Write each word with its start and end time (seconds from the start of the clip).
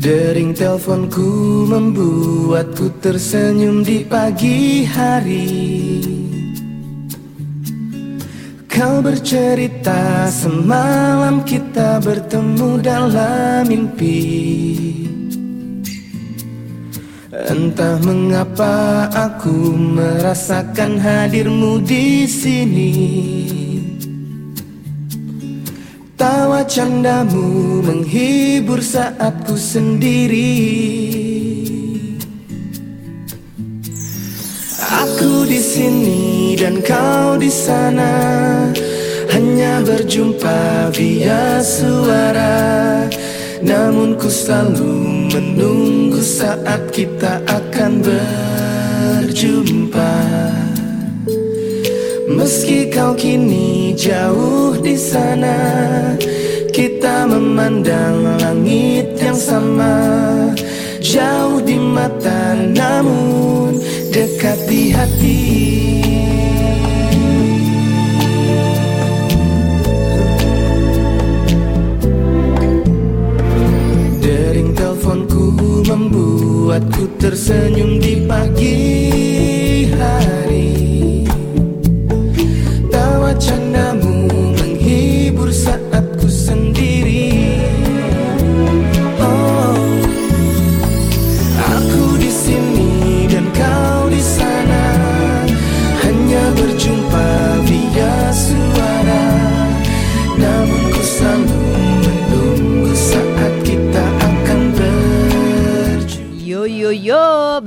Dering 0.00 0.56
teleponku 0.56 1.68
membuatku 1.68 2.88
tersenyum 3.04 3.84
di 3.84 4.00
pagi 4.00 4.80
hari. 4.88 5.52
Kau 8.64 9.04
bercerita 9.04 10.24
semalam 10.32 11.44
kita 11.44 12.00
bertemu 12.00 12.80
dalam 12.80 13.68
mimpi. 13.68 14.24
Entah 17.28 18.00
mengapa 18.00 19.04
aku 19.12 19.76
merasakan 19.76 20.96
hadirmu 20.96 21.76
di 21.84 22.24
sini 22.24 22.92
candamu 26.70 27.82
menghibur 27.82 28.78
saat 28.78 29.34
ku 29.42 29.58
sendiri. 29.58 30.54
Aku 34.78 35.50
di 35.50 35.58
sini 35.58 36.54
dan 36.54 36.78
kau 36.82 37.34
di 37.38 37.50
sana 37.50 38.10
Hanya 39.34 39.82
berjumpa 39.82 40.94
via 40.94 41.58
suara. 41.58 43.02
Namun 43.66 44.14
ku 44.14 44.30
selalu 44.30 45.26
menunggu 45.34 46.22
saat 46.22 46.86
kita 46.94 47.42
akan 47.50 47.98
berjumpa. 49.18 50.14
Meski 52.30 52.86
kau 52.94 53.18
kini 53.18 53.90
jauh 53.98 54.78
di 54.78 54.94
sana 54.94 55.58
Memandang 57.20 58.40
langit 58.40 59.12
yang 59.20 59.36
sama. 59.36 59.92
Jauh 61.04 61.60
di 61.60 61.76
mata 61.76 62.56
namun 62.56 63.76
dekat 64.08 64.56
di 64.64 64.88
hati. 64.88 65.42
Dering 74.24 74.72
teleponku 74.72 75.84
membuatku 75.84 77.04
tersenyum 77.20 78.00
di 78.00 78.24
pagi 78.24 78.80
hari 79.92 80.39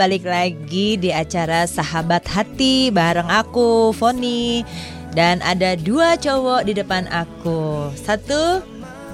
balik 0.03 0.27
lagi 0.27 0.99
di 0.99 1.15
acara 1.15 1.63
Sahabat 1.63 2.27
Hati 2.27 2.91
bareng 2.91 3.31
aku, 3.31 3.95
Foni. 3.95 4.59
Dan 5.15 5.39
ada 5.39 5.79
dua 5.79 6.19
cowok 6.19 6.67
di 6.67 6.75
depan 6.75 7.07
aku. 7.07 7.87
Satu, 7.95 8.59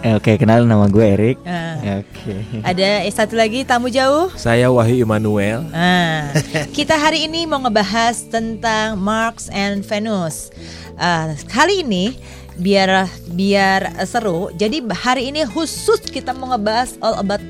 Eh, 0.02 0.16
Oke, 0.18 0.34
kenal 0.42 0.66
nama 0.66 0.90
gue 0.90 1.06
Erik. 1.06 1.38
Ya, 1.46 2.02
Oke. 2.02 2.42
ada 2.66 3.06
eh, 3.06 3.14
satu 3.14 3.38
lagi 3.38 3.62
tamu 3.70 3.94
jauh. 3.94 4.34
Saya 4.34 4.74
Wahyu 4.74 5.06
Immanuel. 5.06 5.62
Nah, 5.70 6.34
kita 6.74 6.98
hari 6.98 7.30
ini 7.30 7.46
mau 7.46 7.62
ngebahas 7.62 8.26
tentang 8.26 8.98
Mars 8.98 9.46
and 9.54 9.86
Venus. 9.86 10.50
Ah, 10.98 11.38
kali 11.54 11.86
ini 11.86 12.18
biar 12.58 13.06
biar 13.30 13.94
seru. 14.10 14.50
Jadi 14.58 14.82
hari 14.90 15.30
ini 15.30 15.46
khusus 15.46 16.02
kita 16.10 16.34
mau 16.34 16.50
ngebahas 16.50 16.98
all 17.04 17.22
about 17.22 17.44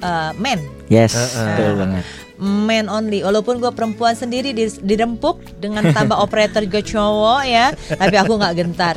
uh, 0.00 0.32
men. 0.40 0.64
Yes, 0.88 1.12
Heeh. 1.12 1.44
betul 1.58 1.74
banget. 1.76 2.25
Men 2.36 2.92
only. 2.92 3.24
Walaupun 3.24 3.60
gue 3.60 3.72
perempuan 3.72 4.12
sendiri 4.12 4.52
di- 4.52 4.80
dirempuk 4.84 5.40
dengan 5.56 5.88
tambah 5.92 6.16
operator 6.24 6.64
gue 6.68 6.84
cowok 6.84 7.42
ya, 7.48 7.72
tapi 7.96 8.16
aku 8.20 8.36
nggak 8.36 8.54
gentar. 8.56 8.96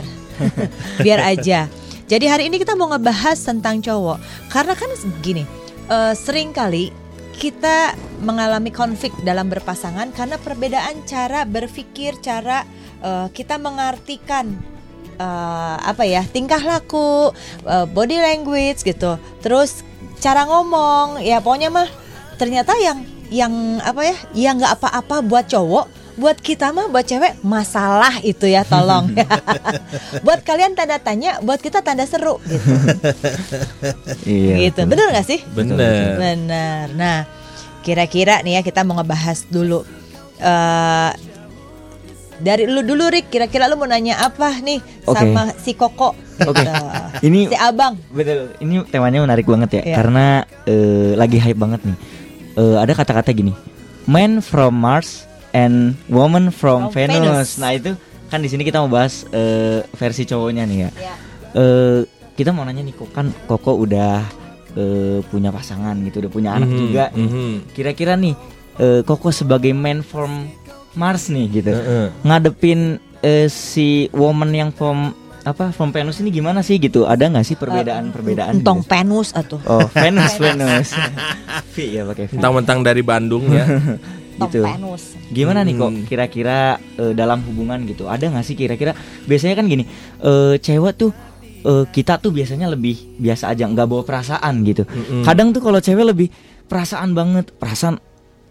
Biar 1.06 1.24
aja. 1.24 1.72
Jadi 2.10 2.26
hari 2.26 2.50
ini 2.50 2.58
kita 2.58 2.74
mau 2.74 2.90
ngebahas 2.90 3.38
tentang 3.38 3.80
cowok. 3.80 4.18
Karena 4.50 4.74
kan 4.74 4.90
gini, 5.22 5.46
eh, 5.88 6.14
sering 6.18 6.52
kali 6.52 6.92
kita 7.40 7.96
mengalami 8.20 8.68
konflik 8.68 9.16
dalam 9.24 9.48
berpasangan 9.48 10.12
karena 10.12 10.36
perbedaan 10.36 11.08
cara 11.08 11.48
berpikir, 11.48 12.20
cara 12.20 12.68
eh, 13.00 13.28
kita 13.32 13.56
mengartikan 13.56 14.52
eh, 15.16 15.78
apa 15.80 16.04
ya 16.04 16.28
tingkah 16.28 16.60
laku, 16.60 17.32
eh, 17.64 17.86
body 17.88 18.18
language 18.20 18.84
gitu. 18.84 19.16
Terus 19.40 19.88
cara 20.20 20.44
ngomong, 20.50 21.24
ya 21.24 21.40
pokoknya 21.40 21.72
mah 21.72 21.88
ternyata 22.36 22.76
yang 22.80 23.19
yang 23.29 23.78
apa 23.81 24.01
ya, 24.06 24.16
yang 24.34 24.56
nggak 24.57 24.81
apa-apa 24.81 25.22
buat 25.22 25.45
cowok, 25.45 25.85
buat 26.19 26.38
kita 26.41 26.73
mah 26.73 26.90
buat 26.90 27.06
cewek 27.06 27.40
masalah 27.45 28.19
itu 28.25 28.50
ya 28.50 28.66
tolong. 28.66 29.13
buat 30.25 30.41
kalian 30.44 30.73
tanda 30.73 30.97
tanya, 31.00 31.40
buat 31.40 31.62
kita 31.62 31.79
tanda 31.85 32.03
seru 32.09 32.41
gitu. 32.44 32.69
Iya. 34.25 34.56
gitu. 34.69 34.81
Bener 34.90 35.13
gak 35.13 35.28
sih? 35.29 35.40
Bener. 35.53 36.17
Benar. 36.17 36.85
Nah, 36.97 37.17
kira-kira 37.85 38.41
nih 38.44 38.59
ya 38.59 38.62
kita 38.66 38.84
mau 38.84 38.97
ngebahas 39.00 39.46
dulu. 39.47 39.85
eh 40.40 41.11
dari 42.40 42.63
lu 42.66 42.81
dulu 42.81 43.11
Rick, 43.11 43.28
kira-kira 43.28 43.67
lu 43.67 43.75
mau 43.75 43.84
nanya 43.84 44.23
apa 44.23 44.63
nih 44.63 44.79
Oke. 45.03 45.19
sama 45.19 45.51
si 45.59 45.75
Koko? 45.75 46.16
Oke. 46.47 46.63
Gitu. 46.63 46.72
Ini 47.28 47.51
si 47.51 47.56
Abang. 47.59 48.00
betul. 48.16 48.56
Ini 48.63 48.88
temanya 48.88 49.28
menarik 49.28 49.44
banget 49.44 49.69
ya, 49.75 49.81
Iya. 49.84 49.96
karena 50.00 50.25
eh, 50.63 51.19
lagi 51.19 51.35
hype 51.35 51.59
banget 51.59 51.84
nih. 51.84 51.97
Eh, 52.59 52.75
ada 52.75 52.92
kata-kata 52.92 53.31
gini, 53.31 53.56
man 54.03 54.44
from 54.44 54.75
Mars 54.75 55.24
and 55.52 55.96
woman 56.08 56.52
from, 56.52 56.92
From 56.92 56.94
Venus. 56.94 57.16
Venus. 57.16 57.50
Nah 57.56 57.72
itu 57.72 57.96
kan 58.28 58.44
di 58.44 58.52
sini 58.52 58.62
kita 58.62 58.84
mau 58.84 58.92
bahas 58.92 59.24
eh, 59.31 59.80
versi 59.96 60.28
cowoknya 60.28 60.68
nih 60.68 60.78
ya. 60.78 60.90
Ya. 61.00 61.16
Eh, 61.56 62.00
kita 62.36 62.52
mau 62.52 62.62
nanya 62.62 62.84
nih, 62.84 62.92
kok 62.94 63.09
kan 63.09 63.31
Koko 63.47 63.80
udah 63.80 64.28
eh, 64.75 65.24
punya 65.25 65.50
pasangan 65.50 65.96
gitu, 66.03 66.20
udah 66.20 66.31
punya 66.31 66.50
anak 66.53 66.68
Mhm, 66.68 66.78
juga. 66.78 67.03
nih. 67.09 67.25
mhm. 67.25 67.53
Kira-kira 67.72 68.14
nih, 68.14 68.36
eh, 68.76 69.02
Koko 69.02 69.31
sebagai 69.31 69.72
man 69.72 70.03
from 70.03 70.52
Mars 70.94 71.31
nih 71.31 71.46
gitu, 71.53 71.72
Heeh. 71.72 72.12
ngadepin 72.22 73.00
eh, 73.20 73.47
si 73.47 74.12
woman 74.12 74.52
yang 74.52 74.72
from 74.72 75.16
apa 75.50 75.70
from 75.70 75.90
Venus 75.90 76.20
ini 76.20 76.30
gimana 76.30 76.60
sih 76.60 76.78
gitu? 76.78 77.04
Ada 77.04 77.28
nggak 77.28 77.44
sih 77.44 77.56
perbedaan-perbedaan? 77.56 78.60
Entong 78.60 78.82
gitu? 78.82 78.90
penus 78.90 79.30
atuh. 79.32 79.60
Oh 79.64 79.86
Venus 79.90 80.34
Venus. 80.44 80.88
V 81.70 81.76
ya 81.96 82.06
pakai 82.06 82.26
V. 82.26 82.32
Mentang-mentang 82.36 82.80
dari 82.82 83.02
Bandung 83.02 83.50
ya. 83.50 83.66
Gitu. 84.40 84.64
penus. 84.64 85.20
Gimana 85.28 85.68
nih 85.68 85.76
kok 85.76 85.92
Hmm. 85.92 86.08
kira-kira 86.08 86.58
eh, 86.96 87.12
dalam 87.12 87.44
hubungan 87.44 87.76
gitu? 87.84 88.08
Ada 88.08 88.32
nggak 88.32 88.46
sih 88.46 88.56
kira-kira? 88.56 88.96
Biasanya 89.28 89.52
kan 89.54 89.68
gini, 89.68 89.84
eh, 90.24 90.56
cewek 90.56 90.96
tuh 90.96 91.12
eh, 91.59 91.84
kita 91.86 92.16
tuh 92.18 92.32
biasanya 92.32 92.72
lebih 92.72 93.20
biasa 93.20 93.52
aja 93.52 93.68
nggak 93.68 93.84
bawa 93.84 94.08
perasaan 94.08 94.64
gitu. 94.64 94.88
Mm-mm. 94.88 95.28
Kadang 95.28 95.52
tuh 95.52 95.59
kalau 95.59 95.84
cewek 95.84 96.08
lebih 96.08 96.32
perasaan 96.66 97.12
banget, 97.12 97.52
perasaan 97.52 98.00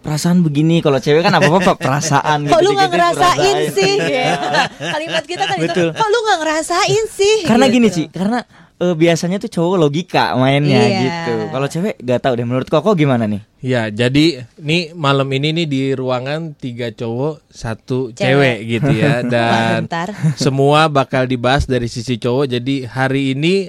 perasaan 0.08 0.40
begini. 0.40 0.80
Kalau 0.80 0.96
cewek 0.96 1.20
kan 1.20 1.34
apa 1.34 1.44
apa 1.46 1.72
perasaan. 1.76 2.38
Kok 2.42 2.50
gitu, 2.50 2.64
lu 2.64 2.70
nggak 2.72 2.90
ngerasain 2.90 3.36
ngerasain. 3.36 3.76
sih? 3.76 3.94
Iya. 4.00 4.32
Kalimat 4.72 5.24
kita 5.24 5.44
kan 5.44 5.56
Betul. 5.58 5.68
itu. 5.68 5.84
Kok 5.94 6.08
lu 6.08 6.18
nggak 6.18 6.38
ngerasain 6.40 7.04
sih? 7.10 7.36
Karena 7.44 7.64
Gitu. 7.64 7.74
gini 7.74 7.88
sih, 7.88 8.06
karena 8.08 8.38
eh, 8.78 8.94
biasanya 8.94 9.36
tuh 9.38 9.50
cowok 9.50 9.76
logika 9.76 10.32
mainnya 10.34 10.80
Iya. 10.80 11.00
gitu. 11.02 11.34
Kalau 11.50 11.66
cewek 11.66 11.94
gak 11.98 12.20
tahu 12.20 12.32
deh. 12.32 12.46
Menurut 12.46 12.68
koko 12.68 12.94
gimana 12.94 13.26
nih? 13.26 13.42
Ya, 13.58 13.90
jadi 13.90 14.46
nih 14.56 14.94
malam 14.94 15.26
ini 15.28 15.50
nih 15.52 15.66
di 15.66 15.82
ruangan 15.92 16.54
tiga 16.54 16.88
cowok, 16.88 17.42
satu 17.50 18.14
Cewek. 18.14 18.14
cewek, 18.14 18.56
gitu 18.70 18.90
ya. 18.94 19.18
Wah, 19.18 19.22
Dan 19.34 19.82
bentar. 19.82 20.08
semua 20.34 20.86
bakal 20.86 21.26
dibahas 21.26 21.66
dari 21.66 21.86
sisi 21.86 22.16
cowok. 22.16 22.46
Jadi 22.48 22.86
hari 22.86 23.34
ini 23.34 23.66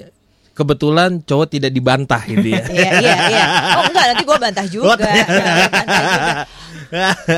kebetulan 0.54 1.22
cowok 1.24 1.48
tidak 1.56 1.72
dibantah 1.72 2.22
gitu 2.26 2.46
ya. 2.52 2.62
Iya 2.68 2.90
iya 3.00 3.16
iya. 3.32 3.44
Oh 3.78 3.82
enggak 3.88 4.04
nanti 4.12 4.24
gua 4.26 4.38
bantah 4.38 4.66
juga. 4.76 5.12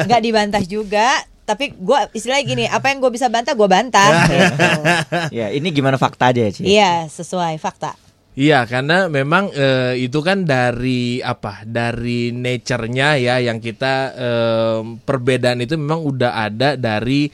Enggak 0.05 0.21
dibantah 0.25 0.63
juga. 0.65 1.09
Tapi 1.43 1.75
gua 1.75 2.07
istilahnya 2.15 2.45
gini, 2.47 2.65
apa 2.71 2.91
yang 2.95 3.03
gua 3.03 3.11
bisa 3.11 3.27
bantah 3.27 3.53
gua 3.53 3.69
bantah. 3.69 4.11
gitu. 4.31 4.71
ya, 5.35 5.51
ini 5.51 5.69
gimana 5.75 5.99
fakta 5.99 6.31
aja 6.31 6.49
Ci? 6.49 6.65
Iya 6.65 7.11
sesuai 7.11 7.59
fakta. 7.59 7.99
Iya, 8.33 8.65
karena 8.65 9.13
memang 9.13 9.53
eh, 9.53 10.09
itu 10.09 10.25
kan 10.25 10.49
dari 10.49 11.21
apa? 11.21 11.69
Dari 11.69 12.33
nature-nya 12.33 13.21
ya 13.21 13.37
yang 13.45 13.61
kita 13.61 13.95
em, 14.17 14.97
perbedaan 15.05 15.61
itu 15.61 15.77
memang 15.77 16.01
udah 16.01 16.41
ada 16.41 16.81
dari 16.81 17.29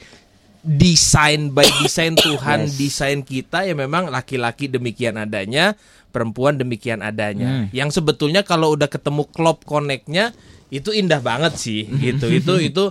desain 0.63 1.51
by 1.55 1.65
desain 1.83 2.13
Tuhan 2.15 2.67
Yes. 2.67 2.75
desain 2.75 3.19
kita 3.23 3.63
ya 3.63 3.73
memang 3.77 4.11
laki-laki 4.11 4.67
demikian 4.67 5.15
adanya, 5.15 5.73
perempuan 6.11 6.59
demikian 6.59 6.99
adanya. 6.99 7.63
Hmm. 7.63 7.65
Yang 7.71 8.01
sebetulnya 8.01 8.43
kalau 8.43 8.75
udah 8.75 8.91
ketemu 8.91 9.23
klop 9.31 9.63
connect-nya 9.63 10.35
itu 10.69 10.93
indah 10.93 11.21
banget 11.23 11.57
sih 11.57 11.87
gitu. 12.01 12.29
itu 12.29 12.53
itu 12.61 12.85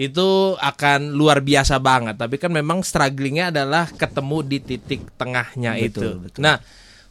itu 0.00 0.28
akan 0.58 1.12
luar 1.14 1.44
biasa 1.44 1.78
banget. 1.78 2.16
Tapi 2.18 2.40
kan 2.40 2.50
memang 2.50 2.82
strugglingnya 2.82 3.52
adalah 3.54 3.86
ketemu 3.92 4.38
di 4.42 4.58
titik 4.58 5.14
tengahnya 5.20 5.76
Betul, 5.78 5.86
itu. 5.86 6.08
betul. 6.26 6.40
Nah, 6.42 6.56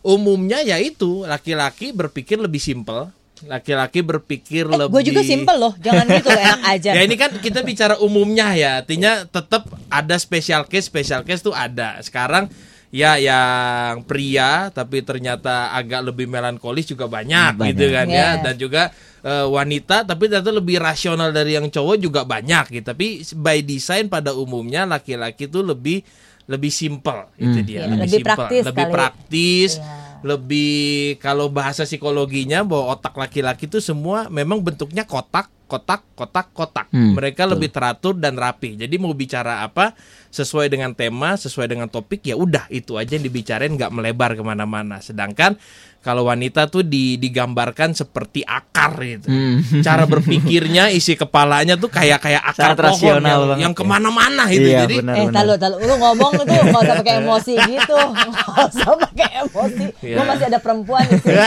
umumnya 0.01 0.59
yaitu 0.65 1.23
laki-laki 1.23 1.93
berpikir 1.93 2.41
lebih 2.41 2.57
simpel, 2.59 3.13
laki-laki 3.43 3.99
berpikir 3.99 4.63
Eh, 4.63 4.73
lebih. 4.75 4.91
gue 4.91 5.03
juga 5.07 5.21
simple 5.23 5.55
loh, 5.55 5.73
jangan 5.75 6.05
gitu 6.05 6.29
enak 6.29 6.61
aja. 6.63 6.91
Ya 6.97 7.01
ini 7.01 7.15
kan 7.15 7.31
kita 7.35 7.61
bicara 7.61 7.97
umumnya 7.97 8.53
ya, 8.53 8.71
artinya 8.77 9.23
tetap 9.23 9.63
ada 9.87 10.15
special 10.15 10.63
case, 10.63 10.85
special 10.85 11.21
case 11.21 11.41
tuh 11.41 11.51
ada. 11.51 11.97
Sekarang 11.99 12.51
ya 12.89 13.15
yang 13.15 14.03
pria 14.03 14.67
tapi 14.69 14.99
ternyata 14.99 15.71
agak 15.71 16.05
lebih 16.05 16.27
melankolis 16.27 16.85
juga 16.85 17.05
banyak, 17.05 17.55
Banyak. 17.55 17.67
gitu 17.71 17.85
kan 17.89 18.05
ya, 18.05 18.27
Yes. 18.31 18.41
dan 18.41 18.55
juga 18.55 18.83
eh, 19.21 19.45
wanita 19.45 20.01
tapi 20.03 20.25
ternyata 20.25 20.49
lebih 20.51 20.77
rasional 20.77 21.29
dari 21.29 21.53
yang 21.53 21.67
cowok 21.67 21.95
juga 21.95 22.21
banyak 22.23 22.73
gitu. 22.73 22.85
Tapi 22.87 23.07
by 23.31 23.61
design 23.61 24.05
pada 24.05 24.33
umumnya 24.33 24.83
laki-laki 24.83 25.45
tuh 25.45 25.61
lebih 25.63 26.01
lebih 26.43 26.67
simple 26.69 27.29
itu 27.37 27.53
Hmm. 27.53 27.63
dia, 27.63 27.81
Iya, 27.81 27.95
lebih 27.95 28.09
simple, 28.11 28.27
praktis 28.35 28.63
lebih 28.65 28.81
kali. 28.83 28.91
praktis, 28.91 29.69
Iya. 29.77 30.00
Lebih 30.21 31.17
kalau 31.17 31.49
bahasa 31.49 31.85
psikologinya 31.85 32.61
bahwa 32.61 32.93
otak 32.93 33.17
laki-laki 33.17 33.65
itu 33.65 33.81
semua 33.81 34.29
memang 34.29 34.61
bentuknya 34.61 35.01
kotak, 35.01 35.49
kotak, 35.65 36.05
kotak, 36.13 36.53
kotak. 36.53 36.87
Hmm, 36.93 37.17
Mereka 37.17 37.45
betul. 37.45 37.51
lebih 37.57 37.69
teratur 37.73 38.13
dan 38.17 38.37
rapi. 38.37 38.77
Jadi 38.77 38.95
mau 39.01 39.13
bicara 39.17 39.65
apa 39.65 39.97
sesuai 40.31 40.71
dengan 40.71 40.95
tema, 40.95 41.35
sesuai 41.35 41.67
dengan 41.67 41.91
topik 41.91 42.23
ya 42.23 42.39
udah 42.39 42.71
itu 42.71 42.95
aja 42.95 43.19
yang 43.19 43.27
dibicarain 43.27 43.75
nggak 43.75 43.91
melebar 43.91 44.33
ke 44.33 44.43
mana-mana. 44.43 45.03
Sedangkan 45.03 45.59
kalau 46.01 46.25
wanita 46.25 46.65
tuh 46.65 46.81
di, 46.81 47.21
digambarkan 47.21 47.93
seperti 47.93 48.41
akar 48.41 48.97
gitu. 49.05 49.29
Hmm. 49.29 49.61
Cara 49.85 50.07
berpikirnya, 50.17 50.89
isi 50.89 51.13
kepalanya 51.13 51.77
tuh 51.77 51.93
kayak 51.93 52.17
kayak 52.17 52.41
akar 52.41 52.73
Sangat 52.73 52.77
pohon 52.79 53.21
rasional 53.21 53.41
yang, 53.53 53.69
yang 53.69 53.73
ya. 53.75 53.77
ke 53.77 53.83
mana-mana 53.85 54.43
itu. 54.49 54.65
Iya, 54.65 54.89
Jadi 54.89 54.95
benar. 54.97 55.15
Eh, 55.19 55.27
talu, 55.29 55.53
talu, 55.61 55.75
lu 55.85 55.93
ngomong 56.01 56.31
itu 56.41 56.43
nggak 56.47 56.63
usah 56.73 56.95
pakai 57.05 57.13
emosi 57.21 57.53
gitu, 57.77 57.97
nggak 58.01 58.65
usah 58.73 58.91
pakai 58.97 59.29
emosi. 59.45 59.85
Iya. 60.01 60.15
Gue 60.17 60.25
masih 60.25 60.45
ada 60.49 60.59
perempuan 60.63 61.05
di 61.05 61.17
sini. 61.21 61.37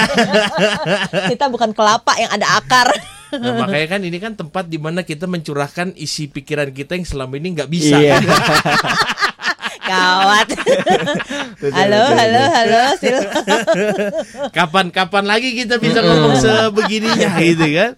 Kita 1.34 1.44
bukan 1.50 1.70
kelapa 1.74 2.12
yang 2.20 2.30
ada 2.30 2.46
akar. 2.62 2.88
Nah, 3.40 3.66
makanya 3.66 3.88
kan 3.96 4.00
ini 4.04 4.18
kan 4.22 4.32
tempat 4.38 4.68
di 4.68 4.78
mana 4.78 5.02
kita 5.02 5.24
mencurahkan 5.26 5.96
isi 5.98 6.30
pikiran 6.30 6.70
kita 6.70 6.94
yang 6.94 7.06
selama 7.06 7.34
ini 7.38 7.56
nggak 7.58 7.70
bisa. 7.70 7.96
Iya. 7.98 8.18
Gawat. 9.84 10.48
Betul, 11.60 11.70
halo, 11.76 12.02
halo, 12.08 12.42
halo, 12.48 12.82
Sil. 13.00 13.20
Kapan-kapan 14.56 15.24
lagi 15.28 15.52
kita 15.52 15.76
bisa 15.76 16.00
ngomong 16.00 16.40
sebegininya 16.40 17.36
gitu 17.44 17.66
kan? 17.68 17.90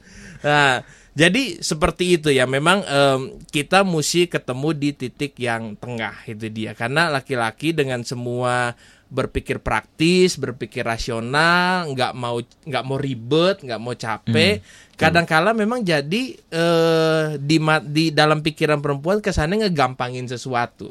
Nah, 0.42 0.72
jadi 1.14 1.62
seperti 1.62 2.18
itu 2.18 2.28
ya. 2.34 2.44
Memang 2.44 2.82
em, 2.82 3.20
kita 3.54 3.86
mesti 3.86 4.26
ketemu 4.26 4.68
di 4.74 4.90
titik 4.98 5.38
yang 5.38 5.78
tengah 5.78 6.26
itu 6.26 6.50
dia. 6.50 6.74
Karena 6.74 7.06
laki-laki 7.08 7.70
dengan 7.70 8.02
semua 8.02 8.74
berpikir 9.06 9.62
praktis, 9.62 10.34
berpikir 10.34 10.82
rasional, 10.82 11.86
nggak 11.94 12.12
mau 12.18 12.42
nggak 12.42 12.84
mau 12.84 12.98
ribet, 12.98 13.62
nggak 13.62 13.80
mau 13.80 13.94
capek. 13.94 14.60
Kadangkala 14.98 15.54
memang 15.54 15.86
jadi 15.86 16.22
eh, 16.36 17.26
di 17.38 17.56
di 17.86 18.04
dalam 18.10 18.42
pikiran 18.42 18.82
perempuan 18.82 19.22
kesannya 19.22 19.66
ngegampangin 19.66 20.26
sesuatu. 20.26 20.90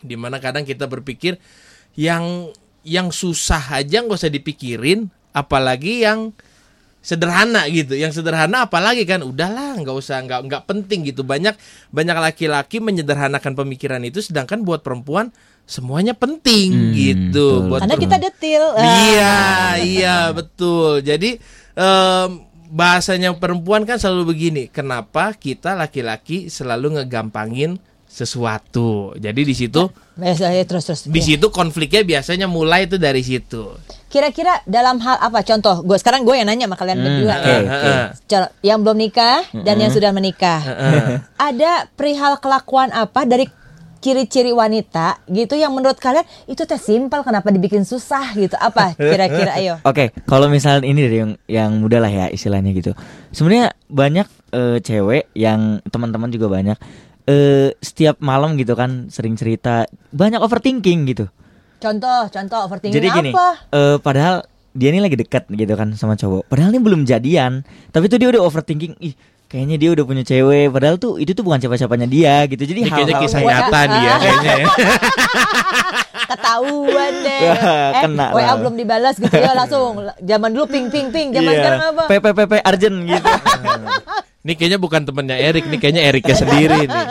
Di 0.00 0.16
mana 0.20 0.36
kadang 0.36 0.68
kita 0.68 0.84
berpikir 0.84 1.40
yang 1.96 2.52
yang 2.84 3.08
susah 3.12 3.76
aja 3.76 4.04
nggak 4.04 4.20
usah 4.20 4.32
dipikirin 4.32 5.08
apalagi 5.32 6.04
yang 6.04 6.36
sederhana 7.00 7.64
gitu. 7.72 7.96
Yang 7.96 8.20
sederhana 8.20 8.68
apalagi 8.68 9.08
kan 9.08 9.24
udahlah 9.24 9.80
nggak 9.80 9.96
usah 9.96 10.20
nggak 10.28 10.40
nggak 10.44 10.62
penting 10.68 11.08
gitu. 11.08 11.24
Banyak 11.24 11.56
banyak 11.88 12.16
laki-laki 12.20 12.84
menyederhanakan 12.84 13.56
pemikiran 13.56 14.04
itu 14.04 14.20
sedangkan 14.20 14.60
buat 14.60 14.84
perempuan 14.84 15.32
semuanya 15.70 16.12
penting 16.12 16.68
Hmm, 16.68 16.90
gitu 16.92 17.30
betul. 17.30 17.68
buat 17.70 17.80
Karena 17.80 17.96
kita 17.96 18.16
detil. 18.18 18.62
Iya, 18.74 19.38
iya 19.78 20.16
betul. 20.30 20.98
Jadi 21.00 21.38
em, 21.72 22.28
bahasanya 22.68 23.30
perempuan 23.32 23.82
kan 23.82 23.96
selalu 23.96 24.22
begini. 24.28 24.62
Kenapa 24.66 25.30
kita 25.32 25.72
laki-laki 25.72 26.46
selalu 26.46 26.98
ngegampangin 26.98 27.78
sesuatu? 28.04 29.14
Jadi 29.16 29.40
di 29.42 29.54
situ, 29.54 29.86
Biasanya 30.14 30.62
terus 30.64 30.84
terus. 30.84 31.00
di 31.04 31.20
situ 31.20 31.46
konfliknya 31.48 32.02
biasanya 32.02 32.44
mulai 32.44 32.84
itu 32.84 32.94
dari 32.94 33.22
situ. 33.22 33.70
Kira-kira 34.06 34.58
dalam 34.66 34.98
hal 34.98 35.22
apa? 35.22 35.40
Contoh, 35.40 35.80
gue 35.80 35.94
sekarang 35.94 36.26
gue 36.26 36.34
yang 36.34 36.50
nanya 36.50 36.66
sama 36.66 36.74
kalian 36.74 36.98
Hmm, 36.98 37.06
berdua. 37.06 37.34
oke, 37.36 37.46
ya. 37.46 37.58
oke. 37.62 37.92
Contoh, 38.26 38.50
Yang 38.60 38.78
belum 38.80 38.98
nikah 38.98 39.38
dan 39.56 39.76
yang 39.78 39.92
sudah 39.94 40.10
menikah. 40.10 40.60
Ada 41.38 41.86
perihal 41.90 42.36
kelakuan 42.36 42.90
apa 42.90 43.22
dari 43.22 43.46
ciri-ciri 44.00 44.50
wanita 44.50 45.20
gitu 45.28 45.54
yang 45.54 45.76
menurut 45.76 46.00
kalian 46.00 46.24
itu 46.48 46.64
teh 46.64 46.80
simpel 46.80 47.20
kenapa 47.20 47.52
dibikin 47.52 47.84
susah 47.84 48.32
gitu 48.32 48.56
apa 48.56 48.96
kira-kira 48.96 49.60
ayo 49.60 49.76
Oke, 49.90 50.10
kalau 50.24 50.48
misalnya 50.48 50.88
ini 50.88 51.00
dari 51.04 51.16
yang 51.20 51.32
yang 51.46 51.70
muda 51.78 52.00
lah 52.00 52.08
ya 52.08 52.26
istilahnya 52.32 52.72
gitu. 52.72 52.96
Sebenarnya 53.30 53.76
banyak 53.86 54.26
eh, 54.56 54.78
cewek 54.80 55.30
yang 55.36 55.84
teman-teman 55.88 56.32
juga 56.32 56.48
banyak 56.48 56.78
eh 57.28 57.76
setiap 57.84 58.18
malam 58.24 58.56
gitu 58.56 58.72
kan 58.72 59.12
sering 59.12 59.36
cerita 59.36 59.84
banyak 60.10 60.40
overthinking 60.40 61.06
gitu. 61.12 61.28
contoh 61.80 62.28
contoh 62.28 62.60
overthinking 62.68 62.96
Jadi 62.96 63.08
gini, 63.08 63.30
apa 63.32 63.48
eh, 63.72 63.96
padahal 64.00 64.44
dia 64.70 64.88
ini 64.94 65.02
lagi 65.02 65.18
dekat 65.18 65.50
gitu 65.50 65.74
kan 65.74 65.94
sama 65.98 66.14
cowok. 66.14 66.46
Padahal 66.46 66.70
ini 66.70 66.80
belum 66.80 67.02
jadian, 67.02 67.66
tapi 67.90 68.06
tuh 68.06 68.22
dia 68.22 68.30
udah 68.30 68.42
overthinking. 68.46 68.94
Ih, 69.02 69.14
kayaknya 69.50 69.76
dia 69.76 69.90
udah 69.90 70.04
punya 70.04 70.22
cewek. 70.22 70.70
Padahal 70.70 70.96
tuh 70.96 71.18
itu 71.18 71.30
tuh 71.30 71.42
bukan 71.42 71.58
siapa-siapanya 71.58 72.06
dia 72.06 72.46
gitu. 72.46 72.62
Jadi 72.62 72.80
Ini 72.80 72.88
kayaknya 72.88 73.14
hal-hal- 73.18 73.26
kisah 73.26 73.42
nyata 73.42 73.80
nih 73.84 74.00
ya 74.00 74.14
kayaknya 74.22 74.52
ya. 74.54 74.66
ketahuan 76.22 77.12
deh 77.20 77.42
Wah, 77.48 77.58
eh 77.90 78.02
kena 78.04 78.26
WA 78.30 78.42
lah. 78.44 78.54
belum 78.56 78.74
dibalas 78.76 79.14
gitu 79.16 79.32
ya 79.32 79.50
langsung 79.52 79.82
zaman 80.16 80.48
dulu 80.48 80.66
ping 80.68 80.86
ping 80.86 81.10
ping 81.10 81.28
zaman 81.30 81.50
Iya. 81.50 81.58
sekarang 81.58 81.80
apa 81.90 82.02
PPPP 82.08 82.52
urgent 82.62 82.96
gitu. 83.04 83.30
Ini 84.40 84.56
kayaknya 84.56 84.78
bukan 84.78 85.04
temennya 85.04 85.36
Erik, 85.36 85.68
nih 85.68 85.76
kayaknya 85.76 86.02
Eriknya 86.02 86.32
sendiri 86.34 86.88
nih. 86.88 87.04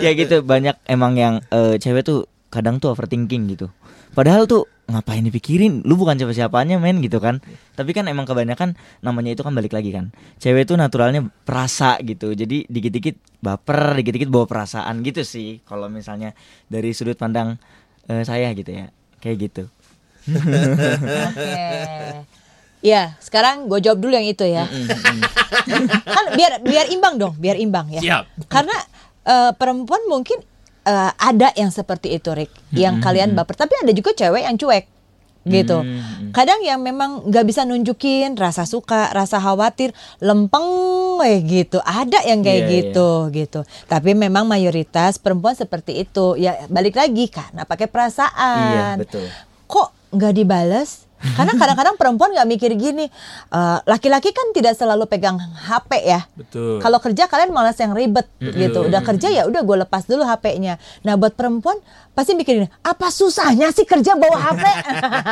ya 0.00 0.10
gitu 0.12 0.42
banyak 0.42 0.74
emang 0.84 1.14
yang 1.14 1.34
eh, 1.46 1.76
cewek 1.76 2.02
tuh 2.02 2.18
kadang 2.48 2.76
tuh 2.76 2.90
overthinking 2.90 3.46
gitu 3.48 3.70
padahal 4.10 4.44
tuh 4.44 4.66
ngapain 4.92 5.24
dipikirin 5.24 5.82
lu 5.88 5.96
bukan 5.96 6.20
siapa-siapanya 6.20 6.76
men 6.76 7.00
gitu 7.00 7.18
kan 7.18 7.40
tapi 7.74 7.96
kan 7.96 8.04
emang 8.06 8.28
kebanyakan 8.28 8.76
namanya 9.00 9.32
itu 9.32 9.42
kan 9.42 9.56
balik 9.56 9.72
lagi 9.72 9.90
kan 9.90 10.12
cewek 10.38 10.68
tuh 10.68 10.76
naturalnya 10.76 11.24
perasa 11.48 11.96
gitu 12.04 12.36
jadi 12.36 12.68
dikit-dikit 12.68 13.40
baper 13.40 13.96
dikit-dikit 13.98 14.28
bawa 14.28 14.44
perasaan 14.44 15.00
gitu 15.00 15.24
sih 15.24 15.64
kalau 15.64 15.88
misalnya 15.88 16.36
dari 16.68 16.92
sudut 16.92 17.16
pandang 17.16 17.56
eh, 18.06 18.22
saya 18.22 18.52
gitu 18.52 18.70
ya 18.70 18.92
kayak 19.18 19.50
gitu 19.50 19.64
Oke. 20.22 21.66
Ya, 22.82 23.14
sekarang 23.22 23.70
gue 23.70 23.78
jawab 23.78 24.02
dulu 24.02 24.10
yang 24.10 24.26
itu 24.26 24.42
ya. 24.42 24.66
kan 26.02 26.24
biar 26.34 26.66
biar 26.66 26.90
imbang 26.90 27.14
dong, 27.14 27.34
biar 27.38 27.54
imbang 27.54 27.86
ya. 27.94 28.02
Siap. 28.02 28.50
Karena 28.50 28.74
eh, 29.22 29.50
perempuan 29.54 30.02
mungkin 30.10 30.42
eh, 30.86 31.10
ada 31.14 31.48
yang 31.54 31.70
seperti 31.70 32.14
itu, 32.16 32.30
Rick, 32.34 32.52
yang 32.74 32.98
kalian 32.98 33.34
baper. 33.36 33.54
Tapi 33.54 33.74
ada 33.82 33.92
juga 33.94 34.14
cewek 34.14 34.42
yang 34.46 34.56
cuek, 34.58 34.84
gitu. 35.42 35.82
Kadang 36.30 36.62
yang 36.62 36.78
memang 36.78 37.26
nggak 37.26 37.44
bisa 37.46 37.66
nunjukin 37.66 38.38
rasa 38.38 38.62
suka, 38.62 39.10
rasa 39.10 39.42
khawatir, 39.42 39.90
lempeng, 40.22 41.18
eh 41.26 41.42
gitu. 41.42 41.82
Ada 41.82 42.22
yang 42.30 42.46
kayak 42.46 42.62
iya. 42.66 42.70
gitu, 42.70 43.10
gitu. 43.34 43.60
Tapi 43.90 44.14
memang 44.14 44.46
mayoritas 44.46 45.18
perempuan 45.18 45.58
seperti 45.58 46.06
itu. 46.06 46.38
Ya 46.38 46.62
balik 46.70 46.94
lagi 46.94 47.26
karena 47.26 47.66
pakai 47.66 47.90
perasaan 47.90 48.70
Iya, 48.70 48.86
betul. 49.02 49.26
kok 49.66 49.90
nggak 50.14 50.32
dibales? 50.34 51.10
Karena 51.22 51.54
kadang-kadang 51.54 51.94
perempuan 51.94 52.34
nggak 52.34 52.48
mikir 52.48 52.70
gini, 52.74 53.06
eh, 53.48 53.78
laki-laki 53.84 54.30
kan 54.30 54.50
tidak 54.50 54.74
selalu 54.74 55.06
pegang 55.06 55.38
HP 55.38 55.90
ya. 56.02 56.20
Betul. 56.34 56.78
Kalau 56.78 56.98
kerja 56.98 57.26
kalian 57.26 57.50
malas 57.50 57.78
yang 57.78 57.94
ribet 57.94 58.26
gitu. 58.38 58.84
Udah 58.84 59.00
kerja 59.00 59.28
ya 59.28 59.42
udah 59.46 59.62
gue 59.62 59.76
lepas 59.80 60.02
dulu 60.04 60.22
HP-nya. 60.22 60.76
Nah 61.02 61.14
buat 61.14 61.32
perempuan 61.32 61.78
pasti 62.12 62.36
mikirin 62.36 62.68
apa 62.82 63.08
susahnya 63.08 63.72
sih 63.72 63.88
kerja 63.88 64.12
bawa 64.14 64.36
HP? 64.36 64.64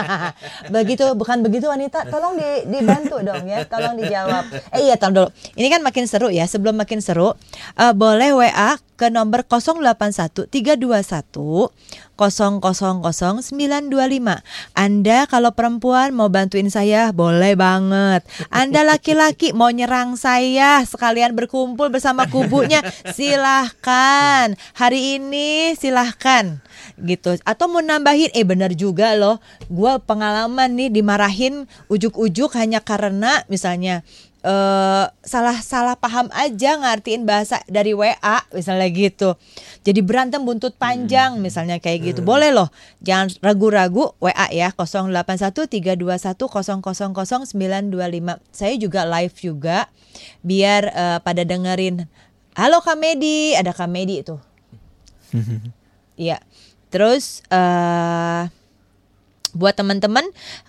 begitu 0.74 1.04
bukan 1.14 1.42
begitu 1.42 1.66
wanita. 1.66 2.06
Tolong 2.06 2.36
di- 2.36 2.64
dibantu 2.68 3.20
dong 3.20 3.44
ya. 3.44 3.66
Tolong 3.66 3.94
dijawab. 3.96 4.44
Eh 4.72 4.86
iya 4.86 4.94
tolong 4.94 5.14
dulu. 5.16 5.28
Ini 5.54 5.68
kan 5.68 5.80
makin 5.82 6.04
seru 6.06 6.30
ya. 6.30 6.46
Sebelum 6.46 6.76
makin 6.76 7.02
seru, 7.02 7.34
eh, 7.76 7.92
boleh 7.92 8.30
WA 8.32 8.78
ke 9.00 9.08
nomor 9.08 9.48
081 9.48 10.52
321 10.52 11.72
000925. 12.20 13.48
Anda 14.76 15.24
kalau 15.24 15.56
perempuan 15.56 16.12
mau 16.12 16.28
bantuin 16.28 16.68
saya 16.68 17.08
boleh 17.16 17.56
banget. 17.56 18.28
Anda 18.52 18.84
laki-laki 18.84 19.56
mau 19.56 19.72
nyerang 19.72 20.20
saya 20.20 20.84
sekalian 20.84 21.32
berkumpul 21.32 21.88
bersama 21.88 22.28
kubunya 22.28 22.84
silahkan. 23.16 24.52
Hari 24.76 25.16
ini 25.16 25.72
silahkan. 25.80 26.60
gitu 27.00 27.36
atau 27.48 27.64
mau 27.68 27.80
nambahin 27.80 28.28
eh 28.36 28.44
benar 28.44 28.76
juga 28.76 29.16
loh 29.16 29.40
gua 29.72 29.96
pengalaman 30.00 30.76
nih 30.76 30.92
dimarahin 30.92 31.64
ujuk-ujuk 31.88 32.52
hanya 32.56 32.80
karena 32.84 33.40
misalnya 33.48 34.04
eh 34.40 35.04
salah 35.20 35.60
salah 35.60 36.00
paham 36.00 36.32
aja 36.32 36.80
ngartiin 36.80 37.28
bahasa 37.28 37.60
dari 37.68 37.92
WA 37.92 38.40
misalnya 38.56 38.88
gitu. 38.88 39.36
Jadi 39.84 40.00
berantem 40.00 40.40
buntut 40.40 40.80
panjang 40.80 41.36
misalnya 41.36 41.76
kayak 41.76 42.12
gitu. 42.12 42.20
Boleh 42.24 42.48
loh. 42.48 42.72
Jangan 43.04 43.36
ragu-ragu 43.44 44.16
WA 44.16 44.48
ya 44.48 44.72
081321000925. 44.72 46.40
Saya 48.48 48.74
juga 48.80 49.04
live 49.04 49.36
juga 49.36 49.92
biar 50.40 50.82
eh, 50.88 51.20
pada 51.20 51.44
dengerin. 51.44 52.08
Halo 52.56 52.80
Kamedi, 52.80 53.52
ada 53.56 53.72
Kamedi 53.76 54.24
tuh. 54.24 54.40
Iya. 56.20 56.36
Terus 56.92 57.40
eh 57.48 58.59
buat 59.52 59.74
teman-teman 59.74 60.26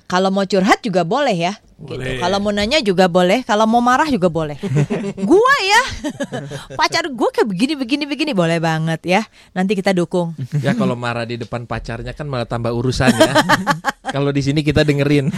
kalau 0.10 0.34
mau 0.34 0.46
curhat 0.46 0.82
juga 0.82 1.06
boleh 1.06 1.38
ya. 1.38 1.54
Gitu. 1.82 2.22
Kalau 2.22 2.38
mau 2.38 2.54
nanya 2.54 2.78
juga 2.86 3.10
boleh, 3.10 3.42
kalau 3.42 3.66
mau 3.66 3.82
marah 3.82 4.06
juga 4.06 4.30
boleh. 4.30 4.54
gua 5.30 5.56
ya. 5.66 5.82
Pacar 6.80 7.10
gua 7.10 7.34
kayak 7.34 7.50
begini 7.50 7.74
begini 7.74 8.04
begini 8.06 8.32
boleh 8.38 8.62
banget 8.62 9.02
ya. 9.02 9.22
Nanti 9.58 9.74
kita 9.74 9.90
dukung. 9.90 10.38
Ya 10.62 10.78
kalau 10.78 10.94
marah 10.94 11.26
di 11.26 11.42
depan 11.42 11.66
pacarnya 11.66 12.14
kan 12.14 12.30
malah 12.30 12.46
tambah 12.46 12.70
urusan 12.70 13.10
ya. 13.10 13.34
kalau 14.16 14.30
di 14.30 14.46
sini 14.46 14.62
kita 14.62 14.86
dengerin. 14.86 15.34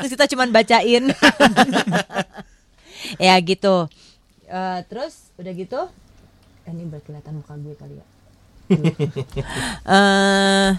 Terus 0.00 0.10
kita 0.16 0.24
cuman 0.32 0.48
bacain. 0.48 1.12
ya 3.20 3.34
gitu. 3.44 3.92
Eh, 4.48 4.78
terus 4.88 5.28
udah 5.36 5.52
gitu. 5.52 5.80
Eh, 6.64 6.72
Ini 6.72 6.88
berkelihatan 6.88 7.44
muka 7.44 7.60
gue 7.60 7.76
kali 7.76 7.94
ya. 8.00 8.06
Eh 9.84 10.70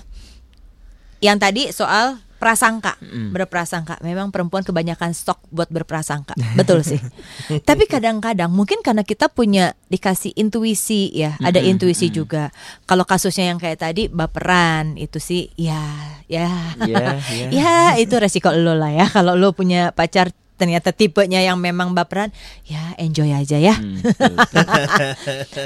yang 1.24 1.40
tadi 1.40 1.72
soal 1.72 2.26
prasangka, 2.36 3.00
berprasangka. 3.32 3.98
Memang 4.04 4.30
perempuan 4.30 4.62
kebanyakan 4.62 5.16
stok 5.16 5.42
buat 5.50 5.72
berprasangka. 5.72 6.36
Betul 6.54 6.84
sih. 6.86 7.00
Tapi 7.70 7.90
kadang-kadang 7.90 8.52
mungkin 8.52 8.84
karena 8.86 9.02
kita 9.02 9.32
punya 9.32 9.74
dikasih 9.90 10.36
intuisi 10.36 11.10
ya, 11.16 11.40
ada 11.42 11.58
intuisi 11.64 12.12
juga. 12.14 12.52
Kalau 12.86 13.08
kasusnya 13.08 13.50
yang 13.50 13.58
kayak 13.58 13.82
tadi 13.82 14.12
baperan 14.12 15.00
itu 15.00 15.18
sih 15.18 15.50
ya 15.58 15.82
ya. 16.30 16.52
Iya, 16.86 17.18
iya. 17.34 17.50
ya 17.58 17.74
itu 17.98 18.14
resiko 18.20 18.54
lo 18.54 18.76
lah 18.78 18.94
ya. 18.94 19.06
Kalau 19.10 19.34
lo 19.34 19.56
punya 19.56 19.96
pacar 19.96 20.30
ternyata 20.56 20.94
tipenya 20.96 21.44
yang 21.44 21.60
memang 21.60 21.98
baperan, 21.98 22.30
ya 22.68 22.96
enjoy 23.02 23.32
aja 23.32 23.60
ya. 23.60 23.76
Hmm, 23.76 24.00
betul. 24.06 24.64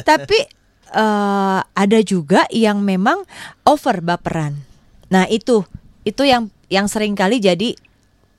Tapi 0.06 0.40
eh, 0.96 1.60
ada 1.62 2.00
juga 2.08 2.48
yang 2.54 2.82
memang 2.82 3.26
over 3.68 4.00
baperan. 4.00 4.69
Nah 5.10 5.26
itu 5.26 5.66
itu 6.02 6.24
yang 6.24 6.48
yang 6.70 6.86
sering 6.86 7.14
kali 7.14 7.38
jadi 7.38 7.74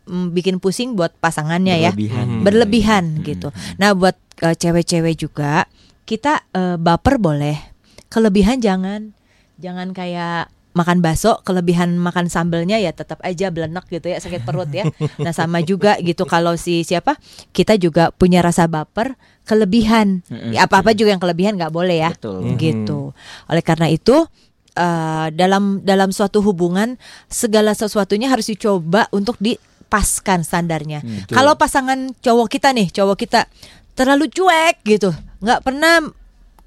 mm, 0.06 0.30
bikin 0.30 0.56
pusing 0.58 0.94
buat 0.94 1.12
pasangannya 1.16 1.76
ya, 1.76 1.92
Berlebihan. 1.92 2.26
berlebihan 2.40 3.04
Hmm. 3.18 3.22
gitu. 3.22 3.48
Nah 3.76 3.92
buat 3.92 4.14
eh, 4.40 4.54
cewek-cewek 4.54 5.18
juga 5.18 5.66
kita 6.04 6.46
eh, 6.50 6.76
baper 6.76 7.18
boleh, 7.18 7.58
kelebihan 8.06 8.58
jangan, 8.58 9.14
jangan 9.56 9.90
kayak 9.90 10.48
makan 10.70 11.02
bakso 11.02 11.42
kelebihan 11.42 11.98
makan 11.98 12.30
sambelnya 12.30 12.78
ya 12.78 12.94
tetap 12.94 13.18
aja 13.26 13.50
belenek 13.50 13.90
gitu 13.90 14.06
ya 14.06 14.22
sakit 14.22 14.46
perut 14.46 14.70
ya. 14.70 14.86
Nah 15.18 15.34
sama 15.34 15.58
juga 15.60 15.98
gitu 15.98 16.22
kalau 16.24 16.54
si 16.54 16.86
siapa 16.86 17.18
kita 17.50 17.74
juga 17.74 18.14
punya 18.14 18.38
rasa 18.38 18.70
baper 18.70 19.18
kelebihan. 19.42 20.22
Ya, 20.54 20.70
apa-apa 20.70 20.94
juga 20.94 21.10
yang 21.10 21.18
kelebihan 21.18 21.58
nggak 21.58 21.74
boleh 21.74 21.98
ya 21.98 22.10
Betul. 22.14 22.54
gitu. 22.54 23.10
Oleh 23.50 23.66
karena 23.66 23.90
itu 23.90 24.30
eh, 24.72 25.26
dalam 25.32 25.82
dalam 25.82 26.10
suatu 26.10 26.40
hubungan 26.40 26.94
segala 27.26 27.74
sesuatunya 27.74 28.30
harus 28.30 28.48
dicoba 28.48 29.10
untuk 29.10 29.36
dipaskan 29.38 30.42
standarnya. 30.42 31.02
Betul. 31.02 31.34
Kalau 31.34 31.52
pasangan 31.54 32.14
cowok 32.18 32.48
kita 32.48 32.70
nih, 32.70 32.88
cowok 32.90 33.16
kita 33.18 33.46
terlalu 33.94 34.30
cuek 34.30 34.80
gitu, 34.86 35.10
nggak 35.42 35.60
pernah 35.60 36.00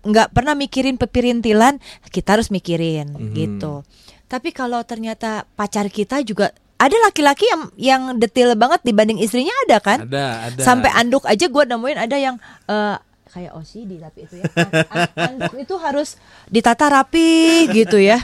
nggak 0.04 0.36
pernah 0.36 0.54
mikirin 0.54 1.00
pepirintilan, 1.00 1.80
kita 2.12 2.36
harus 2.36 2.52
mikirin 2.52 3.08
Mhm. 3.16 3.34
gitu. 3.34 3.88
Tapi 4.28 4.52
kalau 4.52 4.84
ternyata 4.84 5.48
pacar 5.56 5.88
kita 5.88 6.20
juga 6.28 6.52
ada 6.76 6.98
laki-laki 7.08 7.48
yang 7.48 7.64
yang 7.80 8.02
detail 8.20 8.52
banget 8.60 8.84
dibanding 8.84 9.16
istrinya 9.24 9.56
ada 9.64 9.80
kan? 9.80 10.04
Ada, 10.04 10.26
ada. 10.52 10.60
Sampai 10.60 10.92
anduk 10.92 11.24
aja 11.24 11.48
gue 11.48 11.64
nemuin 11.64 11.96
ada 11.96 12.18
yang 12.20 12.36
eh, 12.68 12.98
kayak 13.34 13.52
OCD 13.52 13.98
tapi 13.98 14.20
itu 14.24 14.36
ya. 14.38 14.46
An- 14.54 14.72
an- 14.88 15.12
anduk 15.18 15.54
itu 15.58 15.74
harus 15.76 16.22
ditata 16.48 16.86
rapi 16.86 17.34
gitu 17.74 17.98
ya. 17.98 18.22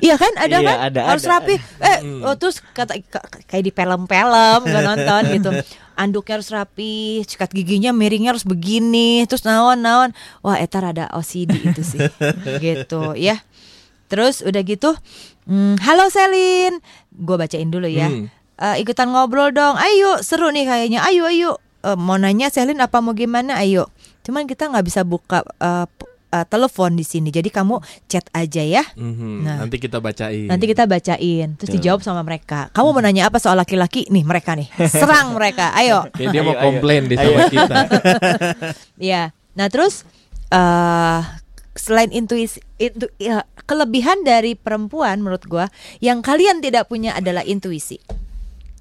Iya 0.00 0.16
kan? 0.16 0.32
Ada 0.34 0.56
Iya, 0.56 0.66
kan? 0.66 0.76
ada, 0.82 1.00
harus 1.06 1.24
ada. 1.24 1.32
rapi. 1.36 1.54
Eh, 1.60 1.98
oh, 2.24 2.34
terus 2.34 2.64
kata 2.66 2.96
ka- 3.02 3.20
kayak 3.44 3.62
di 3.62 3.70
film-film 3.70 4.60
nonton 4.66 5.22
gitu. 5.30 5.50
Anduknya 5.92 6.36
harus 6.36 6.48
rapi, 6.48 6.96
sikat 7.22 7.52
giginya 7.52 7.88
miringnya 7.88 8.32
harus 8.32 8.44
begini, 8.44 9.24
terus 9.24 9.44
naon-naon. 9.44 10.12
Wah, 10.40 10.56
etar 10.56 10.84
ada 10.84 11.08
OCD 11.10 11.52
itu 11.62 11.82
sih. 11.82 12.00
gitu 12.58 13.12
ya. 13.12 13.40
Terus 14.06 14.40
udah 14.40 14.62
gitu, 14.62 14.94
hmm, 15.44 15.82
halo 15.82 16.06
Selin, 16.06 16.78
gue 17.10 17.36
bacain 17.36 17.66
dulu 17.66 17.86
ya. 17.86 18.06
Hmm. 18.06 18.28
Eh, 18.56 18.76
ikutan 18.80 19.10
ngobrol 19.10 19.50
dong. 19.50 19.76
Ayo, 19.76 20.20
seru 20.20 20.48
nih 20.48 20.64
kayaknya. 20.64 21.00
Ayo, 21.02 21.26
ayo. 21.26 21.50
Eh, 21.80 21.92
mau 21.92 22.16
nanya 22.16 22.48
Selin 22.48 22.78
apa 22.78 23.00
mau 23.00 23.12
gimana? 23.12 23.56
Ayo. 23.56 23.88
Cuman 24.26 24.44
kita 24.44 24.66
nggak 24.66 24.82
bisa 24.82 25.00
buka 25.00 25.46
p- 25.86 26.10
eh, 26.28 26.42
telepon 26.44 26.92
di 26.92 27.02
sini. 27.02 27.30
Jadi 27.30 27.46
kamu 27.46 27.78
chat 28.04 28.26
aja 28.30 28.58
ya. 28.60 28.82
Mhm, 28.92 29.32
Nah. 29.40 29.56
Nanti 29.62 29.78
kita 29.78 29.98
bacain. 29.98 30.44
Nanti 30.44 30.66
kita 30.66 30.84
bacain, 30.84 31.54
terus 31.54 31.70
Tuh. 31.70 31.74
dijawab 31.78 32.02
sama 32.02 32.20
mereka. 32.20 32.66
Kamu 32.70 32.90
mau 32.90 32.98
nanya 32.98 33.26
apa 33.26 33.38
soal 33.38 33.54
laki-laki? 33.54 34.04
Nih 34.08 34.22
mereka 34.22 34.52
nih, 34.52 34.66
serang 34.90 35.32
mereka. 35.32 35.70
Ayo. 35.72 36.10
Dia 36.12 36.28
Ayo, 36.28 36.42
mau 36.42 36.52
ayo. 36.52 36.62
komplain 36.66 37.06
di 37.06 37.14
sama 37.14 37.46
kita. 37.46 37.74
Ya. 38.98 39.30
Nah 39.54 39.68
terus 39.68 40.02
eh 40.48 41.20
selain 41.72 42.08
intuisi, 42.08 42.58
intu, 42.76 43.06
ya, 43.16 43.44
kelebihan 43.62 44.20
dari 44.22 44.52
perempuan 44.52 45.20
menurut 45.20 45.44
gua 45.44 45.68
yang 45.98 46.20
kalian 46.20 46.58
tidak 46.58 46.86
punya 46.86 47.12
adalah 47.12 47.40
intuisi. 47.42 48.00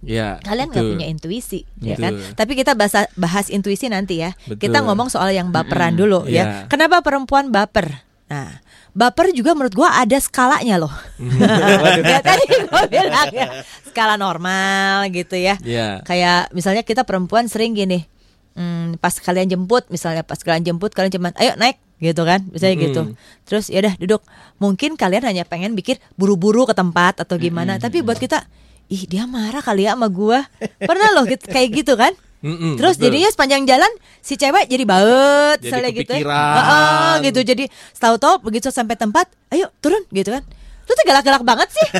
Ya. 0.05 0.37
Kalian 0.45 0.69
nggak 0.69 0.85
punya 0.85 1.07
intuisi, 1.09 1.65
ya 1.81 1.97
Betul. 1.97 2.03
kan? 2.05 2.13
Tapi 2.37 2.51
kita 2.53 2.71
bahas, 2.77 3.09
bahas 3.17 3.49
intuisi 3.49 3.89
nanti 3.89 4.21
ya. 4.21 4.37
Betul. 4.45 4.69
Kita 4.69 4.85
ngomong 4.85 5.09
soal 5.09 5.33
yang 5.33 5.49
baperan 5.49 5.97
Mm-mm, 5.97 6.01
dulu 6.05 6.19
iya. 6.29 6.65
ya. 6.65 6.69
Kenapa 6.69 7.01
perempuan 7.01 7.49
baper? 7.49 8.05
Nah, 8.29 8.61
baper 8.93 9.33
juga 9.33 9.57
menurut 9.57 9.73
gua 9.73 9.97
ada 9.97 10.17
skalanya 10.21 10.77
loh. 10.81 10.93
ya 12.09 12.21
tadi 12.21 12.43
gua 12.69 12.85
bilang 12.85 13.29
ya, 13.33 13.65
skala 13.89 14.15
normal 14.17 15.09
gitu 15.09 15.35
ya. 15.37 15.57
Iya. 15.61 16.05
Kayak 16.05 16.53
misalnya 16.53 16.85
kita 16.85 17.01
perempuan 17.05 17.49
sering 17.49 17.73
gini, 17.73 18.05
hmm, 18.53 18.97
pas 19.01 19.13
kalian 19.17 19.49
jemput, 19.49 19.89
misalnya 19.89 20.21
pas 20.21 20.37
kalian 20.37 20.63
jemput 20.65 20.93
kalian 20.93 21.13
cuman, 21.13 21.33
ayo 21.37 21.53
naik 21.57 21.77
gitu 21.97 22.27
kan, 22.27 22.43
misalnya 22.49 22.75
gitu. 22.81 23.01
Mm-mm. 23.09 23.45
Terus 23.47 23.71
ya 23.71 23.79
udah 23.81 23.93
duduk. 23.97 24.21
Mungkin 24.57 24.97
kalian 24.99 25.23
hanya 25.25 25.43
pengen 25.47 25.73
bikin 25.73 26.01
buru-buru 26.19 26.67
ke 26.67 26.73
tempat 26.75 27.21
atau 27.21 27.39
gimana, 27.39 27.77
tapi 27.79 28.01
buat 28.03 28.19
kita, 28.19 28.43
ih 28.87 29.03
dia 29.03 29.25
marah 29.25 29.59
kali 29.59 29.83
ya 29.83 29.93
sama 29.93 30.07
gua. 30.07 30.45
Pernah 30.77 31.11
loh 31.11 31.23
gitu- 31.25 31.47
kayak 31.47 31.67
gitu 31.75 31.93
kan? 31.93 32.11
Mm-mm, 32.39 32.77
Terus 32.77 32.95
betul. 32.95 33.03
jadinya 33.09 33.29
sepanjang 33.29 33.61
jalan 33.65 33.91
si 34.19 34.33
cewek 34.35 34.65
jadi 34.65 34.83
baut, 34.83 35.57
Jadi 35.57 35.97
gitu. 35.97 36.11
ya. 36.13 36.21
kepikiran. 36.21 36.55
Heeh, 36.55 37.11
gitu. 37.25 37.39
Jadi 37.41 37.63
tahu-tahu 37.95 38.33
begitu 38.39 38.67
sampai 38.69 38.93
tempat, 38.93 39.25
ayo 39.49 39.65
turun 39.79 40.01
gitu 40.09 40.29
kan. 40.29 40.43
Lu 40.85 40.91
tuh 40.91 41.03
galak-galak 41.03 41.41
banget 41.41 41.67
sih. 41.71 41.87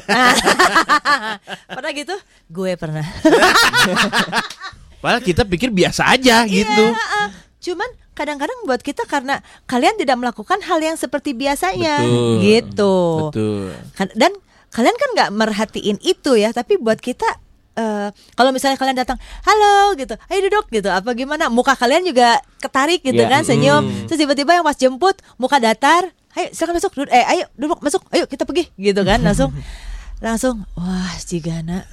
pernah 1.74 1.92
gitu? 1.92 2.14
Gue 2.46 2.76
pernah. 2.76 3.02
Padahal 5.02 5.22
kita 5.22 5.44
pikir 5.44 5.70
biasa 5.70 6.08
aja 6.08 6.44
gitu. 6.46 6.84
Iya, 6.84 6.94
heeh. 6.94 7.28
Cuman 7.62 7.90
kadang-kadang 8.14 8.56
buat 8.64 8.80
kita 8.80 9.04
karena 9.04 9.42
kalian 9.66 9.96
tidak 9.96 10.16
melakukan 10.16 10.60
hal 10.62 10.80
yang 10.80 10.96
seperti 10.96 11.34
biasanya 11.34 12.00
Betul. 12.00 12.34
gitu. 12.40 12.96
Betul. 13.30 13.66
Kan- 13.94 14.14
Dan 14.14 14.32
kalian 14.76 14.92
kan 14.94 15.10
nggak 15.16 15.30
merhatiin 15.32 15.98
itu 16.04 16.36
ya, 16.36 16.52
tapi 16.52 16.76
buat 16.76 17.00
kita 17.00 17.24
eh, 17.76 18.08
kalau 18.36 18.52
misalnya 18.52 18.76
kalian 18.76 18.96
datang, 18.96 19.20
halo 19.44 19.96
gitu, 19.96 20.16
ayo 20.28 20.40
duduk 20.48 20.68
gitu, 20.70 20.88
apa 20.88 21.12
gimana? 21.12 21.48
Muka 21.48 21.76
kalian 21.76 22.04
juga 22.04 22.40
ketarik 22.60 23.04
gitu 23.04 23.20
Iya. 23.20 23.28
kan, 23.28 23.42
senyum. 23.44 23.84
Mm. 23.84 24.08
Terus 24.08 24.20
tiba-tiba 24.20 24.52
yang 24.54 24.64
pas 24.64 24.76
jemput, 24.76 25.16
muka 25.36 25.60
datar, 25.60 26.08
ayo 26.36 26.48
silakan 26.52 26.80
masuk, 26.80 26.92
duduk, 26.96 27.12
eh 27.12 27.24
ayo 27.26 27.44
duduk 27.56 27.80
masuk, 27.80 28.00
ayo 28.12 28.28
kita 28.28 28.44
pergi 28.44 28.72
gitu 28.76 29.04
kan, 29.04 29.20
langsung 29.20 29.52
langsung 30.24 30.64
wah 30.80 31.12
Cigana 31.20 31.84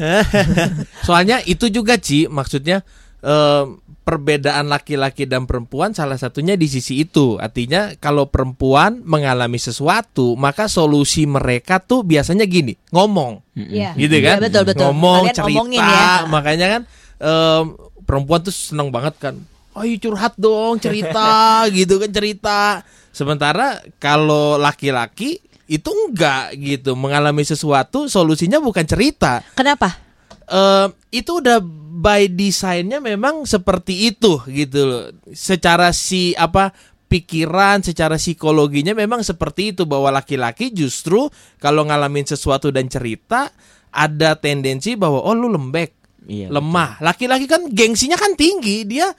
Soalnya 1.06 1.42
itu 1.42 1.66
juga 1.66 1.98
Ci, 1.98 2.30
maksudnya 2.30 2.86
em, 3.18 3.82
perbedaan 4.02 4.66
laki-laki 4.66 5.25
dan 5.25 5.47
perempuan 5.47 5.94
salah 5.94 6.18
satunya 6.18 6.59
di 6.59 6.66
sisi 6.66 7.02
itu. 7.02 7.38
Artinya 7.38 7.94
kalau 7.97 8.26
perempuan 8.26 9.00
mengalami 9.02 9.56
sesuatu, 9.56 10.35
maka 10.35 10.66
solusi 10.66 11.23
mereka 11.25 11.78
tuh 11.78 12.02
biasanya 12.02 12.42
gini, 12.44 12.75
ngomong. 12.90 13.40
Iya. 13.54 13.94
Gitu 13.94 14.18
Iya, 14.18 14.37
kan? 14.37 14.37
betul 14.42 14.62
betul. 14.66 14.85
Ngomong, 14.90 15.23
Kalian 15.30 15.38
cerita. 15.71 15.87
ya. 15.87 16.06
Makanya 16.26 16.66
kan 16.68 16.82
em, 17.18 17.64
perempuan 18.02 18.40
tuh 18.42 18.52
seneng 18.52 18.90
banget 18.90 19.14
kan. 19.18 19.35
Ayo 19.73 19.97
curhat 19.97 20.37
dong, 20.37 20.76
cerita 20.76 21.30
gitu 21.73 21.97
kan 21.97 22.11
cerita. 22.11 22.61
Sementara 23.09 23.80
kalau 23.97 24.56
laki-laki 24.56 25.40
itu 25.64 25.88
enggak 25.88 26.52
gitu 26.59 26.92
mengalami 26.92 27.40
sesuatu 27.42 28.04
solusinya 28.04 28.61
bukan 28.61 28.85
cerita 28.85 29.40
Kenapa? 29.56 29.94
Eh 30.49 30.88
itu 31.12 31.38
udah 31.38 31.62
by 32.02 32.26
desainnya 32.32 32.99
memang 32.99 33.44
seperti 33.46 34.11
itu 34.11 34.42
gitu 34.49 34.80
loh. 34.82 35.04
Secara 35.30 35.94
si 35.94 36.32
apa 36.34 36.72
pikiran, 37.06 37.84
secara 37.84 38.16
psikologinya 38.16 38.96
memang 38.96 39.20
seperti 39.20 39.76
itu 39.76 39.84
bahwa 39.84 40.08
laki-laki 40.08 40.72
justru 40.72 41.28
kalau 41.61 41.84
ngalamin 41.84 42.25
sesuatu 42.25 42.72
dan 42.72 42.88
cerita 42.88 43.52
ada 43.92 44.40
tendensi 44.40 44.96
bahwa 44.96 45.20
oh 45.20 45.37
lu 45.37 45.52
lembek, 45.52 46.02
Iya, 46.25 46.49
lemah. 46.49 47.02
Laki-laki 47.02 47.50
kan 47.50 47.66
gengsinya 47.68 48.16
kan 48.16 48.38
tinggi, 48.38 48.87
dia 48.87 49.11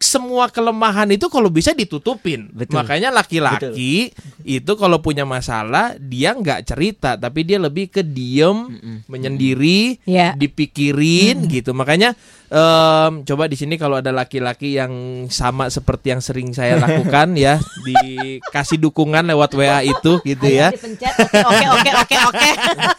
semua 0.00 0.48
kelemahan 0.48 1.04
itu 1.12 1.28
kalau 1.28 1.52
bisa 1.52 1.76
ditutupin. 1.76 2.48
Betul. 2.56 2.80
Makanya 2.80 3.12
laki-laki 3.12 4.16
itu 4.42 4.72
kalau 4.80 5.04
punya 5.04 5.28
masalah 5.28 5.92
dia 6.00 6.32
nggak 6.32 6.64
cerita, 6.64 7.20
tapi 7.20 7.44
dia 7.44 7.60
lebih 7.60 7.92
ke 7.92 8.00
diem, 8.00 8.80
menyendiri, 9.04 10.00
Ya. 10.08 10.32
dipikirin 10.32 11.44
gitu. 11.52 11.76
Makanya 11.76 12.16
em, 12.48 13.20
coba 13.28 13.44
di 13.44 13.60
sini 13.60 13.76
kalau 13.76 14.00
ada 14.00 14.08
laki-laki 14.08 14.80
yang 14.80 14.90
sama 15.28 15.68
seperti 15.68 16.16
yang 16.16 16.24
sering 16.24 16.56
saya 16.56 16.80
lakukan 16.84 17.36
ya, 17.36 17.60
dikasih 17.84 18.80
dukungan 18.80 19.28
lewat 19.28 19.52
WA 19.52 19.84
itu 19.84 20.16
gitu 20.24 20.46
ya. 20.48 20.72
Oke 20.72 21.66
oke 21.68 21.90
oke 21.92 22.16
oke. 22.32 22.50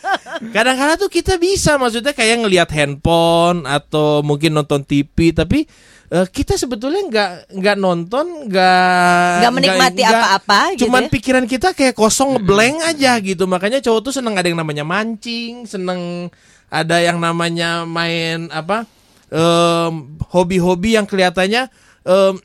Kadang-kadang 0.55 1.01
tuh 1.01 1.09
kita 1.09 1.41
bisa 1.41 1.81
maksudnya 1.81 2.13
kayak 2.13 2.45
ngelihat 2.45 2.69
handphone 2.69 3.65
atau 3.65 4.21
mungkin 4.21 4.53
nonton 4.53 4.85
TV 4.85 5.33
tapi 5.33 5.65
eh, 6.11 6.27
kita 6.27 6.59
sebetulnya 6.59 7.01
nggak 7.07 7.31
nggak 7.55 7.77
nonton 7.79 8.51
nggak 8.51 9.35
Nggak 9.41 9.53
menikmati 9.55 10.01
apa-apa 10.03 10.59
gitu 10.75 10.91
cuman 10.91 11.07
ya. 11.07 11.09
pikiran 11.09 11.45
kita 11.47 11.71
kayak 11.71 11.95
kosong 11.95 12.35
ngeblank 12.35 12.83
aja 12.83 13.15
gitu. 13.23 13.47
Makanya 13.47 13.79
cowok 13.79 14.11
tuh 14.11 14.13
seneng 14.13 14.35
ada 14.35 14.47
yang 14.51 14.59
namanya 14.59 14.83
mancing 14.83 15.63
seneng 15.63 16.27
ada 16.67 16.99
yang 16.99 17.17
namanya 17.19 17.87
main 17.87 18.51
apa 18.51 18.83
em, 19.31 20.15
hobi-hobi 20.31 20.99
yang 20.99 21.07
kelihatannya 21.07 21.71
em, 22.03 22.35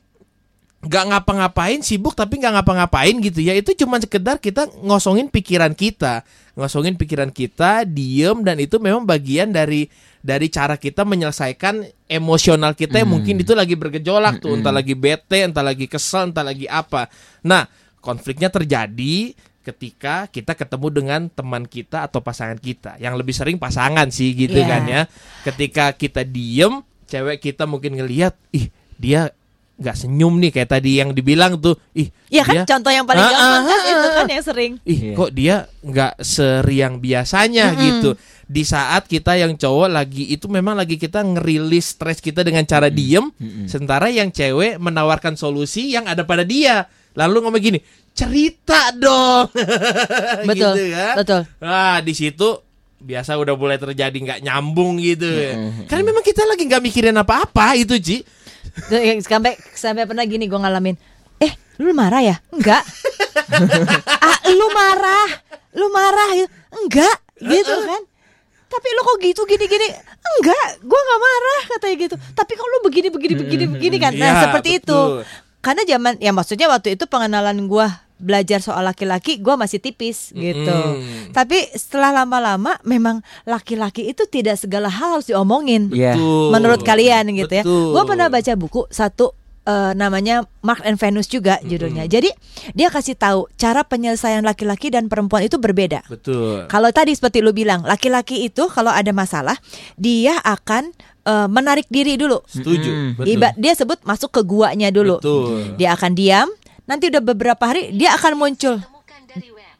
nggak 0.77 1.05
ngapa-ngapain 1.09 1.83
sibuk 1.83 2.15
tapi 2.15 2.39
nggak 2.39 2.63
ngapa-ngapain 2.63 3.15
gitu 3.19 3.43
ya. 3.43 3.51
Itu 3.57 3.75
cuma 3.75 3.99
sekedar 3.99 4.39
kita 4.39 4.71
ngosongin 4.79 5.27
pikiran 5.27 5.75
kita. 5.75 6.23
Ngosongin 6.55 6.95
pikiran 6.95 7.29
kita 7.29 7.83
diem 7.85 8.41
dan 8.41 8.57
itu 8.57 8.79
memang 8.79 9.03
bagian 9.03 9.51
dari 9.51 9.91
dari 10.27 10.51
cara 10.51 10.75
kita 10.75 11.07
menyelesaikan 11.07 11.87
emosional 12.05 12.75
kita 12.75 12.99
yang 12.99 13.07
mungkin 13.07 13.39
itu 13.39 13.55
lagi 13.55 13.79
bergejolak 13.79 14.43
tuh 14.43 14.59
entah 14.59 14.75
lagi 14.75 14.91
bete 14.91 15.39
entah 15.39 15.63
lagi 15.63 15.87
kesel 15.87 16.35
entah 16.35 16.43
lagi 16.43 16.67
apa. 16.67 17.07
Nah 17.47 17.63
konfliknya 18.03 18.51
terjadi 18.51 19.31
ketika 19.63 20.27
kita 20.27 20.51
ketemu 20.51 20.87
dengan 20.91 21.21
teman 21.27 21.63
kita 21.63 22.03
atau 22.03 22.19
pasangan 22.19 22.55
kita. 22.55 22.99
Yang 22.99 23.13
lebih 23.19 23.33
sering 23.33 23.55
pasangan 23.55 24.11
sih 24.11 24.31
gitu 24.31 24.59
Iya. 24.59 24.67
kan 24.67 24.81
ya. 24.83 25.01
Ketika 25.43 25.91
kita 25.91 26.23
diem 26.23 26.83
cewek 27.07 27.39
kita 27.41 27.63
mungkin 27.63 27.95
ngelihat 27.95 28.35
ih 28.51 28.67
dia 28.99 29.31
nggak 29.77 29.93
senyum 29.93 30.41
nih 30.41 30.49
kayak 30.49 30.71
tadi 30.73 30.97
yang 30.97 31.11
dibilang 31.11 31.55
tuh. 31.55 31.77
Ih 31.93 32.09
Ya 32.27 32.41
kan? 32.41 32.51
dia 32.51 32.63
contoh 32.65 32.89
yang 32.89 33.05
paling 33.05 33.21
Ah, 33.21 33.29
gampang 33.29 33.45
ah, 33.45 33.63
kan 33.63 33.77
ah, 33.77 33.87
itu 33.87 34.07
ah. 34.07 34.11
kan 34.11 34.25
yang 34.27 34.43
sering. 34.43 34.73
ih 34.83 34.99
Iya. 34.99 35.13
kok 35.15 35.31
dia 35.31 35.55
nggak 35.79 36.13
seriang 36.19 36.93
biasanya 36.97 37.65
gitu 37.77 38.09
di 38.47 38.63
saat 38.63 39.11
kita 39.11 39.35
yang 39.35 39.59
cowok 39.59 39.91
lagi 39.91 40.31
itu 40.31 40.47
memang 40.47 40.79
lagi 40.79 40.95
kita 40.95 41.19
ngerilis 41.19 41.99
stres 41.99 42.23
kita 42.23 42.47
dengan 42.47 42.63
cara 42.63 42.87
diem 42.87 43.27
sementara 43.67 44.07
yang 44.07 44.31
cewek 44.31 44.79
menawarkan 44.79 45.35
solusi 45.35 45.91
yang 45.91 46.07
ada 46.07 46.23
pada 46.23 46.47
dia 46.47 46.87
lalu 47.11 47.43
ngomong 47.43 47.59
gini 47.59 47.79
cerita 48.15 48.95
dong 48.95 49.51
Betul. 50.49 50.73
Gitu 50.79 50.83
kan? 50.95 51.13
Betul. 51.19 51.41
ah 51.59 51.99
di 51.99 52.13
situ 52.15 52.63
biasa 52.97 53.35
udah 53.35 53.53
mulai 53.59 53.77
terjadi 53.77 54.15
nggak 54.15 54.39
nyambung 54.47 54.97
gitu 55.03 55.27
karena 55.85 56.03
memang 56.07 56.23
kita 56.23 56.47
lagi 56.47 56.63
nggak 56.65 56.81
mikirin 56.81 57.19
apa-apa 57.19 57.75
itu 57.77 57.99
yang 58.93 59.19
sampai 59.25 59.57
sampai 59.73 60.05
pernah 60.05 60.23
gini 60.27 60.45
gue 60.45 60.59
ngalamin. 60.59 60.95
Eh, 61.41 61.53
lu 61.81 61.93
marah 61.97 62.21
ya? 62.21 62.35
Enggak. 62.53 62.83
ah, 64.29 64.39
lu 64.53 64.67
marah. 64.73 65.29
Lu 65.77 65.87
marah 65.89 66.29
gitu. 66.37 66.49
Enggak, 66.77 67.17
gitu 67.41 67.73
kan. 67.85 68.01
Tapi 68.77 68.87
lu 68.93 69.01
kok 69.01 69.17
gitu 69.17 69.41
gini-gini? 69.49 69.89
Enggak, 70.37 70.85
gua 70.85 70.99
nggak 71.01 71.19
marah 71.19 71.61
katanya 71.73 71.95
gitu. 71.97 72.15
Tapi 72.37 72.51
kalau 72.53 72.69
lu 72.69 72.79
begini 72.85 73.07
begini 73.09 73.33
begini 73.33 73.65
begini 73.65 73.97
kan. 73.97 74.13
Nah, 74.13 74.29
Iya, 74.29 74.41
seperti 74.45 74.69
betul. 74.77 74.85
itu. 74.85 74.99
Karena 75.57 75.81
zaman 75.89 76.13
ya 76.21 76.29
maksudnya 76.29 76.69
waktu 76.69 76.93
itu 76.93 77.09
pengenalan 77.09 77.57
gua 77.65 77.89
belajar 78.17 78.61
soal 78.61 78.85
laki-laki 78.85 79.41
gua 79.41 79.57
masih 79.57 79.81
tipis 79.81 80.29
gitu. 80.29 80.77
Mm-mm. 80.77 81.33
Tapi 81.33 81.57
setelah 81.73 82.21
lama-lama 82.21 82.77
memang 82.85 83.25
laki-laki 83.43 84.13
itu 84.13 84.29
tidak 84.29 84.61
segala 84.61 84.93
hal 84.93 85.17
harus 85.17 85.25
diomongin. 85.25 85.89
Betul. 85.89 86.53
menurut 86.53 86.85
kalian 86.85 87.33
gitu 87.33 87.49
ya. 87.49 87.63
Betul. 87.65 87.97
Gue 87.97 88.03
pernah 88.05 88.29
baca 88.29 88.53
buku 88.53 88.85
satu 88.93 89.33
eh, 89.67 89.91
namanya 89.93 90.47
Mark 90.63 90.81
and 90.81 90.95
Venus 90.95 91.27
juga 91.27 91.59
judulnya. 91.61 92.07
Jadi 92.07 92.31
dia 92.71 92.87
kasih 92.87 93.13
tahu 93.13 93.51
cara 93.53 93.83
penyelesaian 93.83 94.41
laki-laki 94.41 94.87
dan 94.87 95.11
perempuan 95.11 95.43
itu 95.43 95.59
berbeda. 95.59 96.07
betul 96.07 96.65
Kalau 96.65 96.89
tadi 96.89 97.11
seperti 97.11 97.43
lu 97.43 97.51
bilang, 97.51 97.83
laki-laki 97.83 98.47
itu 98.47 98.71
kalau 98.71 98.89
ada 98.89 99.11
masalah 99.11 99.59
dia 99.99 100.39
akan 100.41 100.95
eh, 101.27 101.47
menarik 101.51 101.91
diri 101.91 102.15
dulu. 102.15 102.39
setuju 102.47 103.19
betul 103.19 103.27
Iba- 103.27 103.55
dia 103.59 103.75
sebut 103.75 103.99
masuk 104.07 104.31
ke 104.31 104.41
guanya 104.41 104.87
dulu. 104.87 105.19
Betul. 105.19 105.75
Dia 105.75 105.93
akan 105.93 106.15
diam. 106.15 106.47
Nanti 106.87 107.11
udah 107.11 107.19
beberapa 107.19 107.67
hari 107.67 107.91
dia 107.91 108.15
akan 108.15 108.39
muncul. 108.39 108.79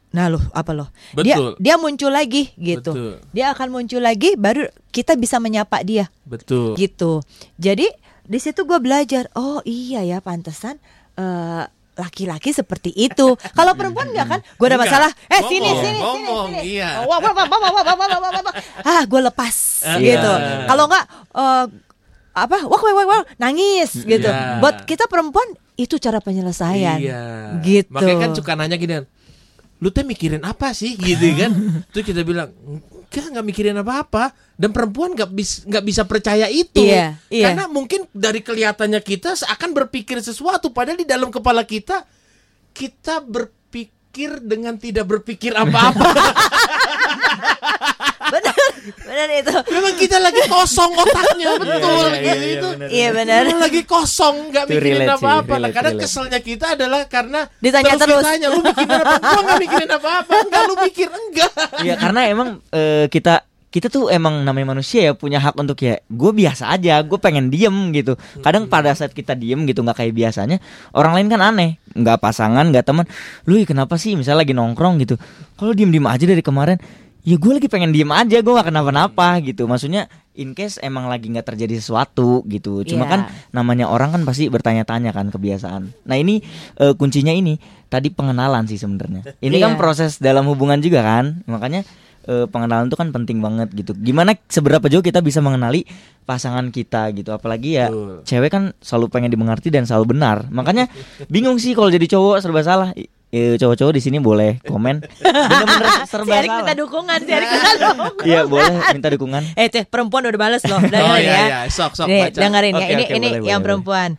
Nah 0.08 0.32
loh, 0.32 0.40
apa 0.56 0.72
loh? 0.72 0.88
Dia 1.20 1.36
Betul. 1.36 1.52
dia 1.60 1.74
muncul 1.76 2.08
lagi 2.08 2.48
gitu. 2.56 2.92
Betul. 2.92 3.12
Dia 3.36 3.52
akan 3.52 3.68
muncul 3.68 4.00
lagi 4.00 4.40
baru 4.40 4.64
kita 4.88 5.20
bisa 5.20 5.36
menyapa 5.36 5.84
dia 5.84 6.08
betul 6.24 6.72
gitu. 6.80 7.20
Jadi 7.60 7.88
di 8.28 8.38
situ 8.38 8.68
gue 8.68 8.76
belajar 8.76 9.32
oh 9.32 9.64
iya 9.64 10.04
ya 10.04 10.20
pantesan 10.20 10.76
uh, 11.16 11.64
laki-laki 11.98 12.54
seperti 12.54 12.94
itu. 12.94 13.34
Kalau 13.34 13.74
perempuan 13.74 14.14
enggak 14.14 14.38
kan? 14.38 14.40
Gue 14.54 14.66
ada 14.70 14.78
masalah. 14.78 15.10
Eh 15.26 15.42
sini 15.50 15.66
sini 15.74 15.98
sini 15.98 15.98
bongong, 15.98 16.46
sini 16.46 16.58
sini. 16.62 16.72
Iya. 16.78 16.90
Oh, 17.02 17.10
wah, 17.10 17.18
wah, 17.18 17.32
wah, 17.34 17.46
wah, 17.50 17.58
wah, 17.58 17.96
wah, 17.98 18.18
wah, 18.22 18.42
wah. 18.46 18.54
Ah, 18.86 19.02
gue 19.02 19.20
lepas 19.26 19.54
uh, 19.82 19.98
gitu. 19.98 20.32
Yeah. 20.38 20.66
Kalau 20.70 20.84
enggak 20.86 21.04
uh, 21.34 21.42
eh, 21.42 21.64
apa? 22.38 22.58
Wah, 22.70 22.80
wah, 22.80 22.92
wah, 22.94 23.04
wah, 23.10 23.22
nangis 23.42 23.98
mm, 23.98 24.06
gitu. 24.06 24.30
Yeah. 24.30 24.62
Buat 24.62 24.86
kita 24.86 25.10
perempuan 25.10 25.58
itu 25.74 25.98
cara 25.98 26.22
penyelesaian. 26.22 27.02
Iya. 27.02 27.18
Yeah. 27.18 27.58
Gitu. 27.66 27.90
Makanya 27.90 28.16
kan 28.22 28.30
suka 28.38 28.54
nanya 28.54 28.78
gini, 28.78 29.02
lu 29.82 29.90
tuh 29.90 30.06
mikirin 30.06 30.46
apa 30.46 30.70
sih 30.70 30.94
gitu 30.94 31.34
kan? 31.34 31.50
Tuh 31.90 32.06
kita 32.06 32.22
bilang 32.22 32.54
enggak 33.08 33.26
nggak 33.32 33.46
mikirin 33.46 33.78
apa-apa. 33.80 34.32
Dan 34.58 34.74
perempuan 34.74 35.14
nggak 35.14 35.30
bisa 35.32 35.56
nggak 35.64 35.84
bisa 35.84 36.02
percaya 36.04 36.46
itu. 36.50 36.82
Iya, 36.82 37.16
iya. 37.32 37.52
Karena 37.52 37.64
mungkin 37.70 38.04
dari 38.10 38.42
kelihatannya 38.44 39.00
kita 39.00 39.38
akan 39.48 39.70
berpikir 39.72 40.18
sesuatu, 40.20 40.70
padahal 40.74 40.98
di 41.00 41.08
dalam 41.08 41.32
kepala 41.32 41.62
kita 41.62 42.04
kita 42.74 43.24
berpikir 43.24 44.42
dengan 44.42 44.76
tidak 44.76 45.08
berpikir 45.08 45.54
apa-apa. 45.54 46.04
benar, 48.94 49.28
itu. 49.34 49.52
Memang 49.74 49.94
kita 49.98 50.16
lagi 50.20 50.42
kosong 50.48 50.90
otaknya 50.96 51.48
betul 51.60 52.08
iya, 52.14 52.20
iya, 52.20 52.34
gitu 52.34 52.44
iya, 52.44 52.54
itu. 52.56 52.68
benar. 52.68 52.88
Iya 52.88 53.08
benar. 53.12 53.40
Memang 53.46 53.62
lagi 53.68 53.82
kosong 53.84 54.36
nggak 54.52 54.64
mikirin. 54.68 54.98
Nah, 55.04 55.16
relate, 55.18 55.74
kadang 55.74 55.94
relate. 55.96 56.02
keselnya 56.06 56.40
kita 56.40 56.66
adalah 56.78 57.00
karena 57.06 57.40
Ditanya 57.60 57.92
terus. 57.98 58.22
ditanya, 58.24 58.46
lu 58.52 58.60
mikirin 58.62 58.90
apa? 58.96 59.14
Gua 59.20 59.40
nggak 59.44 59.60
mikirin 59.62 59.90
apa-apa. 59.92 60.34
Enggak 60.44 60.62
lu 60.64 60.74
mikir 60.80 61.08
enggak. 61.08 61.52
Iya 61.84 61.94
karena 61.98 62.20
emang 62.28 62.48
eh, 62.72 63.06
kita 63.12 63.48
kita 63.68 63.92
tuh 63.92 64.08
emang 64.08 64.48
namanya 64.48 64.72
manusia 64.72 65.04
ya 65.04 65.12
punya 65.12 65.36
hak 65.44 65.52
untuk 65.60 65.76
ya 65.84 66.00
gue 66.08 66.32
biasa 66.32 66.72
aja 66.72 67.04
gue 67.04 67.18
pengen 67.20 67.52
diem 67.52 67.92
gitu 67.92 68.16
kadang 68.40 68.64
pada 68.64 68.96
saat 68.96 69.12
kita 69.12 69.36
diem 69.36 69.60
gitu 69.68 69.84
nggak 69.84 70.00
kayak 70.00 70.14
biasanya 70.16 70.56
orang 70.96 71.20
lain 71.20 71.28
kan 71.28 71.40
aneh 71.44 71.70
nggak 71.92 72.16
pasangan 72.16 72.64
nggak 72.72 72.88
teman 72.88 73.04
lu 73.44 73.60
kenapa 73.68 74.00
sih 74.00 74.16
misalnya 74.16 74.48
lagi 74.48 74.56
nongkrong 74.56 75.04
gitu 75.04 75.20
kalau 75.60 75.76
diem 75.76 75.92
diem 75.92 76.08
aja 76.08 76.24
dari 76.24 76.40
kemarin 76.40 76.80
ya 77.28 77.36
gue 77.36 77.52
lagi 77.52 77.68
pengen 77.68 77.92
diem 77.92 78.08
aja 78.08 78.40
gue 78.40 78.52
gak 78.56 78.72
kenapa-napa 78.72 79.36
gitu. 79.44 79.68
Maksudnya 79.68 80.08
in 80.32 80.56
case 80.56 80.80
emang 80.80 81.10
lagi 81.12 81.28
nggak 81.28 81.44
terjadi 81.44 81.76
sesuatu 81.76 82.40
gitu. 82.48 82.80
Cuma 82.88 83.04
Iya. 83.04 83.10
kan 83.12 83.20
namanya 83.52 83.90
orang 83.90 84.16
kan 84.16 84.22
pasti 84.24 84.48
bertanya-tanya 84.48 85.12
kan 85.12 85.28
kebiasaan. 85.28 86.08
Nah 86.08 86.16
ini 86.16 86.40
eh, 86.80 86.94
kuncinya 86.96 87.34
ini 87.34 87.60
tadi 87.92 88.08
pengenalan 88.08 88.64
sih 88.64 88.80
sebenarnya. 88.80 89.36
Ini 89.44 89.52
Iya. 89.52 89.64
kan 89.68 89.72
proses 89.76 90.16
dalam 90.16 90.48
hubungan 90.48 90.80
juga 90.80 91.04
kan. 91.04 91.44
Makanya 91.44 91.84
eh, 92.28 92.44
pengenalan 92.44 92.86
itu 92.86 92.96
kan 92.96 93.08
penting 93.10 93.40
banget 93.40 93.72
gitu. 93.72 93.92
Gimana 93.92 94.36
seberapa 94.46 94.84
jauh 94.86 95.02
kita 95.02 95.18
bisa 95.18 95.40
mengenali 95.40 95.84
pasangan 96.22 96.68
kita 96.70 97.10
gitu. 97.12 97.34
Apalagi 97.34 97.80
ya 97.80 97.88
Betul. 97.90 98.22
cewek 98.22 98.50
kan 98.52 98.64
selalu 98.78 99.06
pengen 99.10 99.30
dimengerti 99.32 99.68
dan 99.68 99.84
selalu 99.84 100.16
benar. 100.16 100.46
Makanya 100.48 100.86
bingung 101.26 101.58
sih 101.58 101.72
kalau 101.72 101.90
jadi 101.90 102.04
cowok 102.04 102.36
serba 102.38 102.62
salah 102.62 102.92
Eh, 103.28 103.54
cowok-cowok 103.54 103.92
di 103.92 104.00
sini 104.00 104.16
boleh 104.18 104.56
komen 104.62 105.04
bener-bener 105.04 105.88
Si 106.00 106.08
serba 106.08 106.32
Erik 106.34 106.48
minta 106.48 106.64
salah 106.64 106.76
dukungan, 106.76 107.18
si 107.20 107.30
Erik 107.30 107.48
minta 107.50 107.68
dukungan. 107.68 108.24
iya 108.24 108.40
boleh 108.42 108.72
minta 108.88 109.08
dukungan 109.12 109.42
Eh, 109.52 109.68
teh 109.68 109.84
perempuan 109.84 110.24
udah 110.24 110.40
bales 110.40 110.64
loh. 110.64 110.80
Dengerin 110.88 111.04
Oh, 111.04 111.18
iya, 111.18 111.28
ya. 111.28 111.44
iya. 111.44 111.60
Sok, 111.68 111.92
sok, 111.92 112.06
Nih, 112.06 112.22
baca. 112.24 112.40
dengerin 112.40 112.72
ya. 112.72 112.78
Oke, 112.78 112.88
ini 112.88 113.04
oke, 113.04 113.12
ini 113.14 113.28
boleh, 113.28 113.44
yang 113.44 113.60
boleh, 113.60 113.64
perempuan. 113.68 114.10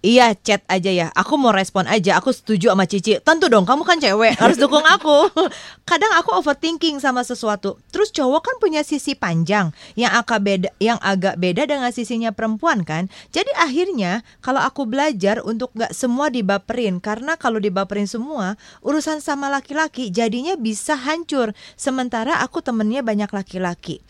Iya 0.00 0.32
chat 0.32 0.64
aja 0.64 0.88
ya. 0.88 1.06
Aku 1.12 1.36
mau 1.36 1.52
respon 1.52 1.84
aja. 1.84 2.16
Aku 2.16 2.32
setuju 2.32 2.72
sama 2.72 2.88
Cici. 2.88 3.20
Tentu 3.20 3.52
dong 3.52 3.68
kamu 3.68 3.84
kan 3.84 4.00
cewek. 4.00 4.32
Harus 4.40 4.56
dukung 4.56 4.80
aku. 4.80 5.28
Kadang 5.90 6.16
aku 6.16 6.32
overthinking 6.40 6.96
sama 7.04 7.20
sesuatu. 7.20 7.76
Terus 7.92 8.08
cowok 8.08 8.40
kan 8.40 8.56
punya 8.64 8.80
sisi 8.80 9.12
panjang. 9.12 9.76
Yang 10.00 10.12
agak 10.24 10.40
beda, 10.40 10.68
yang 10.80 10.96
agak 11.04 11.36
beda 11.36 11.68
dengan 11.68 11.92
sisinya 11.92 12.32
perempuan 12.32 12.80
kan. 12.80 13.12
Jadi 13.28 13.52
akhirnya 13.60 14.24
Kalau 14.40 14.64
aku 14.64 14.88
belajar 14.88 15.44
Untuk 15.44 15.68
gak 15.76 15.92
semua 15.92 16.32
dibaperin. 16.32 16.96
Karena 17.04 17.36
kalau 17.36 17.60
dibaperin 17.60 18.08
semua 18.08 18.56
Urusan 18.80 19.20
sama 19.20 19.52
laki-laki 19.52 20.08
Jadinya 20.08 20.56
bisa 20.56 20.96
hancur. 20.96 21.52
Sementara 21.76 22.40
aku 22.40 22.64
temennya 22.64 23.04
banyak 23.04 23.28
laki-laki 23.28 24.00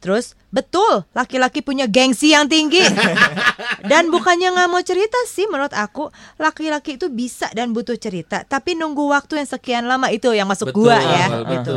Terus 0.00 0.38
betul 0.54 1.04
laki-laki 1.12 1.60
punya 1.60 1.84
gengsi 1.84 2.32
yang 2.32 2.48
tinggi 2.48 2.80
dan 3.90 4.08
bukannya 4.08 4.56
nggak 4.56 4.70
mau 4.72 4.80
cerita 4.80 5.18
sih 5.28 5.44
menurut 5.52 5.74
aku 5.76 6.08
laki-laki 6.40 6.96
itu 6.96 7.12
bisa 7.12 7.50
dan 7.52 7.76
butuh 7.76 7.98
cerita 8.00 8.40
tapi 8.46 8.72
nunggu 8.72 9.04
waktu 9.10 9.42
yang 9.42 9.48
sekian 9.52 9.84
lama 9.84 10.08
itu 10.08 10.32
yang 10.32 10.48
masuk 10.48 10.72
Betul, 10.72 10.88
gua 10.88 10.96
ya 10.96 11.26
betul. 11.28 11.50
gitu 11.52 11.76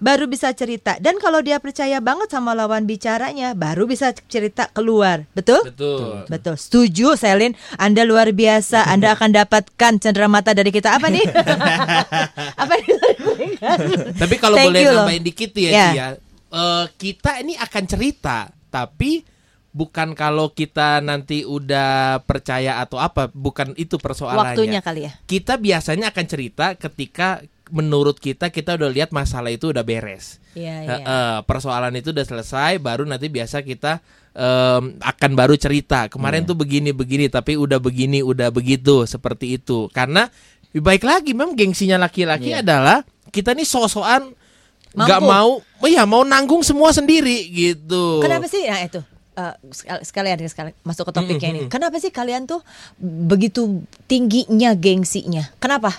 baru 0.00 0.24
bisa 0.32 0.48
cerita 0.56 0.96
dan 0.96 1.20
kalau 1.20 1.44
dia 1.44 1.60
percaya 1.60 2.00
banget 2.00 2.32
sama 2.32 2.56
lawan 2.56 2.88
bicaranya 2.88 3.52
baru 3.52 3.84
bisa 3.84 4.14
cerita 4.30 4.70
keluar 4.72 5.28
betul 5.36 5.60
Betul. 5.66 6.24
Betul, 6.30 6.54
setuju 6.56 7.18
Selin. 7.18 7.52
Anda 7.76 8.06
luar 8.06 8.30
biasa. 8.32 8.86
Anda 8.88 9.12
akan 9.18 9.34
dapatkan 9.34 9.92
cenderamata 9.98 10.54
dari 10.54 10.70
kita 10.70 10.96
apa 10.96 11.10
nih? 11.10 11.26
apa 12.62 12.74
diberikan? 12.82 13.78
Tapi 14.14 14.34
kalau 14.38 14.56
Thank 14.56 14.72
boleh 14.72 14.82
nambahin 14.88 15.24
dikit 15.26 15.50
ya. 15.58 15.70
Ci, 15.70 15.96
ya. 15.98 16.06
Eh, 16.46 16.86
kita 16.94 17.42
ini 17.42 17.58
akan 17.58 17.84
cerita, 17.84 18.46
tapi 18.70 19.26
bukan 19.74 20.14
kalau 20.16 20.54
kita 20.54 21.02
nanti 21.02 21.42
udah 21.42 22.22
percaya 22.22 22.80
atau 22.80 22.96
apa, 23.02 23.28
bukan 23.28 23.74
itu 23.76 23.98
persoalannya. 23.98 24.54
Waktunya 24.56 24.80
kali 24.80 25.10
ya. 25.10 25.12
Kita 25.26 25.58
biasanya 25.58 26.14
akan 26.14 26.26
cerita 26.30 26.66
ketika 26.78 27.42
menurut 27.66 28.22
kita 28.22 28.54
kita 28.54 28.78
udah 28.78 28.88
lihat 28.94 29.10
masalah 29.10 29.50
itu 29.50 29.74
udah 29.74 29.82
beres. 29.82 30.38
Iya, 30.54 30.86
Eh, 30.86 31.00
eh, 31.02 31.38
persoalan 31.44 31.92
itu 31.98 32.14
udah 32.14 32.22
selesai, 32.24 32.78
baru 32.78 33.02
nanti 33.04 33.26
biasa 33.26 33.60
kita 33.66 33.98
em, 34.36 35.00
akan 35.00 35.30
baru 35.32 35.56
cerita. 35.56 36.12
Kemarin 36.12 36.44
Iya. 36.44 36.48
tuh 36.52 36.56
begini 36.60 36.92
begini, 36.92 37.26
tapi 37.32 37.56
udah 37.56 37.80
begini, 37.80 38.20
udah 38.20 38.52
begitu, 38.52 39.08
seperti 39.08 39.56
itu. 39.56 39.88
Karena 39.90 40.28
baik 40.70 41.08
lagi, 41.08 41.32
memang 41.32 41.56
gengsinya 41.56 41.96
laki-laki 41.96 42.52
Iya. 42.52 42.60
adalah 42.60 43.00
kita 43.32 43.56
nih 43.56 43.64
sosokan 43.64 44.36
nggak 44.98 45.20
mau, 45.22 45.50
oh 45.60 45.88
ya 45.88 46.02
mau 46.02 46.22
nanggung 46.22 46.60
semua 46.60 46.88
sendiri 46.90 47.46
gitu. 47.46 48.18
Kenapa 48.18 48.46
sih? 48.46 48.64
Nah 48.64 48.80
itu 48.80 49.00
eh, 49.34 49.54
sekal- 49.68 50.00
sekalian 50.02 50.40
sekali 50.42 50.72
masuk 50.80 51.04
ke 51.04 51.12
topiknya 51.12 51.48
ini. 51.50 51.60
Kenapa 51.66 51.96
sih 51.96 52.08
kalian 52.08 52.44
tuh 52.44 52.64
begitu 52.98 53.84
tingginya 54.06 54.72
gengsinya? 54.72 55.44
Kenapa? 55.56 55.92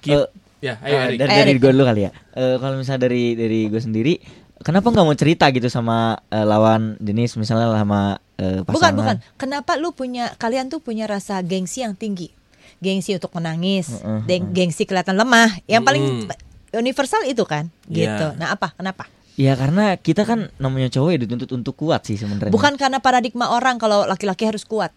Ki- 0.00 0.16
Eh, 0.16 0.26
ya, 0.62 0.80
ayo, 0.80 0.94
Eh, 0.94 1.04
Erik. 1.06 1.18
dari 1.18 1.32
dari 1.44 1.52
gue 1.54 1.70
dulu 1.70 1.84
kali 1.84 2.00
ya. 2.02 2.10
Eh, 2.32 2.56
kalau 2.56 2.76
misalnya 2.76 3.04
dari 3.04 3.34
dari 3.34 3.60
gue 3.66 3.76
sendiri, 3.78 4.14
kenapa 4.58 4.88
nggak 4.88 5.04
mau 5.04 5.12
cerita 5.14 5.44
gitu 5.50 5.68
sama 5.68 6.16
eh, 6.26 6.40
lawan 6.42 6.96
jenis 6.98 7.36
misalnya 7.36 7.68
sama 7.70 8.00
eh, 8.34 8.60
pasangan? 8.60 8.72
Bukan, 8.72 8.92
bukan. 8.94 9.16
Kenapa 9.36 9.76
lu 9.76 9.92
punya 9.92 10.32
kalian 10.34 10.66
tuh 10.66 10.80
punya 10.80 11.04
rasa 11.04 11.40
gengsi 11.40 11.80
yang 11.80 11.92
tinggi? 11.92 12.32
Gengsi 12.76 13.12
untuk 13.12 13.32
menangis, 13.32 13.88
Heeh, 13.90 14.20
deng- 14.26 14.52
gengsi 14.52 14.84
kelihatan 14.84 15.16
lemah. 15.16 15.48
Yang 15.64 15.82
paling 15.82 16.04
Hmm. 16.04 16.28
Universal 16.76 17.24
itu 17.24 17.42
kan, 17.42 17.68
Iya. 17.88 17.96
gitu. 17.96 18.26
Nah, 18.38 18.52
apa? 18.52 18.72
Kenapa? 18.72 19.08
Ya 19.36 19.52
karena 19.52 19.96
kita 19.96 20.24
kan 20.24 20.48
namanya 20.56 20.88
cowok 20.88 21.10
ya 21.12 21.18
dituntut 21.20 21.50
untuk 21.52 21.76
kuat 21.76 22.08
sih 22.08 22.16
sebenarnya. 22.16 22.48
Bukan 22.48 22.80
karena 22.80 23.04
paradigma 23.04 23.52
orang 23.52 23.76
kalau 23.76 24.08
laki-laki 24.08 24.48
harus 24.48 24.64
kuat. 24.64 24.92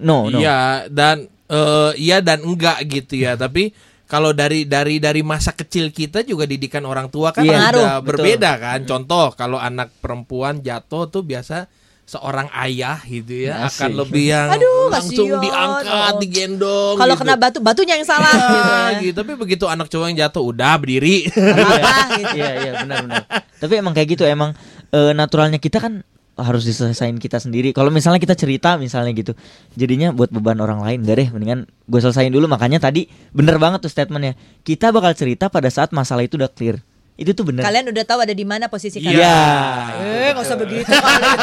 No, 0.00 0.32
no. 0.32 0.40
Iya 0.40 0.88
dan 0.88 1.28
eh, 1.52 1.92
iya 2.00 2.24
dan 2.24 2.40
enggak 2.40 2.80
gitu 2.88 3.20
ya. 3.20 3.36
Tapi 3.36 3.76
kalau 4.08 4.32
dari 4.32 4.64
dari 4.64 4.96
dari 4.96 5.20
masa 5.20 5.52
kecil 5.52 5.92
kita 5.92 6.24
juga 6.24 6.48
didikan 6.48 6.80
orang 6.88 7.12
tua 7.12 7.28
kan 7.32 7.44
Iya, 7.44 7.68
udah 7.72 7.92
betul. 8.00 8.08
berbeda 8.08 8.50
kan. 8.56 8.78
Contoh 8.88 9.36
kalau 9.36 9.60
anak 9.60 9.92
perempuan 10.00 10.64
jatuh 10.64 11.12
tuh 11.12 11.20
biasa 11.20 11.68
seorang 12.02 12.50
ayah 12.60 12.98
gitu 13.02 13.46
ya 13.46 13.64
Asik. 13.64 13.78
akan 13.78 13.90
lebih 14.04 14.24
yang 14.28 14.48
Aduh, 14.52 14.90
langsung 14.90 15.28
kasihan. 15.30 15.40
diangkat, 15.40 16.12
Oh. 16.12 16.20
digendong. 16.20 16.94
Kalau 16.98 17.14
gitu. 17.14 17.22
kena 17.24 17.34
batu, 17.38 17.58
batunya 17.62 17.94
yang 17.96 18.04
salah 18.04 18.32
gitu. 18.34 18.58
Ah, 18.60 18.88
ya. 18.92 19.00
gitu. 19.00 19.16
Tapi 19.22 19.32
begitu 19.38 19.64
anak 19.64 19.86
cowok 19.88 20.06
yang 20.10 20.18
jatuh 20.18 20.42
udah 20.44 20.72
berdiri. 20.76 21.30
Gak 21.30 21.56
apa-apa 21.56 21.96
gitu. 22.18 22.36
Iya, 22.36 22.50
iya 22.58 22.72
benar 22.84 22.96
benar. 23.02 23.22
Tapi 23.56 23.72
emang 23.78 23.92
kayak 23.92 24.08
gitu 24.10 24.24
emang 24.26 24.50
eh, 24.90 25.12
naturalnya 25.14 25.56
kita 25.56 25.78
kan 25.78 26.02
harus 26.32 26.64
diselesain 26.64 27.16
kita 27.16 27.38
sendiri. 27.38 27.70
Kalau 27.70 27.88
misalnya 27.88 28.16
kita 28.16 28.32
cerita 28.32 28.74
misalnya 28.76 29.12
gitu, 29.12 29.32
jadinya 29.72 30.10
buat 30.10 30.28
beban 30.28 30.58
orang 30.58 30.80
lain 30.80 31.04
enggak 31.04 31.16
deh, 31.16 31.28
mendingan 31.30 31.60
gue 31.86 32.00
selesain 32.00 32.28
dulu. 32.28 32.44
Makanya 32.44 32.80
tadi 32.80 33.04
bener 33.30 33.56
banget 33.56 33.84
tuh 33.84 33.92
statementnya. 33.92 34.34
Kita 34.60 34.90
bakal 34.90 35.12
cerita 35.12 35.48
pada 35.48 35.68
saat 35.68 35.92
masalah 35.92 36.24
itu 36.24 36.36
udah 36.36 36.48
clear. 36.48 36.80
Itu 37.12 37.36
tuh 37.36 37.44
bener. 37.44 37.60
Kalian 37.60 37.92
udah 37.92 38.04
tahu 38.08 38.24
ada 38.24 38.32
di 38.32 38.42
mana 38.42 38.66
posisi 38.66 38.98
Iya. 38.98 39.12
kalian. 39.12 39.88
Eh, 40.00 40.28
nggak 40.32 40.44
usah 40.44 40.58
begitu 40.58 40.88
kalian. 40.88 41.38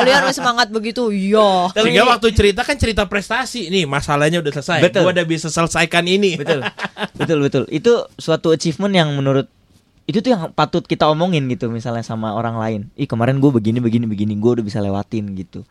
Kalian 0.00 0.20
masih 0.24 0.38
semangat 0.40 0.68
begitu. 0.72 1.02
Iya. 1.12 1.68
Sehingga 1.76 2.04
waktu 2.08 2.28
cerita 2.32 2.64
kan 2.64 2.76
cerita 2.80 3.04
prestasi. 3.04 3.68
Nih 3.68 3.84
masalahnya 3.84 4.40
udah 4.40 4.52
selesai. 4.52 4.80
Betul. 4.80 5.04
Gua 5.04 5.12
udah 5.12 5.26
bisa 5.28 5.46
selesaikan 5.46 6.08
ini. 6.08 6.34
betul 6.34 6.64
betul 7.12 7.38
betul 7.40 7.62
itu 7.68 7.92
suatu 8.16 8.50
achievement 8.50 8.90
yang 8.90 9.12
menurut 9.12 9.46
itu 10.02 10.18
tuh 10.18 10.34
yang 10.34 10.50
patut 10.50 10.82
kita 10.82 11.06
omongin 11.06 11.46
gitu 11.46 11.70
misalnya 11.70 12.02
sama 12.02 12.34
orang 12.34 12.58
lain 12.58 12.80
ih 12.96 13.06
kemarin 13.06 13.38
gue 13.38 13.50
begini 13.52 13.78
begini 13.78 14.10
begini 14.10 14.34
gue 14.34 14.50
udah 14.58 14.64
bisa 14.64 14.82
lewatin 14.82 15.30
gitu 15.38 15.62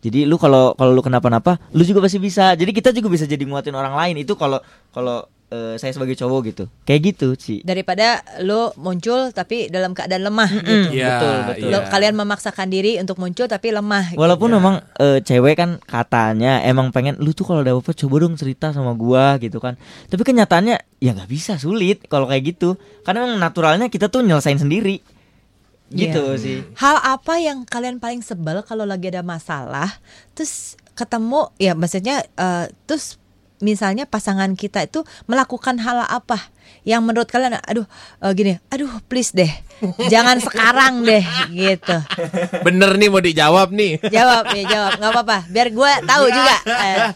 jadi 0.00 0.24
lu 0.24 0.40
kalau 0.40 0.72
kalau 0.72 0.96
lu 0.96 1.04
kenapa-napa 1.04 1.60
lu 1.72 1.84
juga 1.84 2.00
pasti 2.00 2.16
bisa 2.16 2.56
jadi 2.56 2.72
kita 2.72 2.96
juga 2.96 3.12
bisa 3.12 3.28
jadi 3.28 3.44
nguatin 3.44 3.76
orang 3.76 3.92
lain 3.92 4.24
itu 4.24 4.32
kalau 4.34 4.56
kalau 4.88 5.28
eh, 5.54 5.74
saya 5.78 5.94
sebagai 5.94 6.18
cowok 6.18 6.40
gitu 6.50 6.64
kayak 6.82 7.14
gitu 7.14 7.28
sih 7.38 7.62
Daripada 7.62 8.18
lo 8.42 8.74
muncul 8.74 9.30
tapi 9.30 9.70
dalam 9.70 9.94
keadaan 9.94 10.26
lemah 10.26 10.50
gitu. 10.50 10.90
Iya, 10.90 11.06
betul, 11.14 11.36
betul. 11.46 11.68
Lo, 11.70 11.78
iya. 11.78 11.88
kalian 11.88 12.14
memaksakan 12.18 12.68
diri 12.68 12.98
untuk 12.98 13.22
muncul 13.22 13.46
tapi 13.46 13.70
lemah. 13.70 14.10
gitu. 14.10 14.18
Walaupun 14.18 14.50
memang 14.50 14.74
eh, 14.98 15.22
cewek 15.22 15.54
kan 15.54 15.70
katanya 15.86 16.58
emang 16.66 16.90
pengen 16.90 17.14
lu 17.22 17.30
tuh 17.30 17.46
kalau 17.46 17.62
ada 17.62 17.70
apa 17.70 17.94
coba 17.94 18.14
dong 18.18 18.34
cerita 18.34 18.74
sama 18.74 18.98
gua 18.98 19.38
gitu 19.38 19.62
kan. 19.62 19.78
Tapi 20.10 20.22
kenyataannya 20.24 20.76
ya 20.98 21.10
nggak 21.14 21.30
bisa 21.30 21.54
sulit 21.60 22.02
kalau 22.10 22.26
kayak 22.26 22.56
gitu. 22.58 22.74
Karena 23.06 23.28
memang 23.28 23.38
naturalnya 23.38 23.86
kita 23.86 24.10
tuh 24.10 24.26
nyelesain 24.26 24.58
sendiri. 24.58 24.98
Gitu 25.92 26.22
Iya. 26.34 26.40
sih. 26.40 26.58
Hal 26.80 26.96
apa 27.04 27.38
yang 27.38 27.62
kalian 27.68 28.00
paling 28.02 28.24
sebel 28.24 28.64
kalau 28.64 28.88
lagi 28.88 29.12
ada 29.12 29.20
masalah, 29.22 30.00
terus 30.32 30.74
ketemu 30.96 31.50
ya 31.60 31.76
maksudnya 31.76 32.24
eh, 32.34 32.66
terus 32.88 33.20
misalnya 33.64 34.04
pasangan 34.04 34.52
kita 34.52 34.84
itu 34.84 35.00
melakukan 35.24 35.80
hal 35.80 36.04
apa 36.04 36.52
yang 36.84 37.00
menurut 37.00 37.24
kalian 37.32 37.56
aduh 37.64 37.88
eh, 38.20 38.32
gini, 38.36 38.52
aduh 38.68 38.92
please 39.08 39.32
deh. 39.32 39.48
jangan 40.12 40.36
sekarang 40.44 41.00
deh 41.00 41.24
gitu. 41.48 41.96
Bener 42.60 43.00
nih 43.00 43.08
mau 43.08 43.24
dijawab 43.24 43.72
nih. 43.72 44.04
Jawab 44.12 44.52
ya 44.52 44.62
jawab, 44.68 44.92
nggak 45.00 45.12
apa-apa. 45.16 45.38
Biar 45.48 45.72
gue 45.72 45.92
tahu 46.04 46.24
juga. 46.28 46.56
Eh, 46.84 47.12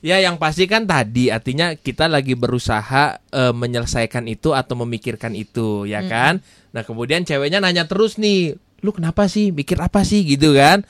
Ya 0.00 0.16
yang 0.16 0.40
pasti 0.40 0.64
kan 0.64 0.88
tadi 0.88 1.28
artinya 1.28 1.76
kita 1.76 2.08
lagi 2.08 2.32
berusaha 2.32 3.20
eh, 3.20 3.52
menyelesaikan 3.52 4.24
itu 4.32 4.56
atau 4.56 4.72
memikirkan 4.80 5.36
itu 5.36 5.84
ya 5.84 6.00
kan. 6.08 6.40
Nah 6.72 6.88
kemudian 6.88 7.28
ceweknya 7.28 7.60
nanya 7.60 7.84
terus 7.84 8.16
nih, 8.16 8.56
lu 8.80 8.96
kenapa 8.96 9.28
sih 9.28 9.52
mikir 9.52 9.76
apa 9.76 10.00
sih 10.00 10.24
gitu 10.24 10.56
kan? 10.56 10.88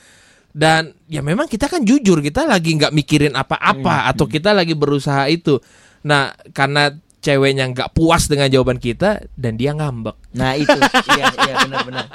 Dan 0.51 0.91
ya 1.07 1.23
memang 1.23 1.47
kita 1.47 1.71
kan 1.71 1.83
jujur 1.83 2.19
kita 2.19 2.43
lagi 2.43 2.75
nggak 2.75 2.91
mikirin 2.91 3.33
apa-apa 3.35 4.11
atau 4.11 4.27
kita 4.27 4.51
lagi 4.51 4.75
berusaha 4.75 5.27
itu. 5.31 5.59
Nah 6.03 6.35
karena 6.51 6.91
ceweknya 7.21 7.69
nggak 7.71 7.93
puas 7.93 8.25
dengan 8.27 8.49
jawaban 8.49 8.81
kita 8.81 9.23
dan 9.37 9.55
dia 9.55 9.71
ngambek. 9.71 10.17
Nah 10.35 10.57
itu 10.57 10.75
iya 11.15 11.25
iya 11.47 11.55
benar 11.63 11.81
benar 11.87 12.05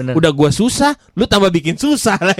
benar. 0.00 0.14
Udah 0.16 0.30
gua 0.32 0.50
susah, 0.54 0.94
lu 1.18 1.26
tambah 1.26 1.50
bikin 1.52 1.76
susah 1.76 2.16
lah. 2.28 2.36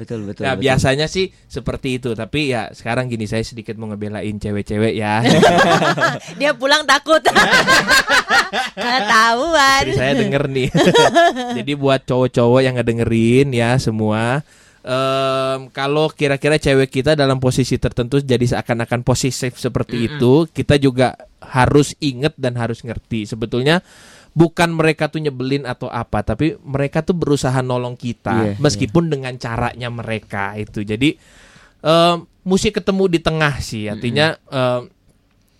betul 0.00 0.26
betul. 0.26 0.42
Ya 0.46 0.54
betul. 0.54 0.62
biasanya 0.66 1.06
sih 1.06 1.30
seperti 1.46 2.00
itu, 2.00 2.16
tapi 2.16 2.50
ya 2.50 2.72
sekarang 2.72 3.06
gini 3.06 3.28
saya 3.28 3.46
sedikit 3.46 3.76
mau 3.76 3.90
ngebelain 3.90 4.36
cewek-cewek 4.40 4.94
ya. 4.96 5.20
dia 6.40 6.50
pulang 6.56 6.82
takut. 6.88 7.22
Ketahuan. 8.74 9.82
Jadi 9.86 9.92
saya 9.94 10.12
denger 10.18 10.42
nih. 10.50 10.68
Jadi 11.62 11.72
buat 11.78 12.02
cowok-cowok 12.06 12.60
yang 12.64 12.74
ngedengerin 12.78 13.48
ya 13.54 13.76
semua, 13.78 14.42
em, 14.86 15.66
kalau 15.74 16.06
kira-kira 16.14 16.62
cewek 16.62 16.94
kita 16.94 17.18
dalam 17.18 17.42
posisi 17.42 17.74
tertentu 17.76 18.22
jadi 18.22 18.46
seakan-akan 18.46 19.02
posesif 19.02 19.58
seperti 19.58 20.06
itu, 20.06 20.46
kita 20.54 20.78
juga 20.78 21.18
harus 21.42 21.98
inget 21.98 22.38
dan 22.38 22.54
harus 22.54 22.86
ngerti. 22.86 23.26
Sebetulnya 23.26 23.82
bukan 24.30 24.70
mereka 24.70 25.10
tuh 25.10 25.26
nyebelin 25.26 25.66
atau 25.66 25.90
apa, 25.90 26.22
tapi 26.22 26.54
mereka 26.62 27.02
tuh 27.02 27.18
berusaha 27.18 27.58
nolong 27.60 27.98
kita, 27.98 28.54
Iya, 28.54 28.62
meskipun 28.62 29.10
dengan 29.10 29.34
caranya 29.42 29.90
mereka 29.90 30.54
itu. 30.54 30.86
Jadi 30.86 31.18
em, 31.82 32.16
mesti 32.46 32.70
ketemu 32.70 33.04
di 33.10 33.18
tengah 33.18 33.54
sih, 33.58 33.90
artinya. 33.90 34.38
em, 34.48 34.94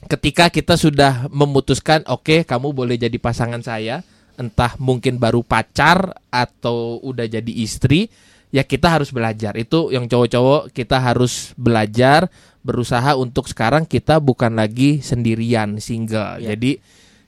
ketika 0.07 0.53
kita 0.53 0.79
sudah 0.79 1.27
memutuskan 1.33 2.05
oke 2.07 2.45
kamu 2.45 2.77
boleh 2.77 3.01
jadi 3.01 3.17
pasangan 3.17 3.65
saya 3.65 4.05
entah 4.37 4.77
mungkin 4.77 5.17
baru 5.17 5.41
pacar 5.41 6.13
atau 6.29 7.01
udah 7.01 7.25
jadi 7.25 7.53
istri 7.57 8.13
ya 8.51 8.63
kita 8.67 8.99
harus 8.99 9.11
belajar. 9.11 9.55
Itu 9.59 9.91
yang 9.95 10.07
cowok-cowok 10.07 10.75
kita 10.75 10.99
harus 11.03 11.55
belajar 11.59 12.31
berusaha 12.67 13.15
untuk 13.15 13.47
sekarang 13.47 13.87
kita 13.87 14.19
bukan 14.19 14.59
lagi 14.59 14.99
sendirian 15.03 15.79
single. 15.79 16.43
Iya. 16.43 16.55
Jadi 16.55 16.73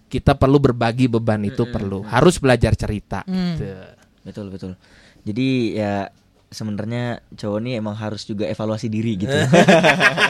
kita 0.09 0.35
perlu 0.35 0.59
berbagi 0.59 1.07
beban 1.07 1.44
itu 1.44 1.68
perlu. 1.68 2.02
Harus 2.02 2.40
belajar 2.40 2.74
cerita. 2.74 3.22
Hmm. 3.28 3.54
Gitu. 3.54 3.66
Betul 4.24 4.46
betul. 4.50 4.72
Jadi 5.22 5.76
ya 5.76 6.09
sebenarnya 6.48 7.20
cowok 7.30 7.58
ini 7.61 7.76
emang 7.76 7.92
harus 7.92 8.24
juga 8.24 8.44
evaluasi 8.44 8.88
diri 8.88 9.16
gitu. 9.16 9.28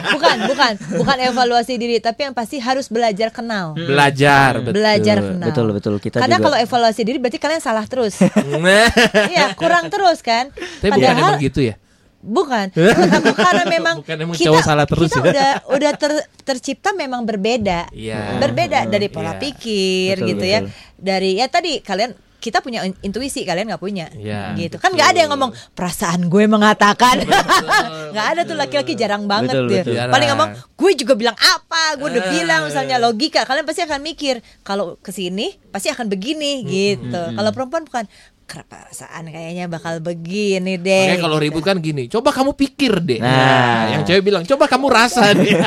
Bukan, 0.09 0.35
bukan, 0.47 0.73
bukan 0.99 1.17
evaluasi 1.21 1.77
diri, 1.77 2.01
tapi 2.01 2.27
yang 2.27 2.33
pasti 2.33 2.57
harus 2.57 2.89
belajar 2.89 3.29
kenal. 3.29 3.71
Belajar, 3.71 4.57
betul. 4.59 4.73
Belajar 4.81 5.17
kenal. 5.21 5.47
betul 5.47 5.67
betul 5.71 5.93
kita 5.95 6.17
Karena 6.17 6.35
juga 6.35 6.45
kalau 6.49 6.57
evaluasi 6.59 7.01
diri 7.03 7.17
berarti 7.17 7.37
kalian 7.37 7.61
salah 7.61 7.85
terus. 7.85 8.19
Iya, 9.31 9.53
kurang 9.55 9.87
terus 9.87 10.19
kan? 10.19 10.49
Tapi 10.81 10.91
bukan 10.91 11.13
emang 11.13 11.37
gitu 11.39 11.61
ya? 11.61 11.75
Bukan, 12.19 12.67
bukan 13.23 13.37
karena 13.37 13.63
memang 13.69 13.95
Bukan 14.03 14.17
emang 14.19 14.35
kita, 14.35 14.51
cowok 14.51 14.61
salah 14.65 14.83
terus 14.83 15.07
kita 15.07 15.23
ya? 15.23 15.31
udah 15.31 15.49
udah 15.71 15.91
ter- 15.95 16.27
tercipta 16.43 16.91
memang 16.91 17.23
berbeda, 17.23 17.87
Iya. 17.95 18.35
berbeda 18.43 18.89
dari 18.91 19.07
pola 19.07 19.37
Iya. 19.37 19.39
pikir 19.39 20.13
Betul, 20.19 20.29
gitu 20.35 20.45
ya, 20.45 20.59
betul. 20.65 20.73
dari 20.99 21.31
ya 21.39 21.47
tadi 21.47 21.79
kalian 21.79 22.11
kita 22.39 22.59
punya 22.59 22.81
in- 22.81 22.95
intuisi 23.01 23.43
kalian 23.43 23.67
nggak 23.67 23.77
punya, 23.77 24.07
Iya, 24.09 24.55
gitu 24.55 24.79
kan 24.79 24.89
nggak 24.89 25.11
ada 25.11 25.19
yang 25.19 25.31
ngomong 25.31 25.51
perasaan 25.71 26.25
gue 26.25 26.47
mengatakan, 26.47 27.19
nggak 28.15 28.25
ada 28.25 28.41
tuh 28.43 28.55
laki-laki 28.55 28.95
jarang 28.95 29.27
banget 29.27 29.53
Betul, 29.53 29.67
dia, 29.67 29.83
betul. 29.83 30.07
paling 30.07 30.27
ngomong 30.31 30.49
gue 30.55 30.91
juga 30.95 31.13
bilang 31.13 31.35
apa, 31.35 31.95
gue 31.95 32.07
udah 32.09 32.23
Eh. 32.23 32.31
bilang 32.33 32.61
misalnya 32.65 32.95
logika, 32.97 33.43
kalian 33.43 33.63
pasti 33.63 33.83
akan 33.83 33.99
mikir 33.99 34.35
kalau 34.59 34.95
ke 34.97 35.11
sini 35.11 35.51
pasti 35.67 35.87
akan 35.87 36.07
begini 36.07 36.63
gitu, 36.63 37.11
kalau 37.35 37.51
perempuan 37.51 37.83
bukan 37.83 38.07
perasaan 38.49 39.29
kayaknya 39.29 39.69
bakal 39.69 40.01
begini 40.01 40.81
deh. 40.81 41.05
Makanya 41.05 41.21
kalau 41.21 41.37
gitu. 41.37 41.45
ribut 41.45 41.61
kan 41.61 41.77
gini, 41.77 42.09
coba 42.09 42.33
kamu 42.33 42.57
pikir 42.57 42.97
deh. 42.97 43.21
Nah. 43.21 43.29
Nah, 43.29 43.81
yang 43.93 44.01
cewek 44.01 44.25
bilang, 44.25 44.41
coba 44.41 44.65
kamu 44.65 44.89
rasa 44.89 45.37
deh. 45.37 45.53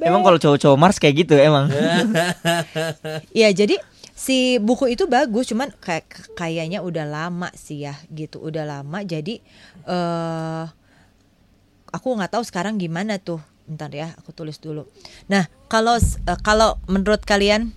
Emang 0.00 0.24
kalau 0.24 0.40
cowok-cowok 0.40 0.78
Mars 0.80 0.96
kayak 0.96 1.26
gitu 1.26 1.34
emang. 1.36 1.68
Iya 3.36 3.50
jadi 3.52 3.76
si 4.24 4.56
buku 4.56 4.96
itu 4.96 5.04
bagus 5.04 5.52
cuman 5.52 5.68
kayak 5.84 6.32
kayaknya 6.32 6.80
udah 6.80 7.04
lama 7.04 7.52
sih 7.52 7.84
ya 7.84 8.00
gitu. 8.08 8.40
Udah 8.40 8.64
lama 8.64 9.04
jadi 9.04 9.44
eh 9.84 10.64
aku 11.92 12.08
nggak 12.16 12.32
tahu 12.32 12.44
sekarang 12.48 12.80
gimana 12.80 13.20
tuh. 13.20 13.44
Bentar 13.68 13.92
ya 13.92 14.16
aku 14.16 14.32
tulis 14.32 14.56
dulu. 14.56 14.88
Nah 15.28 15.44
kalau 15.68 16.00
eh, 16.00 16.38
kalau 16.40 16.80
menurut 16.88 17.20
kalian 17.28 17.76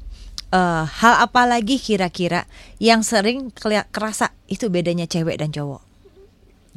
eh 0.56 0.86
hal 0.88 1.14
apa 1.20 1.44
lagi 1.44 1.76
kira-kira 1.76 2.48
yang 2.80 3.04
sering 3.04 3.52
kerasa? 3.92 4.32
Itu 4.48 4.72
bedanya 4.72 5.04
cewek 5.04 5.44
dan 5.44 5.52
cowok 5.52 5.87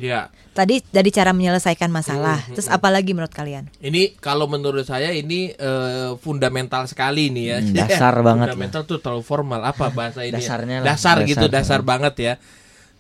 ya, 0.00 0.20
tadi 0.50 0.80
dari 0.88 1.12
cara 1.12 1.30
menyelesaikan 1.30 1.88
masalah 1.88 2.40
Hmm, 2.40 2.56
terus 2.56 2.66
apa 2.66 2.88
lagi 2.88 3.12
menurut 3.12 3.30
kalian 3.30 3.68
ini 3.78 4.16
kalau 4.16 4.48
menurut 4.48 4.82
saya 4.82 5.12
ini 5.12 5.52
eh, 5.52 6.16
fundamental 6.16 6.88
sekali 6.88 7.28
nih 7.28 7.44
ya. 7.44 7.58
Hmm, 7.60 7.74
dasar 7.84 8.14
banget 8.20 8.46
lah. 8.48 8.56
Fundamental 8.56 8.82
tuh 8.84 8.98
terlalu 8.98 9.22
formal 9.22 9.60
apa 9.62 9.92
bahasa 9.92 10.24
ini? 10.24 10.40
ya? 10.40 10.42
Dasarnya 10.42 10.76
lah, 10.80 10.86
Dasar 10.96 11.16
gitu, 11.22 11.46
dasar. 11.46 11.80
dasar 11.80 11.80
banget 11.84 12.14
ya. 12.16 12.34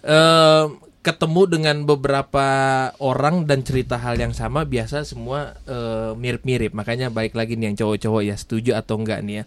Eh, 0.00 0.64
ketemu 1.00 1.42
dengan 1.48 1.76
beberapa 1.88 2.46
orang 3.00 3.48
dan 3.48 3.64
cerita 3.64 3.96
hal 3.96 4.20
yang 4.20 4.36
sama 4.36 4.68
biasa 4.68 5.08
semua 5.08 5.56
eh, 5.64 6.12
mirip-mirip. 6.12 6.76
Makanya 6.76 7.08
baik 7.08 7.32
lagi 7.32 7.56
nih 7.56 7.72
yang 7.72 7.76
cowok-cowok 7.76 8.22
ya 8.24 8.36
setuju 8.36 8.76
atau 8.76 9.00
enggak 9.00 9.24
nih 9.24 9.34
ya. 9.40 9.44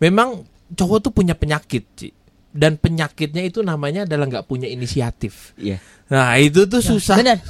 Memang 0.00 0.48
cowok 0.72 0.98
tuh 1.04 1.12
punya 1.12 1.36
penyakit, 1.36 1.84
Ci. 1.96 2.08
Dan 2.54 2.78
penyakitnya 2.78 3.42
itu 3.42 3.66
namanya 3.66 4.06
adalah 4.06 4.30
nggak 4.30 4.46
punya 4.46 4.70
inisiatif. 4.70 5.58
Iya. 5.58 5.82
Nah 6.06 6.38
itu 6.38 6.70
tuh 6.70 6.78
susah. 6.78 7.18
Benar. 7.18 7.42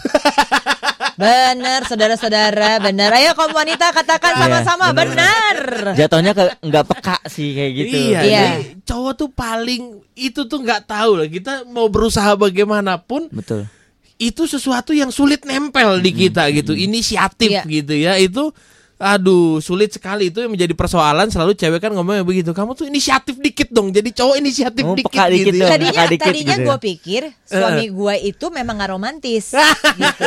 Benar, 1.14 1.86
saudara-saudara, 1.86 2.82
benar. 2.82 3.14
Ayo 3.14 3.38
kaum 3.38 3.54
wanita 3.54 3.94
katakan 3.94 4.34
Iya, 4.34 4.42
sama-sama 4.66 4.90
benar. 4.90 5.56
Jatuhnya 5.94 6.34
ke 6.34 6.58
nggak 6.58 6.84
peka 6.90 7.16
sih 7.30 7.54
kayak 7.54 7.72
gitu. 7.72 7.94
Iya, 7.94 8.18
Iya. 8.18 8.42
jadi 8.42 8.52
cowok 8.82 9.12
tuh 9.14 9.30
paling 9.30 9.82
itu 10.18 10.42
tuh 10.42 10.58
nggak 10.58 10.90
tahu 10.90 11.22
lah. 11.22 11.28
Kita 11.30 11.62
mau 11.70 11.86
berusaha 11.86 12.34
bagaimanapun 12.34 13.30
Betul. 13.30 13.70
itu 14.18 14.42
sesuatu 14.50 14.90
yang 14.90 15.14
sulit 15.14 15.46
nempel 15.46 16.02
di 16.02 16.10
kita 16.10 16.50
gitu. 16.50 16.74
Inisiatif 16.74 17.50
Iya. 17.52 17.62
gitu 17.62 17.94
ya. 17.94 18.18
Itu 18.18 18.50
aduh 18.94 19.58
sulit 19.58 19.90
sekali 19.90 20.30
itu 20.30 20.38
yang 20.38 20.48
menjadi 20.48 20.70
persoalan 20.72 21.26
selalu 21.26 21.52
cewek 21.52 21.78
kan 21.78 21.90
ngomongnya 21.90 22.22
begitu. 22.22 22.50
Kamu 22.50 22.72
tuh 22.72 22.86
inisiatif 22.86 23.36
dikit 23.36 23.68
dong. 23.68 23.90
Jadi 23.90 24.10
cowok 24.10 24.36
inisiatif 24.38 24.82
Oh, 24.82 24.94
dikit 24.94 25.10
peka 25.10 25.24
gitu. 25.28 25.34
dikit 25.34 25.52
ya. 25.52 25.58
dong. 25.58 25.70
Tadinya 25.70 26.02
dikit 26.06 26.24
tadinya 26.24 26.54
gitu 26.54 26.62
ya. 26.62 26.66
gue 26.66 26.78
pikir 26.80 27.22
suami 27.44 27.84
gue 27.88 28.14
itu 28.24 28.46
memang 28.48 28.74
gak 28.76 28.90
romantis. 28.90 29.44
gitu. 30.00 30.26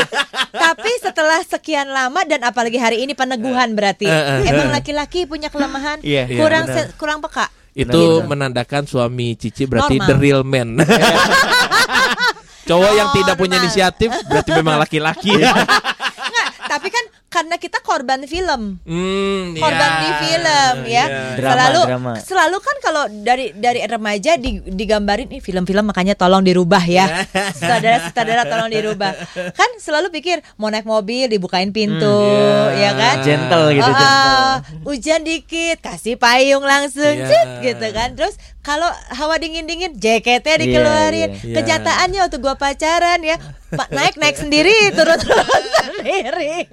Tapi 0.52 0.92
setelah 1.00 1.40
sekian 1.42 1.88
lama 1.88 2.22
dan 2.24 2.44
apalagi 2.44 2.76
hari 2.76 3.02
ini 3.02 3.14
peneguhan 3.14 3.72
berarti 3.72 4.04
Eh, 4.04 4.44
eh, 4.44 4.52
emang 4.52 4.70
laki-laki 4.70 5.24
punya 5.24 5.48
kelemahan 5.48 6.00
Iya, 6.00 6.28
iya, 6.28 6.38
kurang 6.38 6.66
kurang 6.96 7.20
peka. 7.20 7.48
Itu 7.72 7.94
Gitu. 7.94 8.26
menandakan 8.26 8.84
suami 8.84 9.34
Cici 9.34 9.64
berarti 9.64 9.96
Normal. 9.96 10.10
the 10.10 10.16
real 10.18 10.42
man. 10.42 10.70
Cowok 12.68 12.92
yang 12.92 13.10
tidak 13.16 13.36
punya 13.38 13.56
inisiatif 13.58 14.12
berarti 14.28 14.52
memang 14.52 14.76
laki-laki. 14.78 15.32
Nggak, 15.32 15.56
tapi 16.68 16.88
kan 16.92 17.04
karena 17.38 17.56
kita 17.56 17.78
korban 17.80 18.26
film. 18.26 18.82
Hmm, 18.82 19.54
korban 19.54 19.90
ya, 19.92 20.00
di 20.00 20.10
film 20.20 20.76
ya. 20.84 20.96
ya. 20.98 21.06
Drama, 21.38 21.54
selalu 21.54 21.82
drama. 21.86 22.12
selalu 22.18 22.58
kan 22.58 22.76
kalau 22.82 23.04
dari 23.14 23.54
dari 23.54 23.80
remaja 23.80 24.32
di, 24.36 24.58
digambarin 24.60 25.30
nih 25.30 25.38
film-film 25.38 25.86
makanya 25.86 26.18
tolong 26.18 26.42
dirubah 26.42 26.82
ya. 26.82 27.06
Saudara-saudara 27.62 28.44
tolong 28.44 28.74
dirubah. 28.74 29.14
Kan 29.54 29.70
selalu 29.78 30.10
pikir 30.12 30.42
mau 30.58 30.68
naik 30.68 30.84
mobil 30.84 31.28
dibukain 31.28 31.70
pintu 31.70 32.10
Hmm, 32.10 32.74
ya 32.74 32.92
kan. 32.92 33.16
Gentle 33.22 33.70
gitu, 33.72 33.86
Oh, 33.86 33.94
gentle. 33.94 34.34
ah, 34.34 34.56
hujan 34.82 35.22
dikit 35.22 35.78
kasih 35.78 36.18
payung 36.18 36.66
langsung 36.66 37.06
Iya. 37.06 37.28
cet, 37.28 37.48
gitu 37.62 37.88
kan. 37.92 38.18
Terus 38.18 38.34
kalau 38.68 38.84
hawa 39.16 39.40
dingin-dingin 39.40 39.96
jaketnya 39.96 40.60
dikeluarin. 40.60 41.32
iya. 41.40 41.56
Kenyataannya 41.56 42.20
waktu 42.20 42.38
gua 42.38 42.60
pacaran 42.60 43.24
ya 43.24 43.40
naik-naik 43.96 44.36
sendiri 44.36 44.92
turun-turun 44.92 45.64
sendiri. 45.88 46.68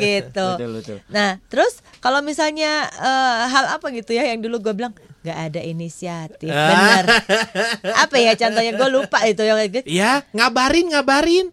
gitu. 0.00 0.48
Betul, 0.56 0.70
betul. 0.80 0.98
Nah, 1.08 1.36
terus 1.46 1.84
kalau 2.00 2.24
misalnya 2.24 2.88
eh, 2.88 3.42
hal 3.46 3.76
apa 3.76 3.92
gitu 3.92 4.12
ya 4.12 4.24
yang 4.24 4.40
dulu 4.40 4.60
gue 4.60 4.72
bilang 4.72 4.96
nggak 5.20 5.38
ada 5.46 5.60
inisiatif, 5.60 6.48
Ah. 6.48 6.68
benar. 6.68 7.04
apa 7.96 8.16
ya 8.16 8.32
contohnya 8.34 8.72
gue 8.72 8.88
lupa 8.88 9.18
itu 9.24 9.40
yang 9.40 9.56
gitu. 9.68 9.84
Ya, 9.84 10.24
ngabarin, 10.32 10.88
ngabarin. 10.88 11.48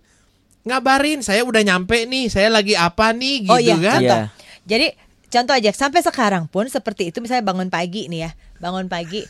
Ngabarin, 0.62 1.20
saya 1.20 1.42
udah 1.42 1.60
nyampe 1.60 2.06
nih, 2.06 2.30
saya 2.30 2.46
lagi 2.48 2.78
apa 2.78 3.10
nih 3.12 3.48
gitu 3.48 3.52
oh 3.52 3.58
iya, 3.58 3.76
kan. 3.76 3.98
contoh. 3.98 4.20
Iya. 4.22 4.28
Jadi 4.62 4.88
contoh 5.28 5.54
aja 5.56 5.72
sampai 5.74 6.00
sekarang 6.00 6.46
pun 6.46 6.68
seperti 6.68 7.10
itu 7.10 7.18
misalnya 7.18 7.42
bangun 7.42 7.72
pagi 7.72 8.06
nih 8.06 8.28
ya, 8.28 8.32
bangun 8.62 8.86
pagi. 8.86 9.26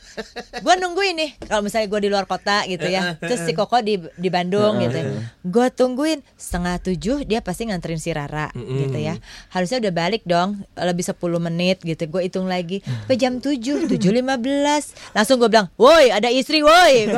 Gue 0.59 0.75
nungguin 0.75 1.15
nih 1.15 1.31
kalau 1.47 1.63
misalnya 1.63 1.87
gue 1.87 1.99
di 2.03 2.09
luar 2.11 2.27
kota 2.27 2.67
gitu 2.67 2.83
ya, 2.83 3.15
terus 3.15 3.47
si 3.47 3.55
Koko 3.55 3.79
di 3.79 3.95
di 4.19 4.27
Bandung 4.27 4.83
gitu. 4.83 4.99
ya. 4.99 5.05
Gue 5.47 5.67
tungguin 5.71 6.19
setengah 6.35 6.83
tujuh 6.83 7.23
dia 7.23 7.39
pasti 7.39 7.71
nganterin 7.71 7.97
si 7.97 8.11
Rara 8.11 8.51
gitu 8.53 8.99
ya. 8.99 9.15
Harusnya 9.55 9.79
udah 9.79 9.93
balik 9.95 10.27
dong 10.27 10.59
lebih 10.75 11.07
10 11.07 11.15
menit 11.39 11.79
gitu. 11.81 12.03
Gue 12.11 12.27
hitung 12.27 12.51
lagi, 12.51 12.83
sampai 12.83 13.15
jam 13.15 13.39
7, 13.39 13.87
7.15 13.87 15.15
langsung 15.15 15.39
gue 15.39 15.47
bilang, 15.47 15.71
woi 15.79 16.11
ada 16.11 16.27
istri 16.27 16.59
woi. 16.59 17.07
Gua 17.11 17.17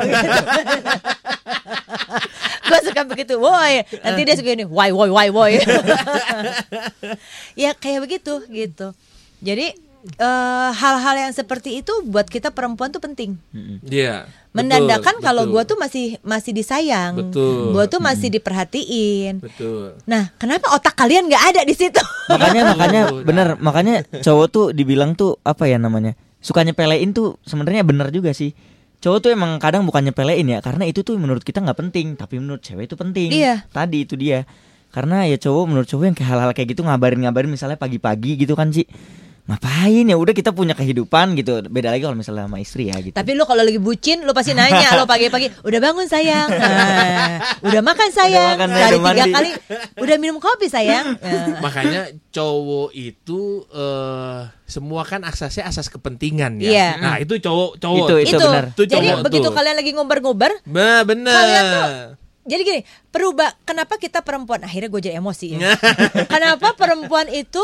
gue 2.64 2.78
suka 2.88 3.02
begitu, 3.04 3.34
woi. 3.36 3.84
Nanti 4.00 4.20
dia 4.24 4.34
suka 4.38 4.50
ini, 4.54 4.64
woi 4.64 4.90
woi 4.94 5.10
woi 5.10 5.28
woi. 5.36 5.52
ya 7.58 7.74
kayak 7.76 8.06
begitu 8.06 8.40
gitu. 8.48 8.94
Jadi 9.44 9.76
eh, 10.06 10.70
hal-hal 10.70 11.14
yang 11.18 11.32
seperti 11.32 11.80
itu 11.80 11.92
buat 12.04 12.24
kita 12.24 12.50
perempuan 12.50 12.88
tuh 12.88 13.00
penting. 13.00 13.40
Iya. 13.82 14.28
Menandakan 14.52 15.18
betul, 15.18 15.24
kalau 15.24 15.42
betul. 15.44 15.52
gue 15.52 15.62
tuh 15.66 15.78
masih 15.80 16.06
masih 16.22 16.52
disayang, 16.52 17.12
Betul. 17.18 17.74
gue 17.74 17.84
tuh 17.88 17.98
masih 17.98 18.28
diperhatiin. 18.30 19.42
betul. 19.42 19.98
Nah, 20.04 20.30
kenapa 20.36 20.70
otak 20.70 20.94
kalian 20.94 21.26
nggak 21.26 21.44
ada 21.50 21.60
di 21.62 21.74
situ? 21.74 21.98
makanya 22.30 22.62
makanya 22.70 23.02
bener 23.20 23.48
makanya 23.58 23.94
cowok 24.22 24.46
tuh 24.48 24.66
dibilang 24.70 25.12
tuh 25.12 25.36
apa 25.42 25.66
ya 25.66 25.76
namanya 25.76 26.14
suka 26.38 26.62
nyepelein 26.62 27.10
tuh 27.10 27.40
sebenarnya 27.42 27.82
bener 27.82 28.08
juga 28.08 28.30
sih 28.32 28.52
cowok 29.00 29.18
tuh 29.20 29.30
emang 29.32 29.60
kadang 29.60 29.84
bukan 29.84 30.00
nyepelein 30.04 30.48
ya 30.48 30.58
karena 30.60 30.88
itu 30.88 31.04
tuh 31.04 31.20
menurut 31.20 31.44
kita 31.44 31.60
nggak 31.60 31.76
penting 31.76 32.16
tapi 32.16 32.40
menurut 32.40 32.64
cewek 32.64 32.88
itu 32.88 32.96
penting 32.96 33.28
Iya. 33.28 33.64
tadi 33.68 34.08
itu 34.08 34.16
dia 34.16 34.48
karena 34.88 35.28
ya 35.28 35.36
cowok 35.36 35.64
menurut 35.68 35.84
cowok 35.84 36.04
yang 36.08 36.16
kayak 36.16 36.28
hal-hal 36.32 36.50
kayak 36.52 36.68
gitu 36.72 36.80
ngabarin-ngabarin 36.80 37.52
misalnya 37.52 37.76
pagi-pagi 37.76 38.40
gitu 38.40 38.56
kan 38.56 38.72
sih 38.72 38.88
ngapain 39.44 40.08
ya 40.08 40.16
udah 40.16 40.32
kita 40.32 40.56
punya 40.56 40.72
kehidupan 40.72 41.36
gitu 41.36 41.60
beda 41.68 41.92
lagi 41.92 42.00
kalau 42.00 42.16
misalnya 42.16 42.48
sama 42.48 42.64
istri 42.64 42.88
ya 42.88 42.96
gitu 42.96 43.12
Tapi 43.12 43.36
lu 43.36 43.44
kalau 43.44 43.60
lagi 43.60 43.76
bucin, 43.76 44.24
lu 44.24 44.32
pasti 44.32 44.56
nanya 44.56 44.96
lo 44.96 45.04
pagi-pagi, 45.04 45.52
udah 45.60 45.80
bangun 45.84 46.08
sayang, 46.08 46.48
Nah, 46.64 47.60
udah 47.60 47.82
makan 47.84 48.08
sayang, 48.08 48.56
makan, 48.56 48.72
kali 48.72 48.80
udah 48.80 48.88
tiga 49.04 49.04
mandi." 49.20 49.32
kali, 49.36 49.50
udah 50.00 50.16
minum 50.16 50.40
kopi 50.40 50.72
sayang. 50.72 51.12
Nah, 51.24 51.60
Makanya 51.60 52.08
cowok 52.32 52.96
itu 52.96 53.68
eh 53.68 54.48
semua 54.64 55.04
kan 55.04 55.20
asasnya 55.28 55.68
asas 55.68 55.92
kepentingan 55.92 56.56
ya. 56.64 56.70
Iya. 56.72 56.88
Nah, 57.04 57.14
itu 57.20 57.36
cowok 57.36 57.76
cowok. 57.76 58.06
Itu, 58.08 58.14
itu, 58.24 58.38
benar. 58.40 58.64
Itu 58.72 58.82
jadi 58.88 59.08
cowok 59.12 59.24
begitu 59.28 59.48
tuh. 59.48 59.52
kalian 59.52 59.76
lagi 59.76 59.90
ngobar-ngobar, 59.92 60.52
Bah, 60.64 61.04
bener. 61.04 61.36
Kalian 61.36 61.64
tuh 61.68 61.88
jadi 62.44 62.60
gini, 62.60 62.80
perubah 63.08 63.56
kenapa 63.64 63.96
kita 63.96 64.20
perempuan 64.20 64.60
akhirnya 64.60 64.92
gue 64.92 65.00
jadi 65.00 65.16
emosi 65.16 65.56
ya. 65.56 65.72
kenapa 66.32 66.76
perempuan 66.76 67.24
itu 67.32 67.60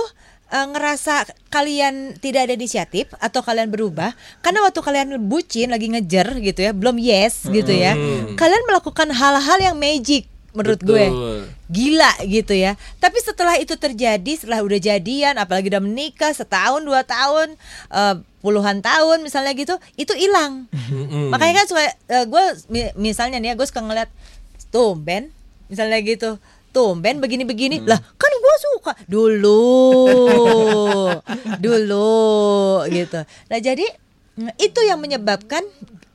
eh, 0.50 0.66
ngerasa 0.70 1.30
kalian 1.48 2.18
tidak 2.18 2.50
ada 2.50 2.54
inisiatif 2.54 3.10
atau 3.18 3.40
kalian 3.42 3.70
berubah 3.70 4.14
karena 4.42 4.62
waktu 4.66 4.80
kalian 4.82 5.18
bucin 5.26 5.70
lagi 5.70 5.90
ngejer 5.90 6.38
gitu 6.42 6.60
ya, 6.66 6.70
belum 6.74 6.98
yes 6.98 7.46
gitu 7.48 7.70
ya. 7.70 7.94
Kalian 8.34 8.62
melakukan 8.66 9.08
hal-hal 9.10 9.58
yang 9.62 9.76
magic 9.78 10.26
menurut 10.50 10.82
gue. 10.82 11.06
Betul. 11.06 11.38
Gila 11.70 12.12
gitu 12.26 12.58
ya. 12.58 12.74
Tapi 12.98 13.22
setelah 13.22 13.54
itu 13.54 13.78
terjadi, 13.78 14.32
setelah 14.34 14.66
udah 14.66 14.82
jadian, 14.82 15.38
apalagi 15.38 15.70
udah 15.70 15.78
menikah 15.78 16.34
setahun, 16.34 16.82
dua 16.82 17.06
tahun, 17.06 17.54
eh, 17.94 18.14
puluhan 18.42 18.82
tahun 18.82 19.22
misalnya 19.22 19.54
gitu, 19.54 19.78
itu 19.94 20.10
hilang. 20.18 20.66
Makanya 21.30 21.62
kan 21.62 21.66
suka 21.70 21.82
eh, 21.86 22.26
gue 22.26 22.44
mi- 22.66 22.94
misalnya 22.98 23.38
nih 23.38 23.54
ya, 23.54 23.54
gue 23.54 23.66
suka 23.70 23.78
ngeliat 23.86 24.10
tumben, 24.74 25.30
misalnya 25.70 26.02
gitu. 26.02 26.42
Tumben 26.70 27.18
begini-begini 27.18 27.82
lah 27.82 27.98
kan 27.98 28.30
gue 28.30 28.54
suka 28.62 28.92
dulu 29.04 29.62
dulu 31.64 32.30
gitu 32.88 33.20
nah 33.46 33.58
jadi 33.58 33.86
mm, 34.36 34.54
itu 34.56 34.80
yang 34.82 34.98
menyebabkan 34.98 35.62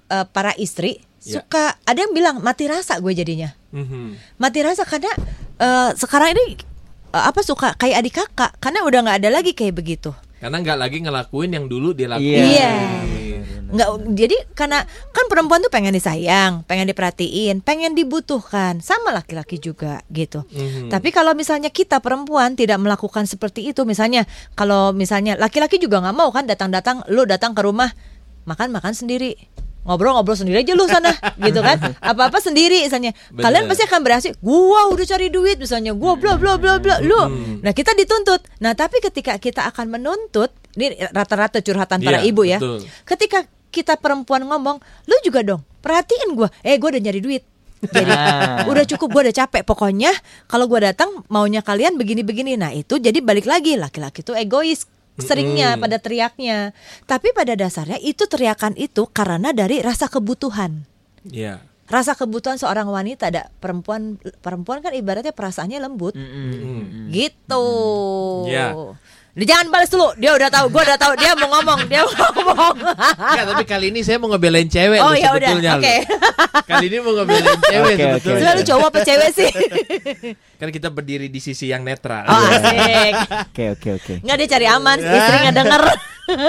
eh, 0.07 0.25
para 0.27 0.55
istri 0.55 1.01
Ya. 1.25 1.41
suka 1.41 1.73
ada 1.81 2.05
yang 2.05 2.13
bilang 2.13 2.37
mati 2.39 2.69
rasa 2.69 3.01
gue 3.01 3.09
jadinya 3.09 3.49
Mhm. 3.73 4.37
mati 4.37 4.61
rasa 4.61 4.85
karena 4.85 5.09
eh, 5.57 5.89
sekarang 5.97 6.37
ini 6.37 6.53
eh, 7.09 7.23
apa 7.25 7.41
suka 7.41 7.73
kayak 7.73 7.97
adik 7.97 8.13
kakak 8.15 8.53
karena 8.59 8.85
udah 8.85 8.99
nggak 9.01 9.17
ada 9.25 9.29
lagi 9.33 9.51
kayak 9.51 9.73
begitu 9.73 10.13
Karena 10.37 10.61
nggak 10.61 10.77
lagi 10.77 10.97
ngelakuin 11.01 11.49
yang 11.49 11.65
dulu 11.65 11.97
dia 11.97 12.05
lakuin. 12.05 12.29
Iya. 12.29 12.45
Iya. 12.45 12.71
Nggak 13.71 13.89
jadi 14.13 14.37
karena 14.53 14.85
kan 14.85 15.25
perempuan 15.31 15.63
tuh 15.63 15.71
pengen 15.73 15.95
disayang 15.95 16.61
pengen 16.69 16.89
diperhatiin 16.89 17.61
pengen 17.65 17.97
dibutuhkan. 17.97 18.79
Sama 18.83 19.15
laki-laki 19.15 19.57
juga 19.57 20.01
gitu. 20.11 20.43
Mhm. 20.51 20.91
tapi 20.91 21.09
kalau 21.09 21.33
misalnya 21.33 21.71
kita 21.71 22.03
perempuan 22.03 22.53
tidak 22.53 22.77
melakukan 22.77 23.25
seperti 23.25 23.71
itu 23.71 23.87
misalnya 23.87 24.27
kalau 24.53 24.91
misalnya 24.91 25.39
laki-laki 25.39 25.81
juga 25.81 26.01
nggak 26.01 26.15
mau 26.17 26.29
kan 26.29 26.45
datang-datang 26.45 27.05
lu 27.09 27.25
datang 27.25 27.55
ke 27.55 27.61
rumah 27.63 27.89
makan 28.45 28.69
makan 28.69 28.93
sendiri 28.93 29.35
ngobrol-ngobrol 29.85 30.33
sendiri 30.35 30.59
aja 30.59 30.73
lu 30.73 30.85
sana. 30.85 31.13
Gitu 31.37 31.61
kan? 31.61 31.77
Apa-apa 32.01 32.37
sendiri 32.37 32.81
misalnya. 32.81 33.13
Bener. 33.29 33.43
kalian 33.43 33.63
pasti 33.65 33.83
akan 33.83 33.99
berhasil. 34.01 34.31
Gua 34.39 34.89
udah 34.89 35.05
cari 35.05 35.29
duit 35.29 35.55
misalnya. 35.55 35.93
Gua 35.93 36.13
bla 36.13 36.35
bla 36.35 36.57
bla 36.57 36.77
bla 36.77 36.99
lu. 36.99 37.21
Nah 37.61 37.71
kita 37.71 37.93
dituntut. 37.93 38.41
Nah 38.59 38.73
tapi 38.73 38.97
ketika 38.99 39.37
kita 39.37 39.63
akan 39.65 39.87
menuntut 39.91 40.49
ini 40.73 40.91
rata-rata 41.07 41.61
curhatan 41.61 42.01
para 42.01 42.19
Iya, 42.19 42.27
ibu 42.27 42.41
ya. 42.43 42.57
betul. 42.57 42.83
ketika 43.05 43.39
kita 43.69 43.95
perempuan 43.95 44.43
ngomong 44.43 44.79
lu 45.05 45.15
juga 45.21 45.39
dong 45.41 45.61
perhatiin 45.79 46.33
gua. 46.33 46.49
Eh 46.59 46.75
gua 46.75 46.89
udah 46.89 47.01
nyari 47.01 47.21
duit. 47.21 47.43
Jadi 47.85 48.09
Ah. 48.09 48.65
udah 48.65 48.83
cukup 48.87 49.07
gua 49.09 49.21
udah 49.23 49.35
capek. 49.37 49.61
Pokoknya 49.61 50.09
kalau 50.45 50.65
gua 50.65 50.89
datang 50.89 51.21
maunya 51.27 51.61
kalian 51.61 51.93
begini-begini. 51.93 52.57
Nah 52.57 52.73
itu 52.73 52.97
jadi 52.97 53.21
balik 53.21 53.45
lagi. 53.45 53.77
Laki-laki 53.77 54.19
itu 54.19 54.33
egois 54.33 54.89
seringnya 55.17 55.75
pada 55.77 55.95
teriaknya 55.95 56.75
tapi 57.03 57.31
pada 57.31 57.53
dasarnya 57.53 57.95
itu 57.97 58.25
teriakan 58.25 58.75
itu 58.75 59.07
karena 59.07 59.51
dari 59.51 59.79
rasa 59.79 60.07
kebutuhan 60.07 60.83
Iya. 61.25 61.63
rasa 61.85 62.13
kebutuhan 62.13 62.57
seorang 62.57 62.85
wanita 62.85 63.29
ada 63.29 63.47
perempuan 63.57 64.17
perempuan 64.41 64.81
kan 64.81 64.91
ibaratnya 64.91 65.31
perasaannya 65.31 65.79
lembut 65.79 66.13
Mhm. 66.13 67.09
gitu 67.09 67.65
Ya. 68.45 68.73
Dia 68.73 69.24
jangan 69.43 69.67
balas 69.67 69.91
dulu 69.91 70.15
dia 70.15 70.31
udah 70.31 70.47
tahu 70.47 70.71
gua 70.71 70.87
udah 70.87 70.95
tahu 70.95 71.13
dia 71.19 71.35
mau 71.35 71.51
ngomong 71.51 71.79
dia 71.91 72.07
mau 72.07 72.15
ngomong 72.31 72.75
Enggak, 73.11 73.45
tapi 73.51 73.63
kali 73.67 73.85
ini 73.91 73.99
saya 73.99 74.15
mau 74.15 74.31
ngebelain 74.31 74.63
cewek 74.65 75.03
Oh, 75.03 75.11
loh 75.11 75.19
ya 75.19 75.35
udah, 75.35 75.49
sebetulnya 75.51 75.71
oke. 75.75 75.95
Kali 76.63 76.85
ini 76.87 76.97
mau 77.03 77.13
ngebelain 77.13 77.59
cewek 77.61 77.83
Oke, 77.83 77.91
oke. 77.91 78.05
sebetulnya. 78.15 78.39
Selalu 78.39 78.61
cowok 78.63 78.87
apa 78.87 78.99
cewek 79.03 79.29
sih? 79.31 79.51
Kan 80.55 80.69
kita 80.71 80.87
berdiri 80.87 81.27
di 81.27 81.43
sisi 81.43 81.67
yang 81.67 81.83
netral. 81.83 82.23
Oh 82.25 82.39
asik. 82.47 83.13
Oke 83.51 83.63
oke 83.75 83.89
oke. 83.99 84.13
Nggak 84.23 84.35
dia 84.39 84.47
cari 84.49 84.67
aman, 84.71 84.97
istri 85.03 85.35
nggak 85.43 85.57
denger. 85.57 85.81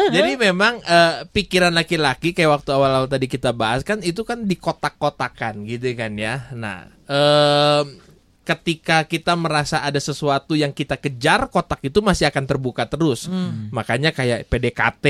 Jadi 0.08 0.30
memang 0.38 0.78
eh, 0.78 1.14
pikiran 1.28 1.74
laki-laki 1.74 2.32
kayak 2.32 2.48
waktu 2.54 2.70
awal-awal 2.70 3.10
tadi 3.10 3.26
kita 3.26 3.50
bahas 3.50 3.82
kan 3.82 3.98
itu 4.00 4.22
kan 4.22 4.46
dikotak-kotakan 4.46 5.66
gitu 5.66 5.90
kan 5.92 6.14
ya. 6.14 6.48
Nah, 6.54 6.86
em, 7.04 7.98
ketika 8.46 9.02
kita 9.10 9.34
merasa 9.34 9.82
ada 9.82 9.98
sesuatu 9.98 10.54
yang 10.54 10.70
kita 10.70 10.94
kejar, 10.94 11.50
kotak 11.50 11.82
itu 11.82 11.98
masih 11.98 12.30
akan 12.30 12.46
terbuka 12.46 12.86
terus. 12.86 13.26
Makanya 13.74 14.14
kayak 14.14 14.46
PDKT 14.46 15.04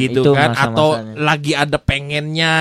gitu 0.00 0.24
itu 0.24 0.30
kan 0.32 0.56
atau 0.56 0.96
masa-masanya. 0.96 1.20
lagi 1.20 1.52
ada 1.52 1.76
pengennya 1.76 2.56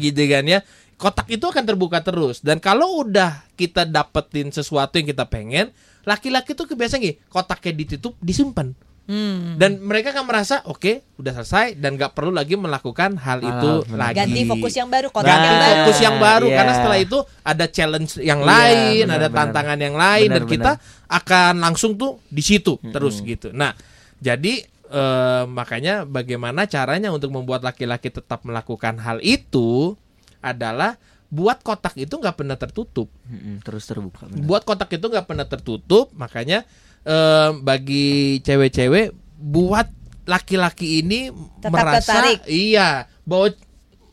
gitu 0.00 0.22
kan 0.32 0.44
ya. 0.48 0.64
Kotak 0.96 1.28
itu 1.32 1.44
akan 1.44 1.64
terbuka 1.64 2.04
terus 2.04 2.44
dan 2.44 2.60
kalau 2.60 3.04
udah 3.04 3.44
kita 3.56 3.88
dapetin 3.88 4.52
sesuatu 4.52 5.00
yang 5.00 5.08
kita 5.08 5.24
pengen, 5.28 5.72
laki-laki 6.04 6.52
tuh 6.52 6.68
kebiasaan 6.68 7.00
gini, 7.00 7.16
kotaknya 7.32 7.72
ditutup, 7.72 8.16
disimpan. 8.20 8.76
Hmm. 9.02 9.56
Dan 9.56 9.80
mereka 9.80 10.10
kan 10.10 10.22
merasa 10.22 10.62
oke 10.64 11.02
udah 11.16 11.32
selesai 11.34 11.74
dan 11.74 11.94
nggak 11.94 12.12
perlu 12.12 12.30
lagi 12.30 12.54
melakukan 12.54 13.16
hal 13.16 13.40
itu 13.40 13.82
benar. 13.84 13.98
lagi. 14.06 14.16
Ganti 14.18 14.40
fokus 14.44 14.72
yang 14.72 14.86
baru, 14.86 15.08
Ganti 15.10 15.26
yang 15.26 15.58
baru. 15.58 15.74
fokus 15.74 15.98
yang 15.98 16.16
baru 16.16 16.46
Iya. 16.46 16.56
karena 16.56 16.72
setelah 16.72 16.98
itu 17.00 17.18
ada 17.40 17.64
challenge 17.66 18.10
yang 18.18 18.38
Iya, 18.38 18.46
lain, 18.46 19.04
benar, 19.04 19.16
ada 19.16 19.26
benar. 19.26 19.38
tantangan 19.42 19.78
yang 19.78 19.96
lain 19.96 20.28
dan 20.28 20.42
Benar, 20.42 20.52
kita 20.52 20.72
akan 21.08 21.54
langsung 21.58 21.92
tuh 21.94 22.22
di 22.26 22.40
situ 22.40 22.78
terus 22.86 23.18
gitu. 23.20 23.50
Nah, 23.50 23.74
jadi 24.16 24.62
eh, 24.86 25.44
makanya 25.44 26.02
bagaimana 26.02 26.66
caranya 26.66 27.10
untuk 27.10 27.30
membuat 27.30 27.62
laki-laki 27.62 28.10
tetap 28.10 28.42
melakukan 28.42 28.98
hal 28.98 29.18
itu 29.20 29.94
adalah 30.40 30.98
buat 31.26 31.58
kotak 31.60 31.94
itu 31.96 32.10
nggak 32.10 32.34
pernah 32.36 32.54
tertutup 32.54 33.06
Mm-mm, 33.24 33.62
terus 33.62 33.86
terbuka. 33.86 34.26
benar. 34.26 34.42
buat 34.42 34.62
kotak 34.62 34.90
itu 34.90 35.06
nggak 35.06 35.22
pernah 35.24 35.46
tertutup 35.46 36.10
makanya 36.12 36.66
eh, 37.02 37.50
bagi 37.56 38.08
cewek-cewek 38.40 39.12
buat 39.36 39.88
laki-laki 40.24 41.00
ini 41.00 41.32
Tetap 41.58 41.72
merasa 41.72 41.98
tertarik. 42.04 42.38
iya 42.46 43.08
bahwa 43.24 43.50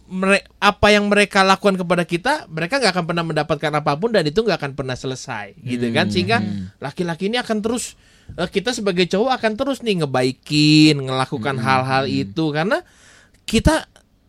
mere- 0.08 0.48
apa 0.58 0.88
yang 0.90 1.12
mereka 1.12 1.44
lakukan 1.44 1.76
kepada 1.76 2.08
kita 2.08 2.34
mereka 2.48 2.80
nggak 2.80 2.96
akan 2.96 3.06
pernah 3.06 3.24
mendapatkan 3.28 3.72
apa 3.76 3.92
pun 4.00 4.16
dan 4.16 4.24
itu 4.24 4.40
nggak 4.40 4.58
akan 4.58 4.72
pernah 4.74 4.96
selesai 4.96 5.60
gitu 5.60 5.92
kan? 5.92 6.08
Sehingga 6.08 6.40
laki-laki 6.80 7.28
ini 7.28 7.38
akan 7.38 7.60
terus 7.60 8.00
eh, 8.34 8.48
kita 8.48 8.72
sebagai 8.72 9.04
cowok 9.06 9.36
akan 9.36 9.54
terus 9.60 9.84
nih 9.84 10.02
ngebaikin 10.02 11.04
ngelakukan 11.06 11.60
hal-hal 11.60 12.08
itu. 12.08 12.56
Karena 12.56 12.80
kita 13.44 13.86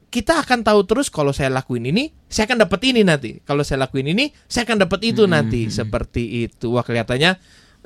kita 0.09 0.41
akan 0.41 0.65
tahu 0.65 0.81
terus 0.89 1.13
kalau 1.13 1.31
saya 1.31 1.53
lakuin 1.53 1.85
ini 1.85 2.11
saya 2.27 2.51
akan 2.51 2.67
dapat 2.67 2.81
ini 2.91 3.01
nanti. 3.07 3.39
Kalau 3.47 3.63
saya 3.63 3.87
lakuin 3.87 4.13
ini 4.13 4.35
saya 4.51 4.67
akan 4.67 4.83
dapat 4.85 5.01
itu 5.07 5.25
nanti. 5.31 5.71
seperti 5.71 6.49
itu. 6.49 6.75
Wah 6.75 6.83
kelihatannya 6.83 7.39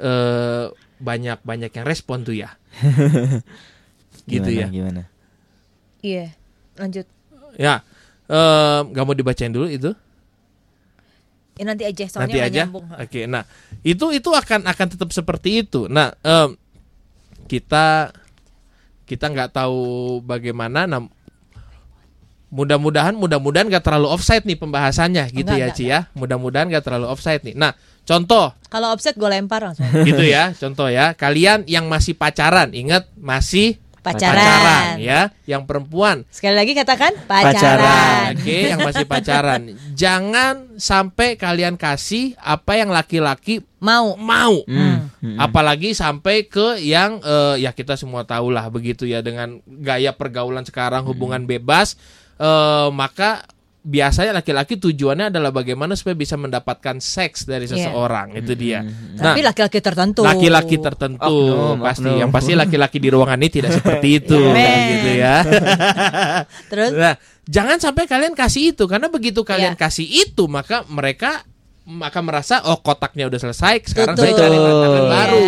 eh, 0.02 0.66
banyak 0.98 1.38
banyak 1.46 1.70
yang 1.70 1.86
respon 1.86 2.26
tuh 2.26 2.34
ya. 2.34 2.50
Gitu 4.30 4.48
Gimana, 4.50 4.60
ya. 4.60 4.66
Gimana? 4.70 5.02
Iya, 6.02 6.26
lanjut. 6.78 7.06
ya 7.60 7.84
eh, 8.32 8.78
nggak 8.90 9.04
mau 9.04 9.14
dibacain 9.14 9.52
dulu 9.52 9.68
itu? 9.70 9.92
Ya, 11.60 11.68
nanti 11.68 11.84
aja, 11.84 12.04
soalnya 12.08 12.32
nanti 12.32 12.38
aja? 12.40 12.62
nyambung. 12.64 12.86
oke 12.88 13.20
nah 13.28 13.44
itu 13.84 14.08
itu 14.16 14.30
akan 14.32 14.64
akan 14.66 14.86
tetap 14.88 15.10
seperti 15.12 15.62
itu. 15.62 15.84
Nah 15.84 16.16
em, 16.24 16.56
kita 17.44 18.08
kita 19.04 19.28
nggak 19.28 19.52
tahu 19.52 20.18
bagaimana 20.24 20.88
nah, 20.88 21.04
mudah-mudahan 22.48 23.12
mudah-mudahan 23.12 23.68
nggak 23.68 23.84
terlalu 23.84 24.08
offside 24.08 24.48
nih 24.48 24.56
pembahasannya 24.56 25.28
gitu 25.28 25.52
Enggak, 25.52 25.60
ya 25.60 25.66
enggak, 25.68 25.76
Ci 25.76 25.84
ya. 25.92 26.00
Mudah-mudahan 26.16 26.66
nggak 26.72 26.84
terlalu 26.88 27.06
offside 27.12 27.44
nih. 27.44 27.52
Nah 27.52 27.76
contoh 28.02 28.52
Kalau 28.72 28.88
offset 28.96 29.14
gue 29.14 29.28
lempar 29.28 29.60
langsung. 29.62 29.84
gitu 30.08 30.24
ya 30.24 30.50
contoh 30.56 30.88
ya 30.88 31.12
kalian 31.12 31.64
yang 31.68 31.86
masih 31.86 32.16
pacaran 32.16 32.72
ingat 32.72 33.06
masih 33.14 33.82
Pacaran. 34.02 34.98
ya 34.98 35.30
yang 35.46 35.62
perempuan 35.62 36.26
Sekali 36.26 36.58
lagi 36.58 36.74
katakan 36.74 37.14
pacaran. 37.22 37.54
Pacaran. 37.54 38.30
Oke, 38.34 38.58
yang 38.74 38.80
masih 38.82 39.06
pacaran. 39.06 39.60
Jangan 40.02 40.74
sampai 40.74 41.38
kalian 41.38 41.78
kasih 41.78 42.34
apa 42.42 42.82
yang 42.82 42.90
laki-laki 42.90 43.62
Mau. 43.78 44.18
mau. 44.18 44.66
Hmm. 44.66 45.06
Hmm. 45.22 45.38
Apalagi 45.38 45.94
sampai 45.94 46.50
ke 46.50 46.82
yang 46.82 47.22
eh, 47.22 47.62
ya 47.62 47.70
kita 47.70 47.94
semua 47.94 48.26
tahulah 48.26 48.66
begitu 48.74 49.06
ya 49.06 49.22
dengan 49.22 49.62
gaya 49.70 50.10
pergaulan 50.10 50.66
sekarang 50.66 51.06
hubungan 51.06 51.46
bebas 51.46 51.94
eh, 52.42 52.88
maka 52.90 53.46
biasanya 53.82 54.30
laki-laki 54.32 54.78
tujuannya 54.78 55.28
adalah 55.28 55.50
bagaimana 55.50 55.98
supaya 55.98 56.14
bisa 56.14 56.38
mendapatkan 56.38 56.96
seks 56.96 57.44
dari 57.44 57.66
Iya. 57.66 57.90
seseorang 57.90 58.30
itu 58.32 58.54
dia. 58.54 58.78
Nah, 58.80 59.34
Tapi 59.34 59.42
laki-laki 59.42 59.82
tertentu. 59.82 60.22
laki-laki 60.22 60.78
tertentu 60.78 61.18
Oknum, 61.26 61.82
pasti 61.82 62.06
oknum. 62.06 62.20
yang 62.22 62.30
pasti 62.30 62.52
laki-laki 62.54 62.96
di 62.96 63.10
ruangan 63.10 63.42
ini 63.42 63.50
tidak 63.50 63.70
seperti 63.74 64.08
itu 64.22 64.38
Amen. 64.38 64.78
gitu 64.88 65.10
ya. 65.18 65.36
Terus 66.70 66.90
Nah, 66.94 67.14
jangan 67.44 67.78
sampai 67.78 68.06
kalian 68.06 68.34
kasih 68.34 68.70
itu 68.70 68.84
karena 68.86 69.10
begitu 69.10 69.42
kalian 69.42 69.74
Iya. 69.74 69.80
kasih 69.82 70.06
itu 70.06 70.46
maka 70.46 70.86
mereka 70.86 71.42
maka 71.82 72.22
merasa 72.22 72.62
oh 72.62 72.78
kotaknya 72.78 73.26
udah 73.26 73.40
selesai 73.40 73.82
sekarang 73.84 74.14
Betul. 74.14 74.24
saya 74.30 74.38
cari 74.38 74.56
tantangan 74.56 75.02
Iya. 75.02 75.10
baru. 75.10 75.44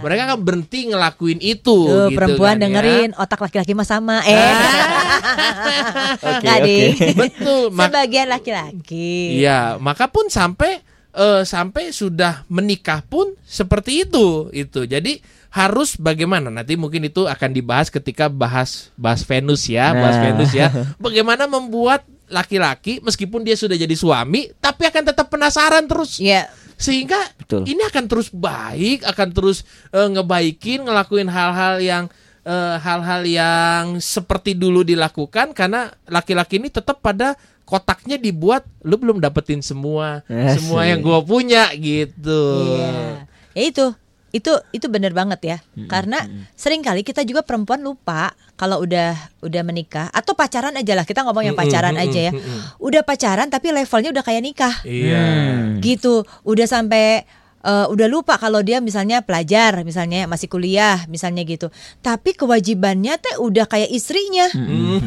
Mereka 0.00 0.22
akan 0.26 0.38
berhenti 0.40 0.80
ngelakuin 0.88 1.40
itu 1.40 1.76
Tuh, 1.84 2.08
gitu 2.08 2.16
perempuan 2.16 2.56
kan, 2.56 2.56
ya. 2.56 2.62
dengerin 2.64 3.10
otak 3.16 3.40
laki-laki 3.40 3.72
mah 3.72 3.84
sama. 3.84 4.16
Eh. 4.24 4.36
Oke. 6.36 6.48
Ding. 6.64 6.94
Betul. 7.16 7.62
Sebagian 7.72 8.28
laki-laki. 8.28 9.40
Iya, 9.40 9.76
maka 9.76 10.08
pun 10.08 10.28
sampai 10.28 10.80
eh, 11.10 11.42
sampai 11.42 11.90
sudah 11.90 12.44
menikah 12.46 13.00
pun 13.04 13.32
seperti 13.42 14.04
itu 14.04 14.48
itu. 14.52 14.84
Jadi 14.84 15.20
harus 15.50 15.98
bagaimana 15.98 16.46
nanti 16.46 16.78
mungkin 16.78 17.02
itu 17.02 17.26
akan 17.26 17.50
dibahas 17.50 17.90
ketika 17.90 18.30
bahas 18.30 18.94
bahas 18.94 19.26
Venus 19.26 19.66
ya, 19.66 19.90
bahas 19.90 20.16
Nah. 20.16 20.24
Venus 20.30 20.50
ya. 20.54 20.68
Bagaimana 21.04 21.44
membuat 21.44 22.06
laki-laki 22.30 23.02
meskipun 23.02 23.42
dia 23.42 23.58
sudah 23.58 23.74
jadi 23.74 23.92
suami 23.92 24.54
tapi 24.56 24.86
akan 24.86 25.02
tetap 25.10 25.26
penasaran 25.28 25.84
terus 25.84 26.22
Iya. 26.22 26.46
sehingga 26.80 27.18
Betul. 27.36 27.68
ini 27.68 27.82
akan 27.84 28.04
terus 28.08 28.32
baik, 28.32 29.04
akan 29.04 29.28
terus 29.36 29.66
eh, 29.92 30.08
ngebaikin, 30.08 30.86
ngelakuin 30.88 31.28
hal-hal 31.28 31.76
yang 31.82 32.04
eh, 32.40 32.76
hal-hal 32.80 33.22
yang 33.28 33.84
seperti 34.00 34.56
dulu 34.56 34.80
dilakukan 34.80 35.52
karena 35.52 35.92
laki-laki 36.08 36.56
ini 36.56 36.72
tetap 36.72 37.04
pada 37.04 37.36
kotaknya 37.68 38.16
dibuat 38.16 38.64
lu 38.82 38.96
belum 38.96 39.20
dapetin 39.20 39.60
semua 39.60 40.24
Asik. 40.26 40.58
semua 40.58 40.88
yang 40.88 41.04
gua 41.04 41.20
punya 41.20 41.68
gitu. 41.76 42.42
Iya. 42.80 43.28
Ya 43.52 43.62
itu, 43.66 43.86
itu 44.30 44.52
itu 44.70 44.86
benar 44.86 45.10
banget 45.10 45.40
ya. 45.42 45.58
Karena 45.90 46.22
sering 46.54 46.82
kali 46.86 47.02
kita 47.02 47.26
juga 47.26 47.42
perempuan 47.42 47.82
lupa 47.82 48.34
kalau 48.54 48.84
udah 48.84 49.16
udah 49.42 49.62
menikah 49.66 50.06
atau 50.12 50.38
pacaran 50.38 50.74
aja 50.76 50.92
lah. 50.94 51.08
Kita 51.08 51.26
ngomong 51.26 51.50
yang 51.50 51.58
pacaran 51.58 51.96
mm-mm, 51.96 52.04
aja 52.06 52.20
ya. 52.30 52.32
Udah 52.78 53.02
pacaran 53.02 53.50
tapi 53.50 53.74
levelnya 53.74 54.10
udah 54.14 54.24
kayak 54.24 54.42
nikah. 54.42 54.74
Iya. 54.86 55.22
Hmm. 55.22 55.82
Gitu. 55.82 56.22
Udah 56.46 56.66
sampai 56.68 57.26
eh, 57.60 57.86
udah 57.88 58.06
lupa 58.08 58.36
kalau 58.36 58.60
dia 58.60 58.80
misalnya 58.80 59.20
pelajar, 59.20 59.84
misalnya 59.84 60.24
masih 60.24 60.48
kuliah, 60.48 61.04
misalnya 61.06 61.44
gitu. 61.44 61.68
Tapi 62.00 62.32
kewajibannya 62.32 63.16
teh 63.16 63.36
udah 63.36 63.68
kayak 63.68 63.90
istrinya. 63.90 64.48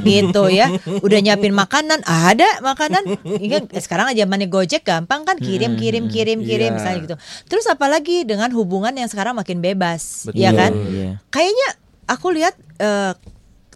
Gitu 0.04 0.44
ya. 0.50 0.70
Udah 1.02 1.20
nyiapin 1.20 1.54
makanan, 1.54 2.04
ada 2.04 2.46
makanan. 2.62 3.04
Kan 3.24 3.64
sekarang 3.78 4.12
aja 4.12 4.24
zamannya 4.24 4.48
Gojek 4.48 4.84
gampang 4.84 5.24
kan 5.24 5.36
kirim 5.36 5.76
kirim 5.76 6.08
kirim 6.08 6.40
kirim 6.42 6.72
Iya. 6.72 6.78
misalnya 6.78 7.00
gitu. 7.04 7.16
Terus 7.50 7.66
apalagi 7.68 8.24
dengan 8.24 8.50
hubungan 8.52 8.94
yang 8.94 9.10
sekarang 9.10 9.36
makin 9.36 9.60
bebas, 9.60 10.30
Betul. 10.30 10.42
ya 10.42 10.52
kan? 10.54 10.72
Iya. 10.72 11.12
Kayaknya 11.28 11.68
aku 12.08 12.28
lihat 12.32 12.56
eh, 12.80 13.14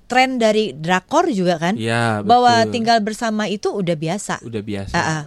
tren 0.07 0.39
dari 0.39 0.71
drakor 0.71 1.27
juga 1.27 1.59
kan, 1.59 1.75
Iya, 1.75 2.23
bahwa 2.23 2.63
tinggal 2.71 3.03
bersama 3.03 3.51
itu 3.51 3.67
udah 3.67 3.95
biasa. 3.95 4.39
udah 4.39 4.61
biasa. 4.63 4.95
Ah, 4.95 5.23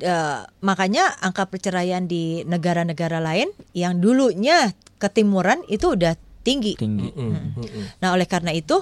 Eh, 0.00 0.40
makanya 0.64 1.12
angka 1.20 1.44
perceraian 1.44 2.08
di 2.08 2.40
negara-negara 2.48 3.20
lain 3.20 3.52
yang 3.76 4.00
dulunya 4.00 4.72
ketimuran 4.96 5.60
itu 5.68 5.92
udah 5.92 6.16
tinggi. 6.40 6.72
Tinggi. 6.80 7.12
Mm-mm. 7.12 8.00
Nah, 8.00 8.16
oleh 8.16 8.24
karena 8.24 8.48
itu 8.56 8.80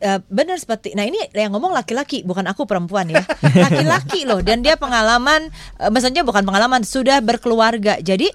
eh, 0.00 0.24
benar 0.32 0.56
seperti 0.56 0.96
nah 0.96 1.04
ini 1.04 1.20
yang 1.36 1.52
ngomong 1.52 1.76
laki-laki 1.76 2.24
bukan 2.24 2.48
aku 2.48 2.64
perempuan 2.64 3.12
ya. 3.12 3.20
Laki-laki 3.64 4.24
loh 4.24 4.40
dan 4.40 4.64
dia 4.64 4.80
pengalaman 4.80 5.52
eh, 5.76 5.90
maksudnya 5.92 6.24
bukan 6.24 6.48
pengalaman 6.48 6.80
sudah 6.80 7.20
berkeluarga. 7.20 8.00
Jadi 8.00 8.32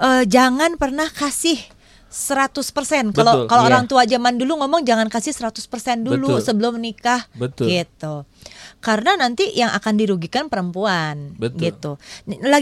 eh, 0.00 0.22
jangan 0.28 0.76
pernah 0.76 1.08
kasih 1.08 1.56
100% 2.10 3.14
kalau 3.14 3.46
kalau 3.46 3.62
iya. 3.62 3.68
orang 3.70 3.86
tua 3.86 4.02
zaman 4.02 4.34
dulu 4.34 4.58
ngomong 4.66 4.82
jangan 4.82 5.06
kasih 5.06 5.30
100% 5.30 6.02
dulu 6.02 6.36
Betul. 6.36 6.42
sebelum 6.42 6.72
menikah 6.76 7.22
Betul. 7.38 7.70
gitu. 7.70 8.26
Karena 8.80 9.12
nanti 9.16 9.52
yang 9.52 9.68
akan 9.76 10.00
dirugikan 10.00 10.48
perempuan 10.48 11.36
Betul. 11.36 11.60
gitu. 11.60 11.92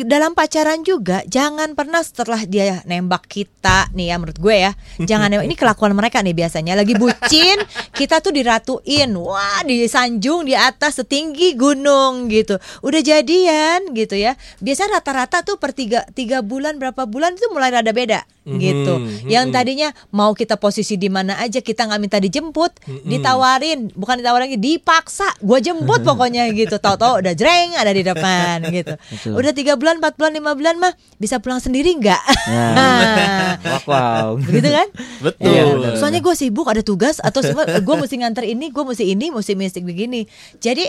Dalam 0.07 0.35
pacaran 0.35 0.83
juga 0.83 1.23
jangan 1.31 1.79
pernah 1.79 2.03
setelah 2.03 2.43
dia 2.43 2.83
nembak 2.83 3.31
kita 3.31 3.87
nih 3.95 4.11
ya 4.11 4.15
menurut 4.19 4.39
gue 4.39 4.57
ya. 4.69 4.73
Jangan 5.09 5.31
nembak 5.31 5.47
ini 5.47 5.57
kelakuan 5.57 5.95
mereka 5.95 6.19
nih 6.21 6.35
biasanya 6.35 6.75
lagi 6.75 6.99
bucin, 6.99 7.59
kita 7.99 8.19
tuh 8.19 8.35
diratuin. 8.35 9.15
Wah, 9.15 9.63
disanjung 9.63 10.45
di 10.45 10.59
atas 10.59 10.99
setinggi 10.99 11.55
gunung 11.55 12.27
gitu. 12.27 12.59
Udah 12.83 12.99
jadian 12.99 13.95
gitu 13.95 14.19
ya. 14.19 14.35
Biasanya 14.59 14.99
rata-rata 14.99 15.47
tuh 15.47 15.57
per 15.63 15.71
tiga, 15.71 16.03
tiga 16.13 16.43
bulan 16.43 16.83
berapa 16.83 17.07
bulan 17.07 17.39
itu 17.39 17.47
mulai 17.55 17.71
rada 17.71 17.95
beda 17.95 18.27
gitu. 18.57 18.95
Mhm, 18.97 19.29
Yang 19.29 19.47
tadinya 19.53 19.89
mau 20.09 20.33
kita 20.33 20.57
posisi 20.57 20.97
di 20.97 21.13
mana 21.13 21.37
aja 21.37 21.61
kita 21.61 21.85
nggak 21.85 22.01
minta 22.01 22.17
dijemput, 22.17 22.73
ditawarin, 23.05 23.93
bukan 23.93 24.25
ditawarin 24.25 24.57
dipaksa. 24.57 25.29
Gua 25.45 25.61
jemput 25.61 26.01
pokoknya 26.09 26.49
gitu. 26.53 26.77
Tahu-tahu 26.77 27.21
udah 27.21 27.35
jreng 27.37 27.77
ada 27.77 27.93
di 27.93 28.03
depan 28.03 28.65
gitu. 28.73 28.95
Betul. 28.97 29.33
Udah 29.37 29.53
tiga 29.53 29.77
bulan, 29.77 30.01
empat 30.01 30.17
bulan, 30.17 30.33
lima 30.33 30.53
bulan 30.57 30.75
mah 30.81 30.93
bisa 31.17 31.37
pulang 31.39 31.61
sendiri 31.61 31.93
nggak? 31.97 32.23
Nah. 32.49 33.61
Wow, 33.85 33.85
wow. 33.91 34.29
Begitu 34.41 34.69
kan? 34.73 34.89
Betul. 35.21 35.85
Benar. 35.85 35.97
Soalnya 36.01 36.21
gue 36.21 36.35
sibuk 36.35 36.67
ada 36.67 36.81
tugas 36.81 37.21
atau 37.21 37.45
gue 37.45 37.95
mesti 38.01 38.15
nganter 38.19 38.45
ini, 38.49 38.73
gue 38.73 38.85
mesti 38.85 39.05
ini, 39.05 39.29
mesti 39.29 39.53
mesti 39.53 39.81
begini. 39.85 40.25
Jadi 40.59 40.85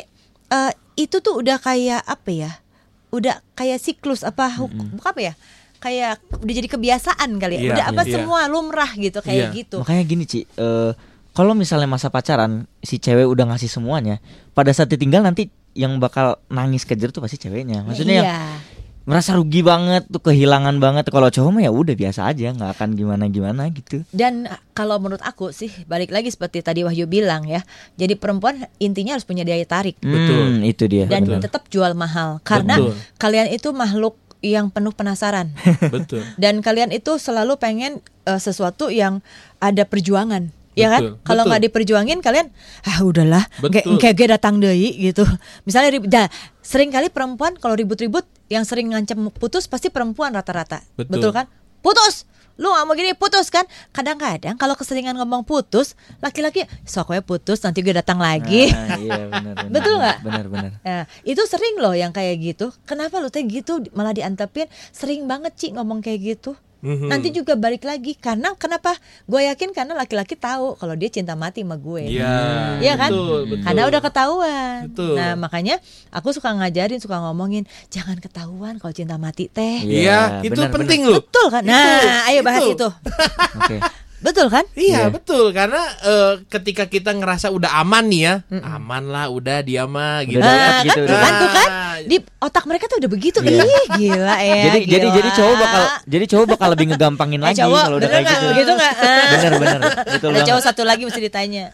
eh, 0.50 0.72
itu 0.96 1.20
tuh 1.20 1.40
udah 1.40 1.60
kayak 1.60 2.02
apa 2.04 2.30
ya? 2.32 2.52
Udah 3.10 3.42
kayak 3.54 3.82
siklus 3.82 4.22
apa 4.22 4.48
hukum 4.54 4.96
bukan 4.96 5.10
apa 5.12 5.22
ya? 5.22 5.34
Kayak 5.80 6.20
udah 6.36 6.54
jadi 6.60 6.68
kebiasaan 6.68 7.30
kali 7.40 7.56
ya. 7.56 7.62
Iya, 7.64 7.72
udah 7.72 7.86
apa 7.96 8.02
iya. 8.04 8.12
semua 8.20 8.40
lumrah 8.52 8.92
gitu 9.00 9.24
kayak 9.24 9.56
Iya. 9.56 9.56
gitu. 9.56 9.78
Makanya 9.80 10.04
gini 10.04 10.24
Ci, 10.28 10.44
eh, 10.44 10.92
kalau 11.34 11.54
misalnya 11.54 11.88
masa 11.88 12.10
pacaran 12.10 12.66
si 12.82 12.98
cewek 12.98 13.26
udah 13.30 13.54
ngasih 13.54 13.70
semuanya, 13.70 14.18
pada 14.58 14.74
saat 14.74 14.90
ditinggal 14.90 15.22
nanti 15.22 15.48
yang 15.78 16.02
bakal 16.02 16.42
nangis 16.50 16.84
kejer 16.84 17.14
tuh 17.14 17.22
pasti 17.22 17.38
ceweknya. 17.38 17.86
Maksudnya 17.86 18.16
yang 18.20 18.30
iya. 18.30 18.42
merasa 19.06 19.38
rugi 19.38 19.62
banget 19.62 20.10
tuh 20.10 20.20
kehilangan 20.20 20.82
banget. 20.82 21.08
Kalau 21.14 21.30
cowok 21.30 21.50
mah 21.54 21.64
ya 21.64 21.72
udah 21.72 21.96
biasa 21.96 22.28
aja, 22.28 22.52
nggak 22.52 22.72
akan 22.76 22.90
gimana 22.98 23.30
gimana 23.30 23.70
gitu. 23.70 24.02
Dan 24.10 24.50
uh, 24.50 24.60
kalau 24.74 24.98
menurut 24.98 25.22
aku 25.22 25.54
sih 25.54 25.70
balik 25.86 26.10
lagi 26.10 26.34
seperti 26.34 26.66
tadi 26.66 26.82
Wahyu 26.82 27.06
bilang 27.06 27.46
ya. 27.46 27.62
Jadi 27.96 28.18
perempuan 28.18 28.66
intinya 28.82 29.16
harus 29.16 29.26
punya 29.26 29.46
daya 29.46 29.64
tarik 29.64 30.02
Betul. 30.02 30.60
Hmm, 30.60 30.66
itu 30.66 30.84
dia. 30.90 31.06
dan 31.06 31.24
Betul. 31.24 31.40
tetap 31.46 31.64
jual 31.70 31.94
mahal 31.94 32.42
karena 32.42 32.82
Betul. 32.82 32.94
kalian 33.22 33.48
itu 33.54 33.70
makhluk 33.72 34.18
yang 34.44 34.74
penuh 34.74 34.92
penasaran. 34.92 35.54
Betul. 35.94 36.26
dan 36.42 36.60
kalian 36.66 36.90
itu 36.92 37.16
selalu 37.22 37.56
pengen 37.62 38.04
eh, 38.26 38.42
sesuatu 38.42 38.92
yang 38.92 39.24
ada 39.62 39.84
perjuangan 39.88 40.59
ya 40.78 40.88
kan 40.90 41.02
Betul, 41.02 41.14
kalau 41.26 41.44
betul. 41.44 41.50
nggak 41.50 41.64
diperjuangin 41.66 42.20
kalian 42.22 42.48
ah 42.86 42.98
udahlah 43.02 43.44
kayak 43.64 43.86
Betul. 43.90 44.14
gue 44.16 44.28
datang 44.30 44.54
deh 44.58 44.74
gitu 44.76 45.26
misalnya 45.66 45.90
ribut 45.92 46.10
dah 46.10 46.28
sering 46.62 46.94
kali 46.94 47.10
perempuan 47.10 47.58
kalau 47.58 47.74
ribut-ribut 47.74 48.24
yang 48.48 48.64
sering 48.64 48.94
ngancam 48.94 49.34
putus 49.34 49.66
pasti 49.66 49.90
perempuan 49.90 50.30
rata-rata 50.32 50.86
Betul. 50.96 51.34
kan 51.34 51.46
putus 51.82 52.30
lu 52.60 52.68
gak 52.68 52.84
mau 52.84 52.92
gini 52.92 53.16
putus 53.16 53.48
kan 53.48 53.64
kadang-kadang 53.96 54.60
kalau 54.60 54.76
keseringan 54.76 55.16
ngomong 55.16 55.48
putus 55.48 55.96
laki-laki 56.20 56.68
soknya 56.84 57.24
putus 57.24 57.64
nanti 57.64 57.80
gue 57.80 57.96
datang 57.96 58.20
lagi 58.20 58.68
Ah, 58.76 59.00
iya 59.00 59.32
benar. 59.32 59.56
benar, 59.56 59.72
Betul 59.72 59.96
nggak? 59.96 60.18
Benar 60.28 60.46
benar. 60.52 60.72
Nah, 60.86 61.04
itu 61.24 61.40
sering 61.48 61.80
loh 61.80 61.96
yang 61.96 62.12
kayak 62.12 62.36
gitu. 62.36 62.76
Kenapa 62.84 63.24
lu 63.24 63.32
teh 63.32 63.48
gitu 63.48 63.80
malah 63.96 64.12
diantepin? 64.12 64.68
Sering 64.92 65.24
banget 65.24 65.56
Ci 65.56 65.72
ngomong 65.72 66.04
kayak 66.04 66.20
gitu. 66.20 66.60
Mhm. 66.80 67.12
Nanti 67.12 67.36
juga 67.36 67.60
balik 67.60 67.84
lagi 67.84 68.16
karena 68.16 68.56
kenapa? 68.56 68.96
Gue 69.28 69.44
yakin 69.52 69.76
karena 69.76 69.94
laki-laki 70.00 70.40
tahu 70.40 70.80
kalau 70.80 70.96
dia 70.96 71.12
cinta 71.12 71.36
mati 71.36 71.60
sama 71.60 71.76
gue. 71.76 72.08
Iya. 72.08 72.80
Iya 72.80 72.94
kan? 72.96 73.10
Betul, 73.12 73.40
betul. 73.52 73.64
Karena 73.68 73.82
udah 73.92 74.02
ketahuan. 74.02 74.78
Betul. 74.88 75.14
Nah, 75.20 75.32
makanya 75.36 75.76
aku 76.08 76.32
suka 76.32 76.56
ngajarin, 76.56 77.00
suka 77.04 77.20
ngomongin, 77.20 77.68
jangan 77.92 78.16
ketahuan 78.24 78.80
kalau 78.80 78.96
cinta 78.96 79.20
mati 79.20 79.52
teh. 79.52 79.84
Iya, 79.84 80.40
Iya, 80.40 80.48
itu 80.48 80.56
benar, 80.56 80.72
penting 80.72 81.02
loh. 81.04 81.20
Betul 81.20 81.48
kan? 81.52 81.64
Nah, 81.68 82.32
ayo 82.32 82.40
bahas 82.48 82.64
itu. 82.64 82.72
itu. 82.76 82.88
Oke. 83.60 83.78
Betul 84.20 84.48
kan? 84.48 84.68
Iya 84.74 85.00
Iya. 85.00 85.10
betul 85.10 85.50
karena 85.50 85.80
eh, 86.02 86.34
ketika 86.46 86.84
kita 86.86 87.12
ngerasa 87.12 87.50
udah 87.50 87.80
aman 87.80 88.04
nih 88.06 88.22
ya, 88.22 88.34
aman 88.52 89.04
lah 89.06 89.28
udah 89.28 89.60
dia 89.60 89.84
mah 89.84 90.24
gitu. 90.24 90.40
Dapet 90.40 90.84
gitu, 90.86 91.02
Kan 91.04 91.16
dapet. 91.16 91.40
tuh 91.40 91.50
kan 91.50 91.70
di 92.02 92.18
otak 92.38 92.64
mereka 92.64 92.86
tuh 92.86 92.98
udah 93.00 93.10
begitu. 93.10 93.40
Iya. 93.40 93.64
Ih, 93.64 93.86
gila 93.98 94.36
ya. 94.38 94.56
jadi 94.66 94.80
jadi 94.86 95.08
gila. 95.08 95.16
jadi 95.16 95.30
cowok 95.34 95.56
bakal 95.58 95.82
jadi 96.04 96.26
cowok 96.28 96.46
bakal 96.50 96.68
lebih 96.70 96.86
ngegampangin 96.90 97.40
Eh, 97.40 97.46
lagi 97.46 97.60
cowok, 97.60 97.82
kalau 97.82 97.98
udah 97.98 98.10
kayak 98.10 98.26
gitu. 98.26 98.46
Begitu 98.50 98.72
nggak? 98.74 98.94
Ah. 99.00 99.28
Bener 99.30 99.52
bener. 99.56 99.80
Betul 100.10 100.30
Ada 100.30 100.42
cowok 100.46 100.62
satu 100.64 100.82
lagi 100.84 101.02
mesti 101.04 101.22
ditanya. 101.22 101.66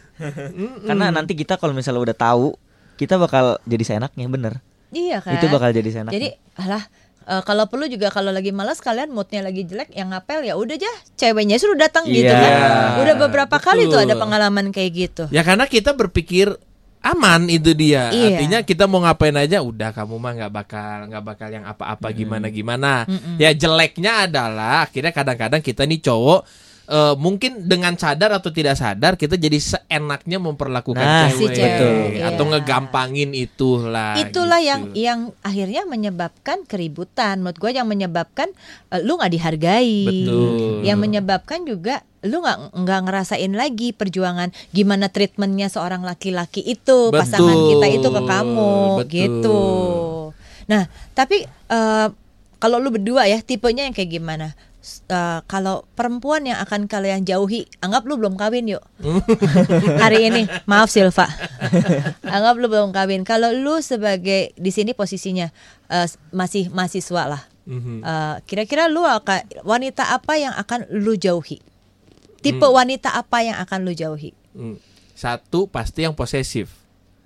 Karena 0.81 1.05
nanti 1.09 1.33
kita 1.33 1.57
kalau 1.57 1.73
misalnya 1.73 2.01
udah 2.03 2.15
tahu, 2.15 2.53
kita 2.95 3.17
bakal 3.17 3.57
jadi 3.63 3.83
seenaknya 3.83 4.25
bener. 4.27 4.53
Iya 4.89 5.19
kan? 5.19 5.35
Itu 5.35 5.49
bakal 5.49 5.69
jadi 5.71 5.89
seenaknya. 5.91 6.13
Jadi, 6.13 6.29
alah 6.55 6.83
eh, 7.25 7.41
kalau 7.41 7.65
perlu 7.65 7.85
juga 7.85 8.09
kalau 8.09 8.29
lagi 8.29 8.49
malas 8.49 8.79
kalian 8.79 9.09
moodnya 9.09 9.41
lagi 9.41 9.65
jelek 9.65 9.91
yang 9.91 10.13
ngapel 10.13 10.45
ya 10.45 10.53
udah 10.53 10.75
aja 10.75 10.91
ceweknya 11.17 11.57
suruh 11.57 11.75
datang 11.75 12.05
gitu 12.05 12.29
Iya. 12.29 12.37
kan. 12.39 12.61
Udah 13.01 13.15
beberapa 13.17 13.57
kali 13.57 13.89
tuh 13.89 13.99
Betul. 13.99 14.07
ada 14.09 14.15
pengalaman 14.15 14.69
kayak 14.69 14.91
gitu. 14.93 15.23
Ya 15.29 15.41
karena 15.41 15.65
kita 15.65 15.91
berpikir 15.91 16.53
aman 17.05 17.45
itu 17.47 17.77
dia. 17.77 18.09
Iya. 18.09 18.33
Artinya 18.33 18.59
kita 18.65 18.89
mau 18.89 19.05
ngapain 19.05 19.37
aja 19.37 19.61
udah 19.61 19.93
kamu 19.93 20.15
mah 20.17 20.31
nggak 20.41 20.51
bakal 20.51 20.97
nggak 21.13 21.23
bakal 21.23 21.47
yang 21.53 21.65
apa-apa 21.65 22.07
gimana 22.09 22.49
gimana. 22.49 23.05
Ya 23.37 23.53
jeleknya 23.53 24.25
adalah 24.25 24.89
akhirnya 24.89 25.13
kadang-kadang 25.13 25.61
kita 25.61 25.85
nih 25.85 26.01
cowok 26.01 26.64
eh, 26.85 27.15
mungkin 27.17 27.65
dengan 27.65 27.97
sadar 27.97 28.31
atau 28.33 28.49
tidak 28.53 28.77
sadar 28.77 29.17
kita 29.17 29.35
jadi 29.35 29.57
seenaknya 29.57 30.37
memperlakukan 30.37 31.05
Nah, 31.05 31.29
si 31.33 31.45
cewek 31.49 31.57
cewek, 31.57 32.21
atau 32.21 32.43
iya. 32.45 32.51
ngegampangin 32.57 33.29
itulah. 33.33 34.13
Itulah 34.17 34.59
gitu. 34.61 34.69
yang 34.69 34.81
yang 34.93 35.19
akhirnya 35.41 35.83
menyebabkan 35.85 36.65
keributan. 36.65 37.41
Menurut 37.41 37.57
gue 37.57 37.71
yang 37.73 37.87
menyebabkan 37.89 38.49
eh, 38.93 39.01
lu 39.01 39.17
nggak 39.17 39.33
dihargai. 39.33 40.01
Betul. 40.05 40.85
Yang 40.85 40.99
menyebabkan 41.01 41.59
juga 41.65 42.05
lu 42.25 42.41
nggak 42.41 42.73
nggak 42.73 43.01
ngerasain 43.05 43.53
lagi 43.53 43.93
perjuangan 43.93 44.49
gimana 44.73 45.13
treatmentnya 45.13 45.69
seorang 45.69 46.01
laki-laki 46.01 46.65
itu 46.65 47.13
Betul. 47.13 47.21
pasangan 47.21 47.57
kita 47.69 47.87
itu 48.01 48.07
ke 48.09 48.21
kamu 48.25 48.73
Betul. 49.05 49.09
gitu. 49.13 49.61
Nah 50.65 50.89
tapi 51.13 51.45
eh, 51.45 52.07
kalau 52.57 52.81
lu 52.81 52.89
berdua 52.89 53.29
ya 53.29 53.37
tipenya 53.45 53.85
yang 53.85 53.93
kayak 53.93 54.09
gimana? 54.09 54.57
Eh, 54.85 55.39
kalau 55.49 55.89
perempuan 55.97 56.45
yang 56.45 56.61
akan 56.61 56.85
kalian 56.85 57.25
jauhi, 57.25 57.65
anggap 57.81 58.05
lu 58.05 58.21
belum 58.21 58.37
kawin 58.37 58.69
yuk. 58.69 58.85
Hari 60.03 60.29
ini, 60.29 60.41
maaf 60.69 60.93
Silva. 60.93 61.25
anggap 62.35 62.55
lu 62.61 62.69
belum 62.69 62.93
kawin. 62.93 63.25
Kalau 63.25 63.49
lu 63.49 63.81
sebagai 63.81 64.53
di 64.53 64.69
sini 64.69 64.93
posisinya 64.93 65.49
eh, 65.89 66.07
masih 66.29 66.69
mahasiswa 66.69 67.23
lah. 67.25 67.41
Eh, 67.65 68.35
kira-kira 68.45 68.85
lu 68.85 69.01
akan 69.01 69.65
wanita 69.65 70.13
apa 70.13 70.37
yang 70.37 70.53
akan 70.53 70.85
lu 70.93 71.17
jauhi? 71.17 71.57
Tipe 72.45 72.67
wanita 72.69 73.17
apa 73.17 73.41
yang 73.41 73.57
akan 73.57 73.89
lu 73.89 73.93
jauhi? 73.97 74.37
Hmm. 74.53 74.77
Satu 75.17 75.65
pasti 75.65 76.05
yang 76.05 76.13
posesif. 76.13 76.84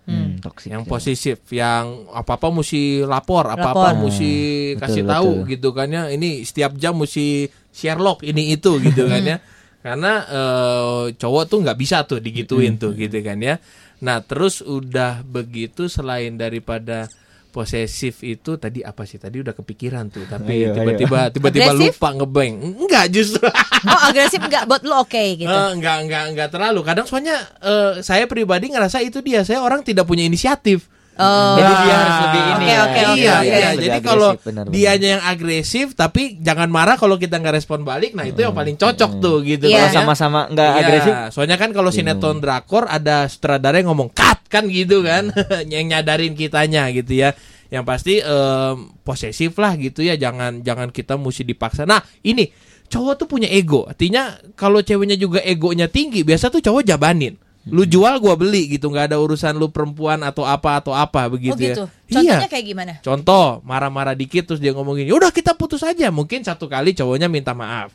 Hmm, 0.09 0.41
toxic. 0.41 0.73
yang 0.73 0.83
posesif 0.83 1.37
yang 1.53 2.09
apa 2.09 2.41
apa 2.41 2.49
mesti 2.49 3.05
lapor 3.05 3.45
apa 3.45 3.61
apa 3.69 3.93
Lapor. 3.93 4.09
mesti 4.09 4.31
Betul, 4.73 4.81
kasih 4.81 5.03
betul. 5.05 5.13
tahu 5.13 5.31
gitu 5.45 5.69
kan 5.69 5.87
ya. 5.87 6.03
Ini 6.09 6.29
setiap 6.41 6.73
jam 6.75 6.97
mesti 6.97 7.45
Sherlock 7.69 8.25
ini 8.25 8.57
itu 8.57 8.81
gitu 8.81 9.05
kan 9.05 9.21
ya. 9.21 9.37
Karena 9.79 10.13
eh, 10.25 11.03
cowok 11.13 11.43
tuh 11.45 11.57
nggak 11.61 11.77
bisa 11.77 12.03
tuh 12.03 12.17
digituin 12.17 12.75
tuh 12.75 12.97
gitu 12.97 13.21
kan 13.21 13.37
ya. 13.37 13.61
Nah 14.01 14.25
terus 14.25 14.59
udah 14.59 15.21
begitu 15.21 15.85
selain 15.85 16.35
daripada 16.35 17.05
posesif 17.49 18.21
itu 18.21 18.55
tadi 18.55 18.85
apa 18.85 19.03
sih 19.03 19.17
tadi 19.17 19.41
udah 19.41 19.57
kepikiran 19.57 20.13
tuh 20.13 20.23
tapi 20.29 20.69
Ayo, 20.69 20.77
tiba-tiba 20.77 21.19
tiba-tiba 21.35 21.71
Agresif? 21.73 21.97
lupa 21.97 22.09
ngebeng 22.13 22.53
enggak 22.85 23.05
justru 23.09 23.45
Oh 23.89 23.99
agresif 24.11 24.43
enggak 24.43 24.67
buat 24.67 24.83
lu 24.83 24.91
oke 24.91 25.23
gitu. 25.39 25.47
Eh, 25.47 25.69
enggak 25.71 26.03
enggak 26.03 26.23
enggak 26.35 26.49
terlalu. 26.51 26.83
Kadang 26.83 27.07
soalnya 27.07 27.39
eh, 27.63 28.03
saya 28.03 28.27
pribadi 28.27 28.67
ngerasa 28.67 28.99
itu 28.99 29.23
dia. 29.23 29.47
Saya 29.47 29.63
orang 29.63 29.87
tidak 29.87 30.03
punya 30.03 30.27
inisiatif. 30.27 30.91
Oh. 31.19 31.59
Jadi 31.59 31.73
dia 31.83 31.95
harus 31.99 32.17
lebih 32.23 32.41
ini 32.41 32.55
Oke, 32.55 32.63
ya. 32.71 32.79
oke, 32.79 33.01
oke, 33.03 33.19
iya, 33.19 33.35
iya. 33.43 33.69
Jadi 33.75 33.99
kalau 33.99 34.29
dianya 34.71 35.07
yang 35.19 35.23
agresif, 35.27 35.91
tapi 35.91 36.39
jangan 36.39 36.71
marah 36.71 36.95
kalau 36.95 37.19
kita 37.19 37.35
nggak 37.35 37.59
respon 37.59 37.83
balik. 37.83 38.15
Nah 38.15 38.23
itu 38.23 38.39
yang 38.39 38.55
paling 38.55 38.79
cocok 38.79 39.19
tuh 39.19 39.43
gitu. 39.43 39.67
Iya. 39.67 39.83
Kalau 39.83 39.87
Soalnya- 39.91 39.99
sama-sama 40.07 40.39
nggak 40.47 40.63
Iya, 40.65 40.79
agresif, 40.79 41.13
Soalnya 41.35 41.57
kan 41.59 41.69
kalau 41.75 41.91
sinetron 41.91 42.39
drakor 42.39 42.87
ada 42.87 43.27
sutradara 43.27 43.83
yang 43.83 43.91
ngomong 43.91 44.15
cut 44.15 44.39
kan 44.47 44.63
gitu 44.71 45.03
kan, 45.03 45.27
yang 45.73 45.91
nyadarin 45.91 46.39
kitanya 46.39 46.87
gitu 46.95 47.11
ya. 47.11 47.35
Yang 47.67 47.83
pasti 47.83 48.13
em, 48.17 48.75
posesif 49.03 49.59
lah 49.59 49.75
gitu 49.75 49.99
ya. 49.99 50.15
Jangan 50.15 50.63
jangan 50.63 50.87
kita 50.87 51.19
mesti 51.19 51.43
dipaksa. 51.43 51.83
Nah 51.83 51.99
ini 52.23 52.47
cowok 52.87 53.13
tuh 53.19 53.27
punya 53.27 53.51
ego. 53.51 53.83
Artinya 53.83 54.39
kalau 54.55 54.79
ceweknya 54.79 55.19
juga 55.19 55.43
egonya 55.43 55.91
tinggi, 55.91 56.23
biasa 56.23 56.47
tuh 56.47 56.63
cowok 56.63 56.87
jabanin. 56.87 57.35
Lu 57.69 57.83
jual 57.83 58.17
gua 58.17 58.33
beli 58.33 58.67
gitu, 58.69 58.87
nggak 58.87 59.09
ada 59.09 59.17
urusan 59.17 59.53
lu 59.53 59.69
perempuan 59.69 60.19
atau 60.19 60.43
apa 60.43 60.77
atau 60.77 60.91
apa 60.91 61.25
begitu, 61.27 61.53
oh 61.53 61.59
gitu. 61.59 61.83
ya. 61.85 62.07
Contohnya 62.09 62.35
Iya. 62.35 62.49
kayak 62.49 62.65
gimana? 62.65 62.93
Contoh, 62.99 63.61
marah-marah 63.61 64.13
dikit 64.13 64.43
terus 64.43 64.59
dia 64.59 64.71
ngomongin, 64.71 65.07
"Udah 65.09 65.29
kita 65.29 65.53
putus 65.53 65.81
aja." 65.81 66.09
Mungkin 66.09 66.41
satu 66.41 66.65
kali 66.65 66.91
cowoknya 66.91 67.25
minta 67.25 67.53
maaf. 67.53 67.93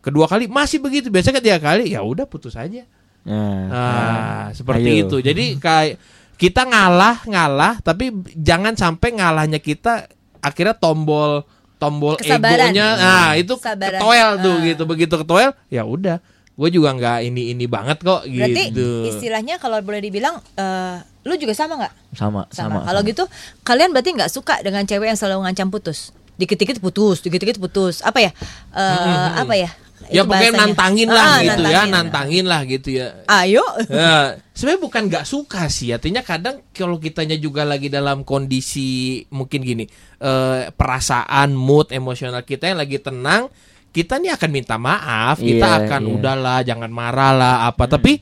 Kedua 0.00 0.24
kali 0.24 0.44
masih 0.46 0.78
begitu. 0.78 1.08
Biasanya 1.08 1.38
ketiga 1.38 1.58
kali, 1.58 1.92
ya 1.92 2.00
udah 2.00 2.24
putus 2.24 2.52
aja. 2.54 2.84
Nah, 3.24 3.64
Ah, 3.68 4.44
seperti 4.52 4.88
Ayo. 4.90 5.08
itu. 5.08 5.16
Jadi 5.18 5.56
kayak 5.56 5.96
kita 6.36 6.62
ngalah, 6.62 7.24
ngalah, 7.24 7.80
tapi 7.80 8.12
jangan 8.34 8.74
sampai 8.74 9.16
ngalahnya 9.16 9.56
kita 9.58 10.04
akhirnya 10.38 10.74
tombol 10.74 11.46
tombol 11.74 12.16
Kesabaran. 12.16 12.68
egonya. 12.68 12.88
Nah, 12.96 13.30
itu 13.34 13.56
Kesabaran. 13.56 14.00
ketoel 14.00 14.30
tuh 14.40 14.54
Ah. 14.54 14.64
gitu. 14.64 14.82
Begitu 14.84 15.14
ketoel, 15.16 15.50
ya 15.68 15.82
udah. 15.84 16.16
Gue 16.54 16.70
juga 16.70 16.90
nggak 16.90 17.18
ini 17.24 17.50
ini 17.50 17.66
banget 17.66 17.98
kok 17.98 18.22
Berarti 18.24 18.70
gitu. 18.70 19.08
istilahnya 19.08 19.58
kalau 19.58 19.80
boleh 19.80 19.98
dibilang 19.98 20.38
eh, 20.54 20.96
lu 21.22 21.34
juga 21.34 21.50
sama 21.50 21.74
nggak? 21.76 21.94
sama, 22.12 22.46
Sama. 22.48 22.78
sama. 22.78 22.78
Kalau 22.84 23.00
gitu 23.02 23.24
kalian 23.62 23.90
berarti 23.90 24.14
nggak 24.14 24.28
suka 24.28 24.60
dengan 24.60 24.82
cewek 24.82 25.08
yang 25.08 25.16
selalu 25.16 25.44
ngancam 25.44 25.68
putus. 25.68 26.14
Dikit-dikit 26.34 26.78
putus, 26.78 27.18
dikit-dikit 27.20 27.58
putus. 27.58 27.98
Apa 28.00 28.18
ya? 28.20 28.30
Eh, 28.70 29.28
apa 29.36 29.54
ya? 29.54 29.70
ya 30.04 30.20
Itu 30.20 30.28
pokoknya 30.28 30.50
bahasanya. 30.50 30.60
nantangin 30.60 31.08
lah 31.08 31.24
Ah, 31.24 31.38
gitu 31.38 31.46
ya, 31.46 31.56
nantangin. 31.56 31.90
nantangin 31.90 32.44
lah 32.44 32.60
gitu 32.64 32.88
ya. 32.92 33.06
Ayo. 33.24 33.64
Ya, 33.88 34.14
sebenarnya 34.54 34.82
bukan 34.82 35.02
nggak 35.08 35.24
suka 35.24 35.62
sih, 35.66 35.90
artinya 35.90 36.20
kadang 36.20 36.60
kalau 36.70 36.98
kitanya 36.98 37.34
juga 37.34 37.64
lagi 37.64 37.88
dalam 37.88 38.20
kondisi 38.20 38.86
mungkin 39.30 39.64
gini, 39.64 39.88
eh, 40.18 40.68
perasaan, 40.70 41.50
mood, 41.50 41.88
emosional 41.88 42.42
kita 42.42 42.68
yang 42.68 42.78
lagi 42.78 43.00
tenang, 43.00 43.48
kita 43.94 44.18
nih 44.18 44.34
akan 44.34 44.50
minta 44.50 44.74
maaf, 44.74 45.38
kita 45.38 45.54
Iya, 45.62 45.78
akan 45.86 46.00
iya. 46.02 46.10
udahlah, 46.10 46.58
jangan 46.60 46.90
marah 46.90 47.30
lah 47.30 47.54
apa. 47.64 47.86
Tapi 47.86 48.18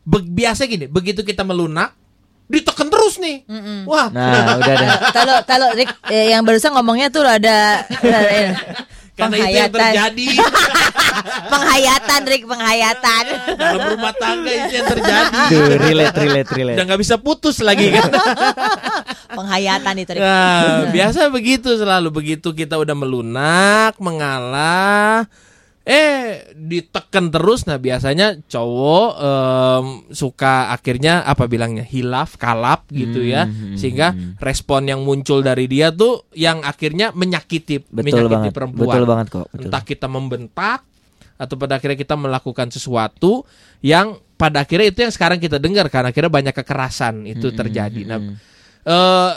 be- 0.00 0.22
biasa 0.24 0.64
gini, 0.64 0.86
begitu 0.86 1.20
kita 1.20 1.42
melunak, 1.42 1.90
ditekan 2.46 2.86
terus 2.86 3.18
nih, 3.18 3.42
wah, 3.82 4.06
Nah, 4.06 4.54
udah 4.54 4.74
deh. 4.76 4.88
Kalau 5.18 5.36
kalau 5.42 5.68
Rick 5.74 5.90
eh, 6.06 6.30
yang 6.30 6.46
barusan 6.46 6.70
ngomongnya 6.70 7.10
tuh 7.10 7.26
ada, 7.26 7.82
karena 9.18 9.36
itu 9.42 9.56
yang 9.56 9.72
terjadi 9.72 10.26
penghayatan 11.52 12.20
Rick 12.22 12.44
penghayatan. 12.44 13.24
dalam 13.56 13.80
rumah 13.90 14.12
tangga 14.14 14.46
itu 14.46 14.72
yang 14.72 14.86
terjadi. 14.86 15.42
Duh, 15.48 15.64
relate, 15.80 16.16
relate, 16.16 16.50
relate. 16.52 16.76
Udah 16.76 16.84
nggak 16.86 17.00
bisa 17.00 17.16
putus 17.16 17.58
lagi 17.58 17.90
kan. 17.90 18.06
Penghayatan 19.36 19.94
itu. 20.00 20.10
Nah, 20.16 20.88
biasa 20.88 21.28
begitu 21.28 21.76
selalu 21.76 22.08
begitu 22.08 22.50
kita 22.50 22.80
udah 22.80 22.96
melunak, 22.96 23.92
mengalah, 24.00 25.28
eh 25.86 26.50
ditekan 26.56 27.30
terus. 27.30 27.62
Nah 27.68 27.78
biasanya 27.78 28.42
cowok 28.42 29.08
em, 29.20 29.84
suka 30.10 30.74
akhirnya 30.74 31.22
apa 31.22 31.46
bilangnya 31.46 31.86
hilaf, 31.86 32.34
kalap 32.34 32.90
gitu 32.90 33.22
ya, 33.22 33.46
Hmm, 33.46 33.78
sehingga 33.78 34.10
respon 34.42 34.90
yang 34.90 35.06
muncul 35.06 35.44
dari 35.44 35.70
dia 35.70 35.94
tuh 35.94 36.26
yang 36.34 36.66
akhirnya 36.66 37.14
menyakiti, 37.14 37.86
Betul 37.86 38.26
menyakiti 38.26 38.34
banget. 38.34 38.52
perempuan. 38.56 38.88
Betul 38.90 39.04
banget 39.06 39.26
kok. 39.30 39.46
Betul. 39.52 39.62
Entah 39.70 39.82
kita 39.86 40.06
membentak 40.10 40.80
atau 41.36 41.54
pada 41.60 41.76
akhirnya 41.76 42.00
kita 42.00 42.16
melakukan 42.16 42.72
sesuatu 42.72 43.44
yang 43.84 44.16
pada 44.40 44.64
akhirnya 44.64 44.88
itu 44.88 45.04
yang 45.04 45.12
sekarang 45.12 45.36
kita 45.36 45.60
dengar 45.60 45.88
karena 45.92 46.08
akhirnya 46.08 46.32
banyak 46.32 46.54
kekerasan 46.56 47.28
itu 47.28 47.52
terjadi. 47.52 48.02
Nah, 48.08 48.20
eh, 48.86 49.32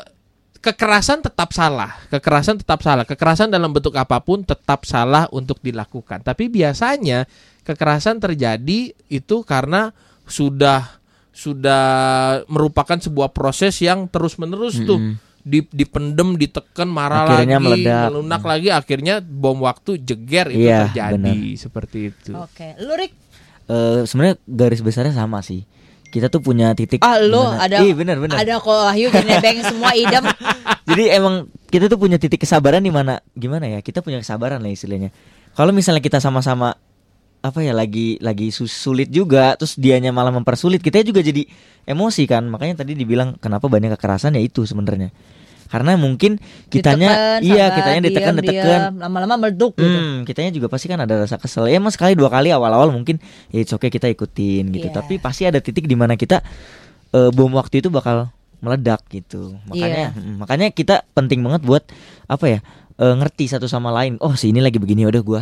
kekerasan 0.59 1.23
tetap 1.23 1.49
salah, 1.51 1.95
kekerasan 2.07 2.59
tetap 2.59 2.79
salah, 2.83 3.07
kekerasan 3.07 3.49
dalam 3.49 3.71
bentuk 3.71 3.95
apa 3.95 4.19
pun 4.19 4.43
tetap 4.43 4.83
salah 4.83 5.25
untuk 5.31 5.57
dilakukan. 5.59 6.21
Tapi 6.21 6.51
biasanya 6.51 7.25
kekerasan 7.63 8.19
terjadi 8.19 8.91
itu 9.07 9.35
karena 9.47 9.89
sudah 10.27 10.99
sudah 11.31 11.85
merupakan 12.51 12.99
sebuah 12.99 13.31
proses 13.31 13.79
yang 13.79 14.11
terus 14.11 14.35
menerus 14.35 14.75
tuh 14.83 14.99
di, 15.39 15.63
dipendem, 15.71 16.35
ditekan, 16.35 16.91
marah 16.91 17.23
Akhirnya 17.23 17.57
lagi, 17.57 17.65
meledak. 17.65 18.03
melunak 18.11 18.43
lagi, 18.43 18.67
akhirnya 18.69 19.15
bom 19.23 19.63
waktu 19.63 20.03
jeger 20.03 20.51
itu 20.51 20.67
Iya, 20.67 20.91
terjadi 20.91 21.39
seperti 21.55 21.97
itu. 22.11 22.31
Oke, 22.35 22.75
lu 22.83 22.93
Rick, 22.93 23.13
Eh, 23.69 24.01
sebenarnya 24.01 24.41
garis 24.49 24.81
besarnya 24.81 25.13
sama 25.13 25.45
sih. 25.45 25.61
Kita 26.09 26.27
tuh 26.27 26.41
punya 26.41 26.73
titik. 26.73 27.05
ah 27.05 27.21
dimana- 27.21 27.61
ada 27.61 27.77
Ih, 27.85 27.93
bener 27.93 28.17
bener. 28.17 28.35
ada 28.37 28.57
kok 28.57 28.69
Wahyu 28.69 29.07
nebeng 29.29 29.61
semua 29.61 29.93
idem. 29.93 30.25
Jadi 30.89 31.03
emang 31.13 31.45
kita 31.69 31.85
tuh 31.85 32.01
punya 32.01 32.17
titik 32.17 32.41
kesabaran 32.41 32.81
di 32.81 32.89
mana 32.89 33.21
gimana 33.37 33.69
ya? 33.69 33.79
Kita 33.85 34.01
punya 34.01 34.17
kesabaran 34.17 34.57
lah 34.57 34.73
istilahnya. 34.73 35.13
Kalau 35.53 35.69
misalnya 35.69 36.01
kita 36.01 36.17
sama-sama 36.17 36.73
apa 37.39 37.63
ya 37.63 37.71
lagi 37.71 38.19
lagi 38.19 38.51
sulit 38.51 39.07
juga 39.07 39.55
terus 39.55 39.79
dianya 39.79 40.11
malah 40.11 40.27
mempersulit 40.35 40.83
kita 40.83 40.99
juga 41.07 41.23
jadi 41.23 41.47
emosi 41.87 42.27
kan 42.27 42.43
makanya 42.51 42.83
tadi 42.83 42.99
dibilang 42.99 43.39
kenapa 43.39 43.71
banyak 43.71 43.95
kekerasan 43.95 44.35
ya 44.35 44.43
itu 44.43 44.67
sebenarnya 44.67 45.07
karena 45.69 45.93
mungkin 45.95 46.41
kitanya 46.73 47.09
Ditekan, 47.13 47.39
iya 47.45 47.65
kitanya 47.69 48.01
ditekan 48.01 48.33
ditekan 48.41 48.81
lama-lama 48.97 49.47
meleduk 49.47 49.77
gitu. 49.77 49.85
Hmm, 49.85 50.25
kitanya 50.25 50.49
juga 50.49 50.65
pasti 50.65 50.89
kan 50.89 50.97
ada 50.97 51.21
rasa 51.21 51.37
kesel. 51.37 51.69
Ya 51.69 51.77
emang 51.77 51.93
sekali 51.93 52.17
dua 52.17 52.33
kali 52.33 52.49
awal-awal 52.49 52.89
mungkin 52.89 53.21
ya 53.53 53.61
it's 53.61 53.69
okay 53.69 53.93
kita 53.93 54.09
ikutin 54.09 54.73
gitu. 54.73 54.89
Iya. 54.89 54.97
Tapi 54.97 55.21
pasti 55.21 55.45
ada 55.45 55.61
titik 55.61 55.85
di 55.85 55.93
mana 55.93 56.17
kita 56.17 56.41
eh, 57.13 57.29
bom 57.29 57.53
waktu 57.53 57.85
itu 57.85 57.93
bakal 57.93 58.33
meledak 58.65 59.05
gitu. 59.13 59.55
Makanya 59.69 60.11
Iya. 60.11 60.17
mm, 60.17 60.35
makanya 60.41 60.67
kita 60.73 61.05
penting 61.13 61.45
banget 61.45 61.61
buat 61.63 61.83
apa 62.25 62.45
ya? 62.49 62.59
eh, 62.99 63.15
ngerti 63.15 63.47
satu 63.47 63.69
sama 63.69 63.95
lain. 63.95 64.19
Oh, 64.19 64.35
si 64.35 64.51
ini 64.51 64.59
lagi 64.59 64.75
begini 64.81 65.07
udah 65.07 65.21
gua 65.23 65.41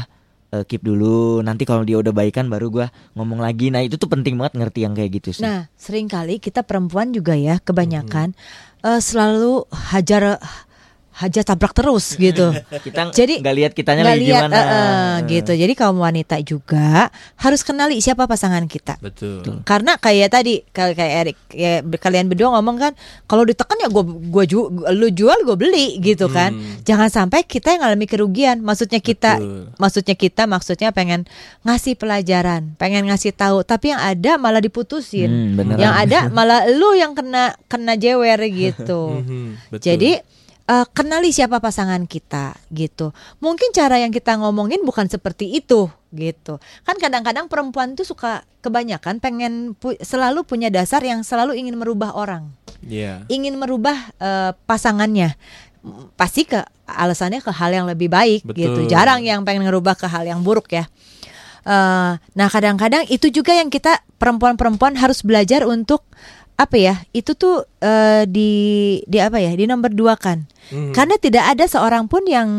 eh, 0.54 0.64
keep 0.68 0.84
dulu. 0.84 1.42
Nanti 1.44 1.64
kalau 1.68 1.84
dia 1.84 2.00
udah 2.00 2.14
baikan 2.14 2.48
baru 2.48 2.68
gua 2.70 2.88
ngomong 3.18 3.44
lagi. 3.44 3.72
Nah, 3.74 3.84
itu 3.84 4.00
tuh 4.00 4.08
penting 4.12 4.38
banget 4.38 4.60
ngerti 4.60 4.80
yang 4.86 4.94
kayak 4.94 5.12
gitu 5.22 5.30
sih. 5.40 5.44
Nah, 5.44 5.68
sering 5.76 6.08
kali 6.08 6.38
kita 6.38 6.64
perempuan 6.64 7.12
juga 7.12 7.36
ya 7.36 7.60
kebanyakan 7.62 8.36
eh, 8.84 9.02
selalu 9.02 9.66
hajar 9.72 10.40
hajar 11.18 11.42
tabrak 11.42 11.74
terus 11.74 12.14
gitu. 12.22 12.54
kita 12.70 13.10
Jadi 13.10 13.42
nggak 13.42 13.56
lihat 13.58 13.72
kitanya 13.74 14.06
nggak 14.06 14.18
lagi 14.18 14.26
lihat, 14.30 14.44
gimana. 14.46 14.58
eh, 14.58 14.66
eh, 14.70 15.14
gitu. 15.34 15.52
Jadi 15.52 15.74
kaum 15.74 15.98
wanita 15.98 16.36
juga 16.42 17.10
harus 17.36 17.62
kenali 17.66 17.98
siapa 17.98 18.30
pasangan 18.30 18.64
kita. 18.66 19.02
Betul. 19.02 19.66
Karena 19.66 19.98
kayak 19.98 20.30
tadi 20.30 20.62
kayak 20.70 20.94
kayak 20.94 21.14
Erik 21.18 21.38
ya, 21.50 21.72
kalian 21.82 22.30
berdua 22.30 22.54
ngomong 22.54 22.78
kan 22.78 22.94
kalau 23.26 23.42
ditekan 23.42 23.82
ya 23.82 23.90
gua 23.90 24.06
gua 24.06 24.44
ju, 24.46 24.70
lu 24.94 25.08
jual 25.10 25.42
gue 25.42 25.58
beli 25.58 25.98
gitu 26.00 26.30
kan. 26.30 26.54
Jangan 26.86 27.10
sampai 27.10 27.42
kita 27.44 27.74
yang 27.74 27.82
ngalami 27.82 28.06
kerugian. 28.06 28.62
Maksudnya 28.62 29.02
kita 29.02 29.42
Betul. 29.42 29.74
maksudnya 29.76 30.16
kita 30.16 30.44
maksudnya 30.46 30.90
pengen 30.94 31.26
ngasih 31.66 31.98
pelajaran, 31.98 32.78
pengen 32.78 33.10
ngasih 33.10 33.34
tahu, 33.34 33.66
tapi 33.66 33.90
yang 33.92 34.00
ada 34.00 34.38
malah 34.38 34.62
diputusin. 34.62 35.28
Hmm, 35.28 35.54
beneran. 35.58 35.82
yang 35.82 35.94
ada 35.94 36.20
malah 36.30 36.70
lu 36.70 36.94
yang 36.94 37.18
kena 37.18 37.58
kena 37.66 37.98
jewer 37.98 38.38
gitu. 38.48 39.18
Mhm, 39.20 39.48
betul. 39.74 39.84
Jadi 39.84 40.12
eh, 40.68 40.86
kenali 40.92 41.32
siapa 41.32 41.58
pasangan 41.58 42.04
kita 42.04 42.56
gitu. 42.70 43.16
Mungkin 43.40 43.72
cara 43.72 43.98
yang 43.98 44.12
kita 44.12 44.36
ngomongin 44.38 44.84
bukan 44.84 45.08
seperti 45.08 45.56
itu 45.56 45.88
gitu. 46.12 46.60
Kan 46.84 46.96
kadang-kadang 47.00 47.48
perempuan 47.48 47.96
tuh 47.96 48.08
suka 48.08 48.44
kebanyakan 48.64 49.20
pengen 49.20 49.76
pu- 49.76 50.00
selalu 50.00 50.44
punya 50.44 50.68
dasar 50.68 51.04
yang 51.04 51.24
selalu 51.24 51.56
ingin 51.56 51.76
merubah 51.76 52.16
orang, 52.16 52.52
Iya. 52.84 53.24
ingin 53.28 53.56
merubah 53.56 53.96
eh, 54.20 54.52
pasangannya. 54.68 55.36
Pasti 56.20 56.44
ke 56.44 56.60
alasannya 56.84 57.40
ke 57.40 57.52
hal 57.52 57.72
yang 57.72 57.86
lebih 57.88 58.12
baik 58.12 58.44
gitu. 58.52 58.84
Betul. 58.84 58.92
Jarang 58.92 59.24
yang 59.24 59.48
pengen 59.48 59.64
ngerubah 59.68 59.96
ke 59.96 60.08
hal 60.08 60.28
yang 60.28 60.44
buruk 60.44 60.68
ya. 60.72 60.88
Eh, 61.68 62.12
nah 62.16 62.48
kadang-kadang 62.48 63.04
itu 63.12 63.28
juga 63.28 63.52
yang 63.52 63.68
kita 63.68 64.00
perempuan-perempuan 64.16 64.96
harus 64.96 65.20
belajar 65.20 65.68
untuk 65.68 66.04
apa 66.58 66.76
ya 66.76 66.96
itu 67.14 67.38
tuh 67.38 67.64
eh, 67.80 68.26
di 68.26 68.52
di 69.06 69.18
apa 69.22 69.38
ya 69.38 69.54
di 69.54 69.70
nomor 69.70 69.94
dua 69.94 70.18
kan 70.18 70.44
Mhm. 70.68 70.92
karena 70.92 71.16
tidak 71.16 71.48
ada 71.48 71.64
seorang 71.64 72.10
pun 72.12 72.28
yang 72.28 72.50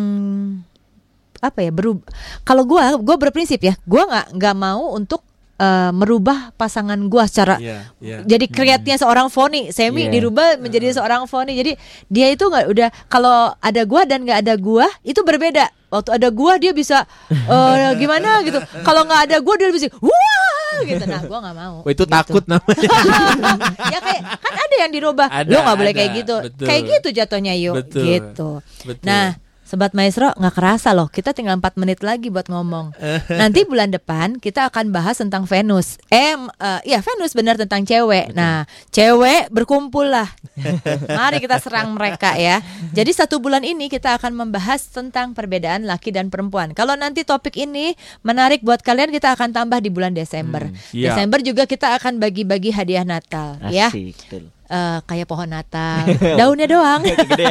apa 1.38 1.60
ya 1.60 1.70
berubah 1.70 2.08
kalau 2.42 2.64
gua 2.64 2.96
gua 2.96 3.14
berprinsip 3.14 3.60
ya 3.60 3.74
gua 3.84 4.08
nggak 4.08 4.26
nggak 4.38 4.56
mau 4.56 4.96
untuk 4.96 5.22
eh, 5.58 5.90
merubah 5.90 6.54
pasangan 6.54 6.98
gua 7.06 7.26
secara 7.26 7.58
Iya, 7.58 7.90
iya. 7.98 8.16
jadi 8.22 8.46
kreatnya 8.46 8.96
seorang 8.96 9.26
Foni 9.26 9.68
Semi 9.68 10.06
Iya. 10.06 10.14
dirubah 10.14 10.56
menjadi 10.56 10.94
seorang 10.94 11.26
Foni 11.26 11.52
jadi 11.52 11.72
dia 12.06 12.26
itu 12.28 12.42
nggak 12.42 12.66
udah 12.68 12.88
kalau 13.06 13.52
ada 13.58 13.82
gua 13.82 14.02
dan 14.02 14.22
nggak 14.22 14.38
ada 14.40 14.54
gua 14.54 14.86
itu 15.02 15.18
berbeda 15.20 15.66
waktu 15.88 16.10
ada 16.14 16.28
gua 16.28 16.56
dia 16.56 16.70
bisa 16.70 17.02
eh, 17.52 17.90
gimana 17.94 18.40
gitu 18.42 18.56
kalau 18.82 19.02
nggak 19.02 19.20
ada 19.26 19.36
gua 19.38 19.54
dia 19.54 19.68
bisa 19.68 19.86
wah 19.98 20.78
gitu 20.80 21.04
nah 21.04 21.20
gua 21.22 21.38
nggak 21.40 21.56
mau 21.56 21.76
Wah, 21.82 21.90
itu 21.90 22.04
gitu. 22.04 22.12
takut 22.12 22.44
namanya. 22.44 22.88
ya 23.92 23.98
kayak 23.98 24.22
kan 24.36 24.52
ada 24.54 24.76
yang 24.78 24.92
dirubah 24.92 25.26
Ada, 25.26 25.48
lo 25.48 25.58
nggak 25.60 25.76
boleh 25.76 25.90
ada. 25.90 25.98
kayak 25.98 26.10
gitu 26.16 26.36
Betul. 26.44 26.66
kayak 26.66 26.82
gitu 26.86 27.08
jatuhnya 27.10 27.54
yuk 27.56 27.74
Betul. 27.82 28.04
gitu 28.04 28.50
Betul. 28.86 29.02
nah 29.02 29.34
Sobat 29.68 29.92
Maestro 29.92 30.32
nggak 30.32 30.54
kerasa 30.56 30.96
loh 30.96 31.12
kita 31.12 31.36
tinggal 31.36 31.60
4 31.60 31.76
menit 31.76 32.00
lagi 32.00 32.32
buat 32.32 32.48
ngomong. 32.48 32.96
Nanti 33.40 33.68
bulan 33.68 33.92
depan 33.92 34.40
kita 34.40 34.72
akan 34.72 34.96
bahas 34.96 35.20
tentang 35.20 35.44
Venus. 35.44 36.00
Eh 36.08 36.32
eh, 36.40 36.80
ya 36.88 37.04
Venus 37.04 37.36
benar 37.36 37.60
tentang 37.60 37.84
cewek. 37.84 38.32
Nah 38.32 38.64
cewek 38.88 39.52
berkumpul 39.52 40.08
lah. 40.08 40.24
Mari 41.20 41.44
kita 41.44 41.60
serang 41.60 41.92
mereka 41.92 42.32
ya. 42.40 42.64
Jadi 42.96 43.12
satu 43.12 43.44
bulan 43.44 43.60
ini 43.60 43.92
kita 43.92 44.16
akan 44.16 44.32
membahas 44.32 44.88
tentang 44.88 45.36
perbedaan 45.36 45.84
laki 45.84 46.16
dan 46.16 46.32
perempuan. 46.32 46.72
Kalau 46.72 46.96
nanti 46.96 47.28
topik 47.28 47.60
ini 47.60 47.92
menarik 48.24 48.64
buat 48.64 48.80
kalian 48.80 49.12
kita 49.12 49.36
akan 49.36 49.52
tambah 49.52 49.84
di 49.84 49.92
bulan 49.92 50.16
Desember. 50.16 50.64
Iya. 50.96 51.12
Desember 51.12 51.44
juga 51.44 51.68
kita 51.68 51.92
akan 52.00 52.16
bagi-bagi 52.16 52.72
hadiah 52.72 53.04
Natal 53.04 53.60
ya. 53.68 53.92
Asik, 53.92 54.16
betul. 54.16 54.48
Eh, 54.68 55.00
kayak 55.08 55.24
pohon 55.24 55.48
Natal. 55.48 56.04
Daunnya 56.38 56.68
doang. 56.68 57.00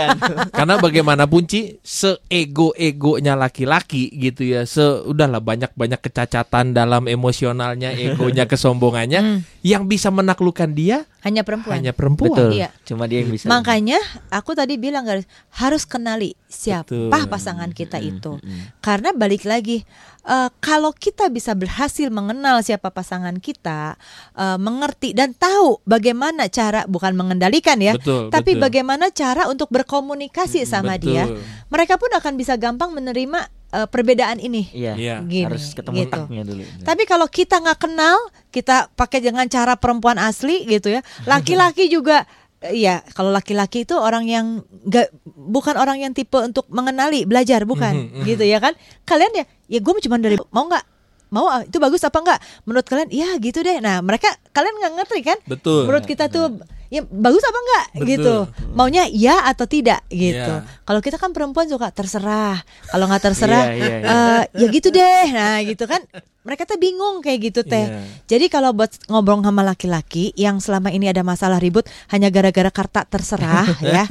Karena 0.58 0.78
bagaimanapun 0.78 1.50
Ci, 1.50 1.82
seego-egonya 1.82 3.34
laki-laki 3.34 4.14
gitu 4.14 4.46
ya, 4.46 4.70
se 4.70 4.86
udahlah 5.02 5.42
banyak-banyak 5.42 5.98
kecacatan 5.98 6.78
dalam 6.78 7.10
emosionalnya, 7.10 7.90
egonya, 7.98 8.46
kesombongannya, 8.52 9.42
yang 9.66 9.90
bisa 9.90 10.14
menaklukkan 10.14 10.70
dia 10.78 11.10
hanya 11.28 11.44
perempuan 11.44 11.78
hanya 11.78 11.94
perempuan. 11.94 12.32
Betul. 12.32 12.50
Iya. 12.56 12.70
Cuma 12.88 13.06
dia 13.06 13.20
yang 13.22 13.32
bisa. 13.32 13.46
Makanya 13.52 14.00
aku 14.32 14.56
tadi 14.56 14.80
bilang 14.80 15.04
garis 15.04 15.28
harus 15.54 15.84
kenali 15.84 16.34
siapa 16.48 16.88
Betul. 16.88 17.28
pasangan 17.28 17.70
kita 17.76 18.00
itu. 18.00 18.40
Karena 18.80 19.12
balik 19.12 19.44
lagi 19.44 19.84
eh, 20.28 20.50
kalau 20.64 20.92
kita 20.92 21.32
bisa 21.32 21.56
berhasil 21.56 22.08
mengenal 22.12 22.60
siapa 22.64 22.92
pasangan 22.92 23.38
kita, 23.40 23.96
eh, 24.36 24.58
mengerti 24.60 25.12
dan 25.12 25.36
tahu 25.36 25.84
bagaimana 25.84 26.48
cara 26.48 26.84
bukan 26.88 27.16
mengendalikan 27.16 27.80
ya, 27.80 27.96
Betul, 27.96 28.32
tapi 28.32 28.56
betul. 28.56 28.64
bagaimana 28.68 29.06
cara 29.12 29.48
untuk 29.52 29.68
berkomunikasi 29.72 30.64
sama 30.64 30.96
betul. 30.96 31.14
dia. 31.14 31.24
Mereka 31.68 32.00
pun 32.00 32.12
akan 32.16 32.34
bisa 32.40 32.56
gampang 32.56 32.96
menerima 32.96 33.52
eh, 33.72 33.88
perbedaan 33.88 34.38
ini. 34.38 34.70
Iya. 34.72 34.94
Iya. 34.96 35.16
Gini, 35.24 35.48
Harus 35.48 35.72
ketemu 35.72 36.08
gitu. 36.08 36.14
taknya 36.14 36.44
dulu. 36.44 36.64
Tapi 36.84 37.04
kalau 37.04 37.28
kita 37.28 37.60
nggak 37.60 37.80
kenal, 37.80 38.18
kita 38.50 38.88
pakai 38.94 39.20
dengan 39.20 39.46
cara 39.48 39.76
perempuan 39.76 40.18
asli 40.18 40.64
gitu 40.66 40.92
ya. 40.92 41.02
Laki-laki 41.32 41.88
juga 41.88 42.24
Iya, 42.58 43.06
kalau 43.14 43.30
laki-laki 43.30 43.86
itu 43.86 43.94
orang 43.94 44.26
yang 44.26 44.66
nggak 44.66 45.14
bukan 45.30 45.78
orang 45.78 46.02
yang 46.02 46.10
tipe 46.18 46.34
untuk 46.42 46.66
mengenali, 46.74 47.22
belajar, 47.30 47.70
bukan, 47.70 47.94
Mhm, 48.18 48.26
gitu 48.26 48.44
ya 48.50 48.58
kan? 48.58 48.74
Kalian 49.06 49.30
ya, 49.30 49.46
ya 49.70 49.78
gue 49.78 49.94
cuma 50.02 50.18
dari 50.18 50.42
mau 50.50 50.66
nggak, 50.66 50.82
mau 51.30 51.46
ah, 51.46 51.62
itu 51.62 51.78
bagus 51.78 52.02
apa 52.02 52.18
enggak? 52.18 52.42
Menurut 52.66 52.90
kalian, 52.90 53.14
ya 53.14 53.38
gitu 53.38 53.62
deh. 53.62 53.78
Nah, 53.78 54.02
mereka 54.02 54.34
kalian 54.58 54.74
nggak 54.74 54.94
ngerti 54.98 55.20
kan? 55.22 55.38
Betul. 55.46 55.86
Menurut 55.86 56.10
kita 56.10 56.34
tuh, 56.34 56.58
ya 56.88 57.02
bagus 57.04 57.44
apa 57.44 57.58
enggak? 57.58 57.86
Betul. 57.94 58.08
Gitu. 58.08 58.36
Maunya 58.72 59.04
ya 59.12 59.44
atau 59.46 59.66
tidak 59.66 60.02
gitu. 60.08 60.54
Iya. 60.54 60.64
Kalau 60.84 61.00
kita 61.00 61.18
kan 61.18 61.32
perempuan 61.36 61.68
suka 61.68 61.92
terserah. 61.92 62.60
Kalau 62.88 63.06
nggak 63.06 63.24
terserah, 63.24 63.64
Iya, 63.70 63.76
iya, 63.76 63.96
iya. 64.00 64.08
eh, 64.08 64.44
ya 64.56 64.68
gitu 64.72 64.88
deh. 64.90 65.26
Nah, 65.32 65.58
gitu 65.64 65.84
kan. 65.86 66.02
Mereka 66.48 66.64
tuh 66.64 66.80
bingung 66.80 67.20
kayak 67.20 67.52
gitu 67.52 67.62
teh. 67.68 67.92
Iya. 67.92 68.08
Jadi 68.24 68.48
kalau 68.48 68.72
buat 68.72 68.88
ngobrol 69.12 69.44
sama 69.44 69.68
laki-laki 69.68 70.32
yang 70.40 70.64
selama 70.64 70.96
ini 70.96 71.12
ada 71.12 71.20
masalah 71.20 71.60
ribut 71.60 71.84
hanya 72.08 72.32
gara-gara 72.32 72.72
kata 72.72 73.04
terserah 73.04 73.68
ya. 73.84 74.08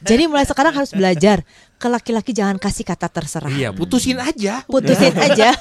Jadi 0.00 0.24
mulai 0.24 0.48
sekarang 0.48 0.72
harus 0.72 0.96
belajar 0.96 1.44
ke 1.76 1.86
laki-laki 1.92 2.32
jangan 2.32 2.56
kasih 2.56 2.88
kata 2.88 3.12
terserah. 3.12 3.52
Iya, 3.52 3.68
putusin 3.76 4.16
aja. 4.16 4.64
Putusin 4.64 5.12
aja. 5.12 5.52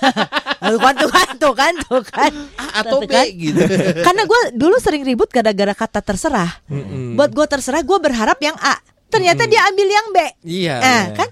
Tuh 0.64 0.80
kan, 0.80 0.93
tuh 0.95 1.11
kan, 1.11 1.28
tuh 1.36 1.53
kan, 1.53 1.74
tuh 1.76 2.03
kan. 2.07 2.32
A 2.55 2.80
atau 2.80 3.03
B 3.03 3.11
kan. 3.11 3.28
gitu. 3.28 3.59
Karena 3.99 4.24
gue 4.24 4.41
dulu 4.55 4.76
sering 4.80 5.03
ribut 5.03 5.28
gara-gara 5.28 5.76
kata 5.76 5.99
terserah. 5.99 6.64
Mm-mm. 6.72 7.20
Buat 7.20 7.36
gue 7.36 7.45
terserah, 7.45 7.84
gue 7.84 7.97
berharap 7.99 8.39
yang 8.39 8.55
A. 8.57 8.80
Ternyata 9.11 9.43
dia 9.45 9.68
ambil 9.68 9.88
yang 9.88 10.07
B. 10.09 10.18
Iya. 10.41 10.76
Nah, 10.80 11.03
iya. 11.11 11.14
kan? 11.14 11.30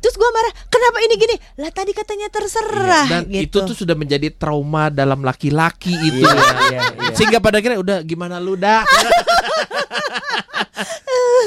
Terus 0.00 0.20
gue 0.20 0.30
marah, 0.30 0.52
kenapa 0.68 0.96
ini 1.00 1.14
gini? 1.16 1.36
Lah 1.56 1.72
tadi 1.72 1.92
katanya 1.92 2.28
terserah. 2.28 3.06
Dan 3.08 3.24
gitu. 3.28 3.64
itu 3.64 3.72
tuh 3.72 3.76
sudah 3.84 3.96
menjadi 3.96 4.28
trauma 4.32 4.92
dalam 4.92 5.24
laki-laki 5.24 5.96
itu 5.96 6.20
Iya, 6.20 6.28
ya. 6.28 6.44
iya, 6.44 6.80
iya. 6.92 7.08
Sehingga 7.16 7.40
pada 7.40 7.56
akhirnya 7.56 7.80
udah 7.80 7.98
gimana 8.04 8.36
lu 8.36 8.52
dah. 8.52 8.84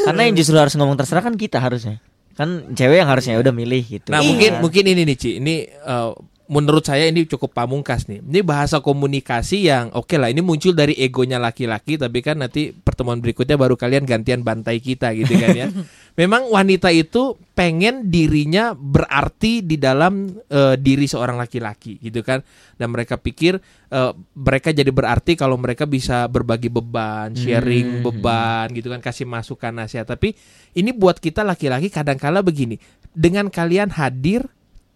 Karena 0.10 0.22
yang 0.26 0.36
justru 0.40 0.56
harus 0.56 0.74
ngomong 0.74 0.98
terserah 0.98 1.22
kan 1.22 1.36
kita 1.36 1.60
harusnya. 1.60 2.00
Kan 2.34 2.74
cewek 2.74 2.98
yang 3.02 3.10
harusnya 3.10 3.38
udah 3.38 3.54
milih 3.54 3.82
gitu. 3.84 4.10
Nah, 4.10 4.22
Iya. 4.22 4.28
mungkin 4.30 4.52
mungkin 4.62 4.84
ini 4.90 5.02
nih, 5.06 5.18
Ci. 5.18 5.30
Ini 5.38 5.56
eh, 5.70 6.12
menurut 6.48 6.84
saya 6.88 7.08
ini 7.12 7.28
cukup 7.28 7.52
pamungkas 7.52 8.08
nih. 8.08 8.24
Ini 8.24 8.42
bahasa 8.44 8.80
komunikasi 8.80 9.68
yang 9.68 9.92
oke 9.92 10.16
lah, 10.16 10.32
ini 10.32 10.40
muncul 10.40 10.72
dari 10.72 10.96
egonya 10.96 11.40
laki-laki, 11.40 12.00
tapi 12.00 12.24
kan 12.24 12.40
nanti 12.40 12.72
pertemuan 12.72 13.20
berikutnya 13.20 13.60
baru 13.60 13.76
kalian 13.76 14.08
gantian 14.08 14.42
bantai 14.48 14.80
kita 14.80 15.12
gitu 15.16 15.36
kan 15.36 15.52
ya. 15.54 15.68
Memang 16.20 16.50
wanita 16.50 16.90
itu 16.90 17.38
pengen 17.54 18.10
dirinya 18.10 18.74
berarti 18.74 19.62
di 19.62 19.78
dalam 19.78 20.34
eh, 20.50 20.76
diri 20.80 21.06
seorang 21.06 21.38
laki-laki 21.38 22.02
gitu 22.02 22.26
kan. 22.26 22.42
Dan 22.80 22.96
mereka 22.96 23.20
pikir 23.22 23.60
eh, 23.92 24.12
mereka 24.34 24.74
jadi 24.74 24.90
berarti 24.90 25.38
kalau 25.38 25.60
mereka 25.60 25.86
bisa 25.86 26.26
berbagi 26.32 26.72
beban, 26.72 27.36
sharing 27.38 28.00
Hmm. 28.00 28.04
beban 28.04 28.68
gitu 28.74 28.90
kan, 28.90 29.04
kasih 29.04 29.28
masukan 29.30 29.72
nasihat. 29.72 30.10
Tapi 30.10 30.34
ini 30.74 30.96
buat 30.96 31.20
kita 31.20 31.44
laki-laki 31.46 31.92
kadang-kala 31.92 32.42
begini, 32.42 32.80
dengan 33.14 33.52
kalian 33.52 33.94
hadir 33.94 34.48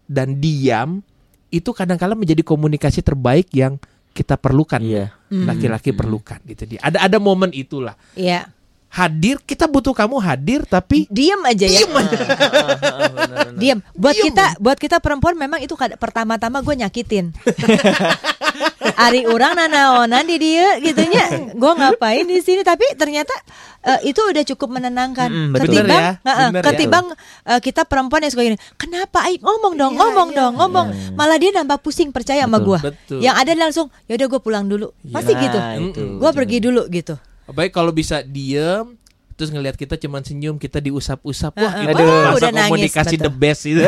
dan 0.10 0.42
diam 0.42 1.06
itu 1.52 1.70
kadang-kala 1.76 2.16
menjadi 2.16 2.42
komunikasi 2.42 3.04
terbaik 3.04 3.52
yang 3.52 3.78
kita 4.16 4.40
perlukan. 4.40 4.80
Iya. 4.80 5.12
Laki-laki 5.32 5.92
perlukan 5.92 6.40
gitu 6.48 6.64
dia. 6.68 6.80
Ada 6.84 7.08
ada 7.08 7.18
momen 7.20 7.52
itulah. 7.52 7.96
Iya. 8.16 8.48
Hadir, 8.92 9.40
kita 9.48 9.72
butuh 9.72 9.96
kamu 9.96 10.20
hadir 10.20 10.68
tapi 10.68 11.08
Diem 11.08 11.40
aja 11.48 11.64
ya. 11.64 11.88
Bener-bener. 11.88 13.56
Diam. 13.56 13.80
Buat 13.96 14.16
Diem. 14.20 14.26
kita, 14.28 14.46
buat 14.60 14.76
kita 14.76 15.00
perempuan 15.00 15.40
memang 15.40 15.64
itu 15.64 15.80
pertama-tama 15.96 16.60
gue 16.60 16.76
nyakitin. 16.76 17.32
Ari 18.82 19.30
orang 19.30 19.56
nanaonan 19.56 20.26
di 20.26 20.38
dia 20.38 20.78
gitunya. 20.82 21.54
Gue 21.54 21.72
ngapain 21.74 22.26
di 22.26 22.42
sini 22.42 22.62
tapi 22.62 22.86
ternyata 22.98 23.34
eh, 23.82 24.10
itu 24.10 24.18
udah 24.18 24.42
cukup 24.42 24.74
menenangkan. 24.74 25.30
Betul. 25.54 25.70
ketimbang 25.70 26.02
ya, 26.02 26.12
Heeh, 26.22 26.48
bener 26.50 26.62
ya. 26.62 26.66
ketimbang 26.66 27.06
eh, 27.46 27.60
kita 27.62 27.82
perempuan 27.86 28.26
yang 28.26 28.32
suka 28.34 28.44
gini. 28.44 28.58
Kenapa 28.76 29.26
Aik 29.26 29.42
ngomong 29.42 29.74
dong, 29.78 29.94
Iya, 29.94 30.00
ngomong 30.02 30.30
iya. 30.34 30.40
dong, 30.42 30.54
ngomong. 30.58 30.88
Malah 31.14 31.38
dia 31.38 31.52
nambah 31.54 31.78
pusing 31.80 32.10
percaya 32.10 32.44
sama 32.44 32.58
Betul. 32.58 32.68
gue. 32.68 32.80
Betul. 32.90 33.18
Yang 33.22 33.36
ada 33.38 33.52
langsung 33.56 33.88
ya 34.06 34.14
udah 34.18 34.28
gue 34.28 34.42
pulang 34.42 34.66
dulu. 34.66 34.88
Pasti 35.10 35.32
gitu. 35.38 35.58
itu. 35.78 36.02
Gue 36.18 36.32
pergi 36.34 36.58
dulu 36.60 36.84
gitu. 36.90 37.16
baik 37.52 37.76
kalau 37.76 37.92
bisa 37.92 38.24
diem 38.24 38.96
terus 39.36 39.50
ngelihat 39.50 39.74
kita 39.74 39.98
cuman 39.98 40.22
senyum 40.22 40.56
kita 40.56 40.78
diusap-usap 40.78 41.58
wah 41.58 41.74
itu 41.82 41.98
Aduh, 41.98 42.06
bahasa 42.06 42.38
udah 42.38 42.52
nangis, 42.54 42.94
komunikasi 42.94 43.16
betul. 43.18 43.26
the 43.26 43.32
best 43.34 43.62
itu 43.66 43.82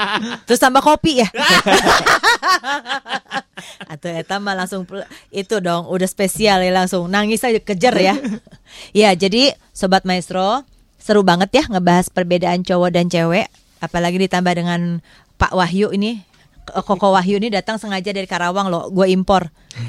Terus 0.46 0.60
tambah 0.60 0.84
kopi 0.84 1.24
ya. 1.24 1.28
Atau 3.86 4.10
eta 4.10 4.42
mah 4.42 4.58
langsung 4.58 4.82
itu 5.30 5.56
dong 5.62 5.86
udah 5.86 6.08
spesial 6.10 6.64
ya 6.64 6.72
langsung 6.74 7.06
nangis 7.06 7.46
aja 7.46 7.62
kejar 7.62 7.94
ya. 7.94 8.14
ya 9.06 9.14
jadi 9.14 9.54
sobat 9.70 10.02
maestro 10.02 10.66
seru 10.98 11.22
banget 11.22 11.54
ya 11.54 11.64
ngebahas 11.70 12.10
perbedaan 12.10 12.66
cowok 12.66 12.90
dan 12.90 13.06
cewek 13.06 13.46
apalagi 13.78 14.18
ditambah 14.18 14.50
dengan 14.58 14.98
Pak 15.38 15.54
Wahyu 15.54 15.94
ini 15.94 16.26
Koko 16.68 17.16
Wahyu 17.16 17.40
ini 17.40 17.48
datang 17.48 17.80
sengaja 17.80 18.12
dari 18.12 18.28
Karawang 18.28 18.68
loh, 18.68 18.92
gue 18.92 19.08
impor. 19.08 19.48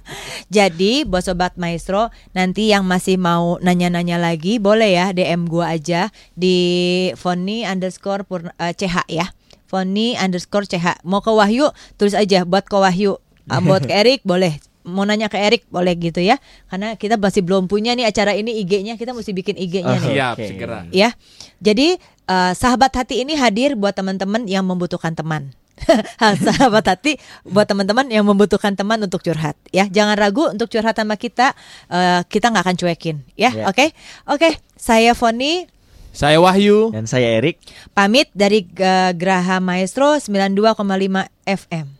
Jadi 0.56 1.06
buat 1.06 1.22
sobat 1.22 1.54
maestro, 1.54 2.10
nanti 2.34 2.70
yang 2.70 2.82
masih 2.82 3.14
mau 3.14 3.62
nanya-nanya 3.62 4.18
lagi 4.18 4.58
boleh 4.58 4.90
ya 4.90 5.06
DM 5.14 5.46
gue 5.46 5.62
aja 5.62 6.10
di 6.34 6.58
Foni 7.14 7.62
underscore 7.62 8.26
Purna- 8.26 8.56
eh, 8.58 8.74
CH 8.74 9.06
ya. 9.06 9.30
Foni 9.70 10.18
underscore 10.18 10.66
CH. 10.66 11.06
Mau 11.06 11.22
ke 11.22 11.30
Wahyu 11.30 11.70
tulis 11.94 12.10
aja 12.12 12.42
buat 12.42 12.66
ke 12.66 12.74
Wahyu. 12.74 13.22
Ah, 13.46 13.62
buat 13.62 13.86
ke 13.86 13.94
Erik 13.94 14.26
boleh. 14.26 14.58
Mau 14.82 15.06
nanya 15.06 15.30
ke 15.30 15.38
Erik 15.38 15.62
boleh 15.70 15.94
gitu 15.94 16.18
ya. 16.18 16.42
Karena 16.66 16.98
kita 16.98 17.14
masih 17.14 17.46
belum 17.46 17.70
punya 17.70 17.94
nih 17.94 18.02
acara 18.04 18.34
ini 18.34 18.58
IG-nya. 18.58 18.98
Kita 18.98 19.14
mesti 19.14 19.30
bikin 19.30 19.54
IG-nya 19.54 19.94
Oh, 19.94 20.02
nih 20.02 20.14
Siap, 20.18 20.34
Oke. 20.34 20.46
segera. 20.50 20.78
ya. 20.90 21.14
Jadi 21.62 21.94
eh, 22.26 22.52
sahabat 22.52 22.90
hati 22.90 23.22
ini 23.22 23.38
hadir 23.38 23.78
buat 23.78 23.94
teman-teman 23.94 24.50
yang 24.50 24.66
membutuhkan 24.66 25.14
teman. 25.14 25.54
sahabat 26.44 26.84
hati 26.84 27.16
buat 27.42 27.64
teman-teman 27.64 28.04
yang 28.12 28.26
membutuhkan 28.26 28.74
teman 28.74 28.98
untuk 29.00 29.22
curhat 29.22 29.54
ya. 29.70 29.86
Jangan 29.86 30.18
ragu 30.18 30.50
untuk 30.50 30.66
curhat 30.66 30.98
sama 30.98 31.14
kita. 31.14 31.54
eh, 31.88 32.20
kita 32.26 32.50
nggak 32.50 32.64
akan 32.66 32.76
cuekin 32.76 33.16
ya. 33.38 33.54
Ya. 33.54 33.70
Oke. 33.70 33.94
Oke, 34.26 34.50
saya 34.74 35.14
Foni 35.14 35.64
Saya 36.10 36.42
Wahyu. 36.42 36.90
Dan 36.90 37.06
saya 37.06 37.38
Erik. 37.38 37.62
pamit 37.94 38.26
dari 38.34 38.66
eh, 38.66 39.12
Graha 39.14 39.62
Maestro 39.62 40.18
92,5 40.18 40.78
FM. 41.46 41.99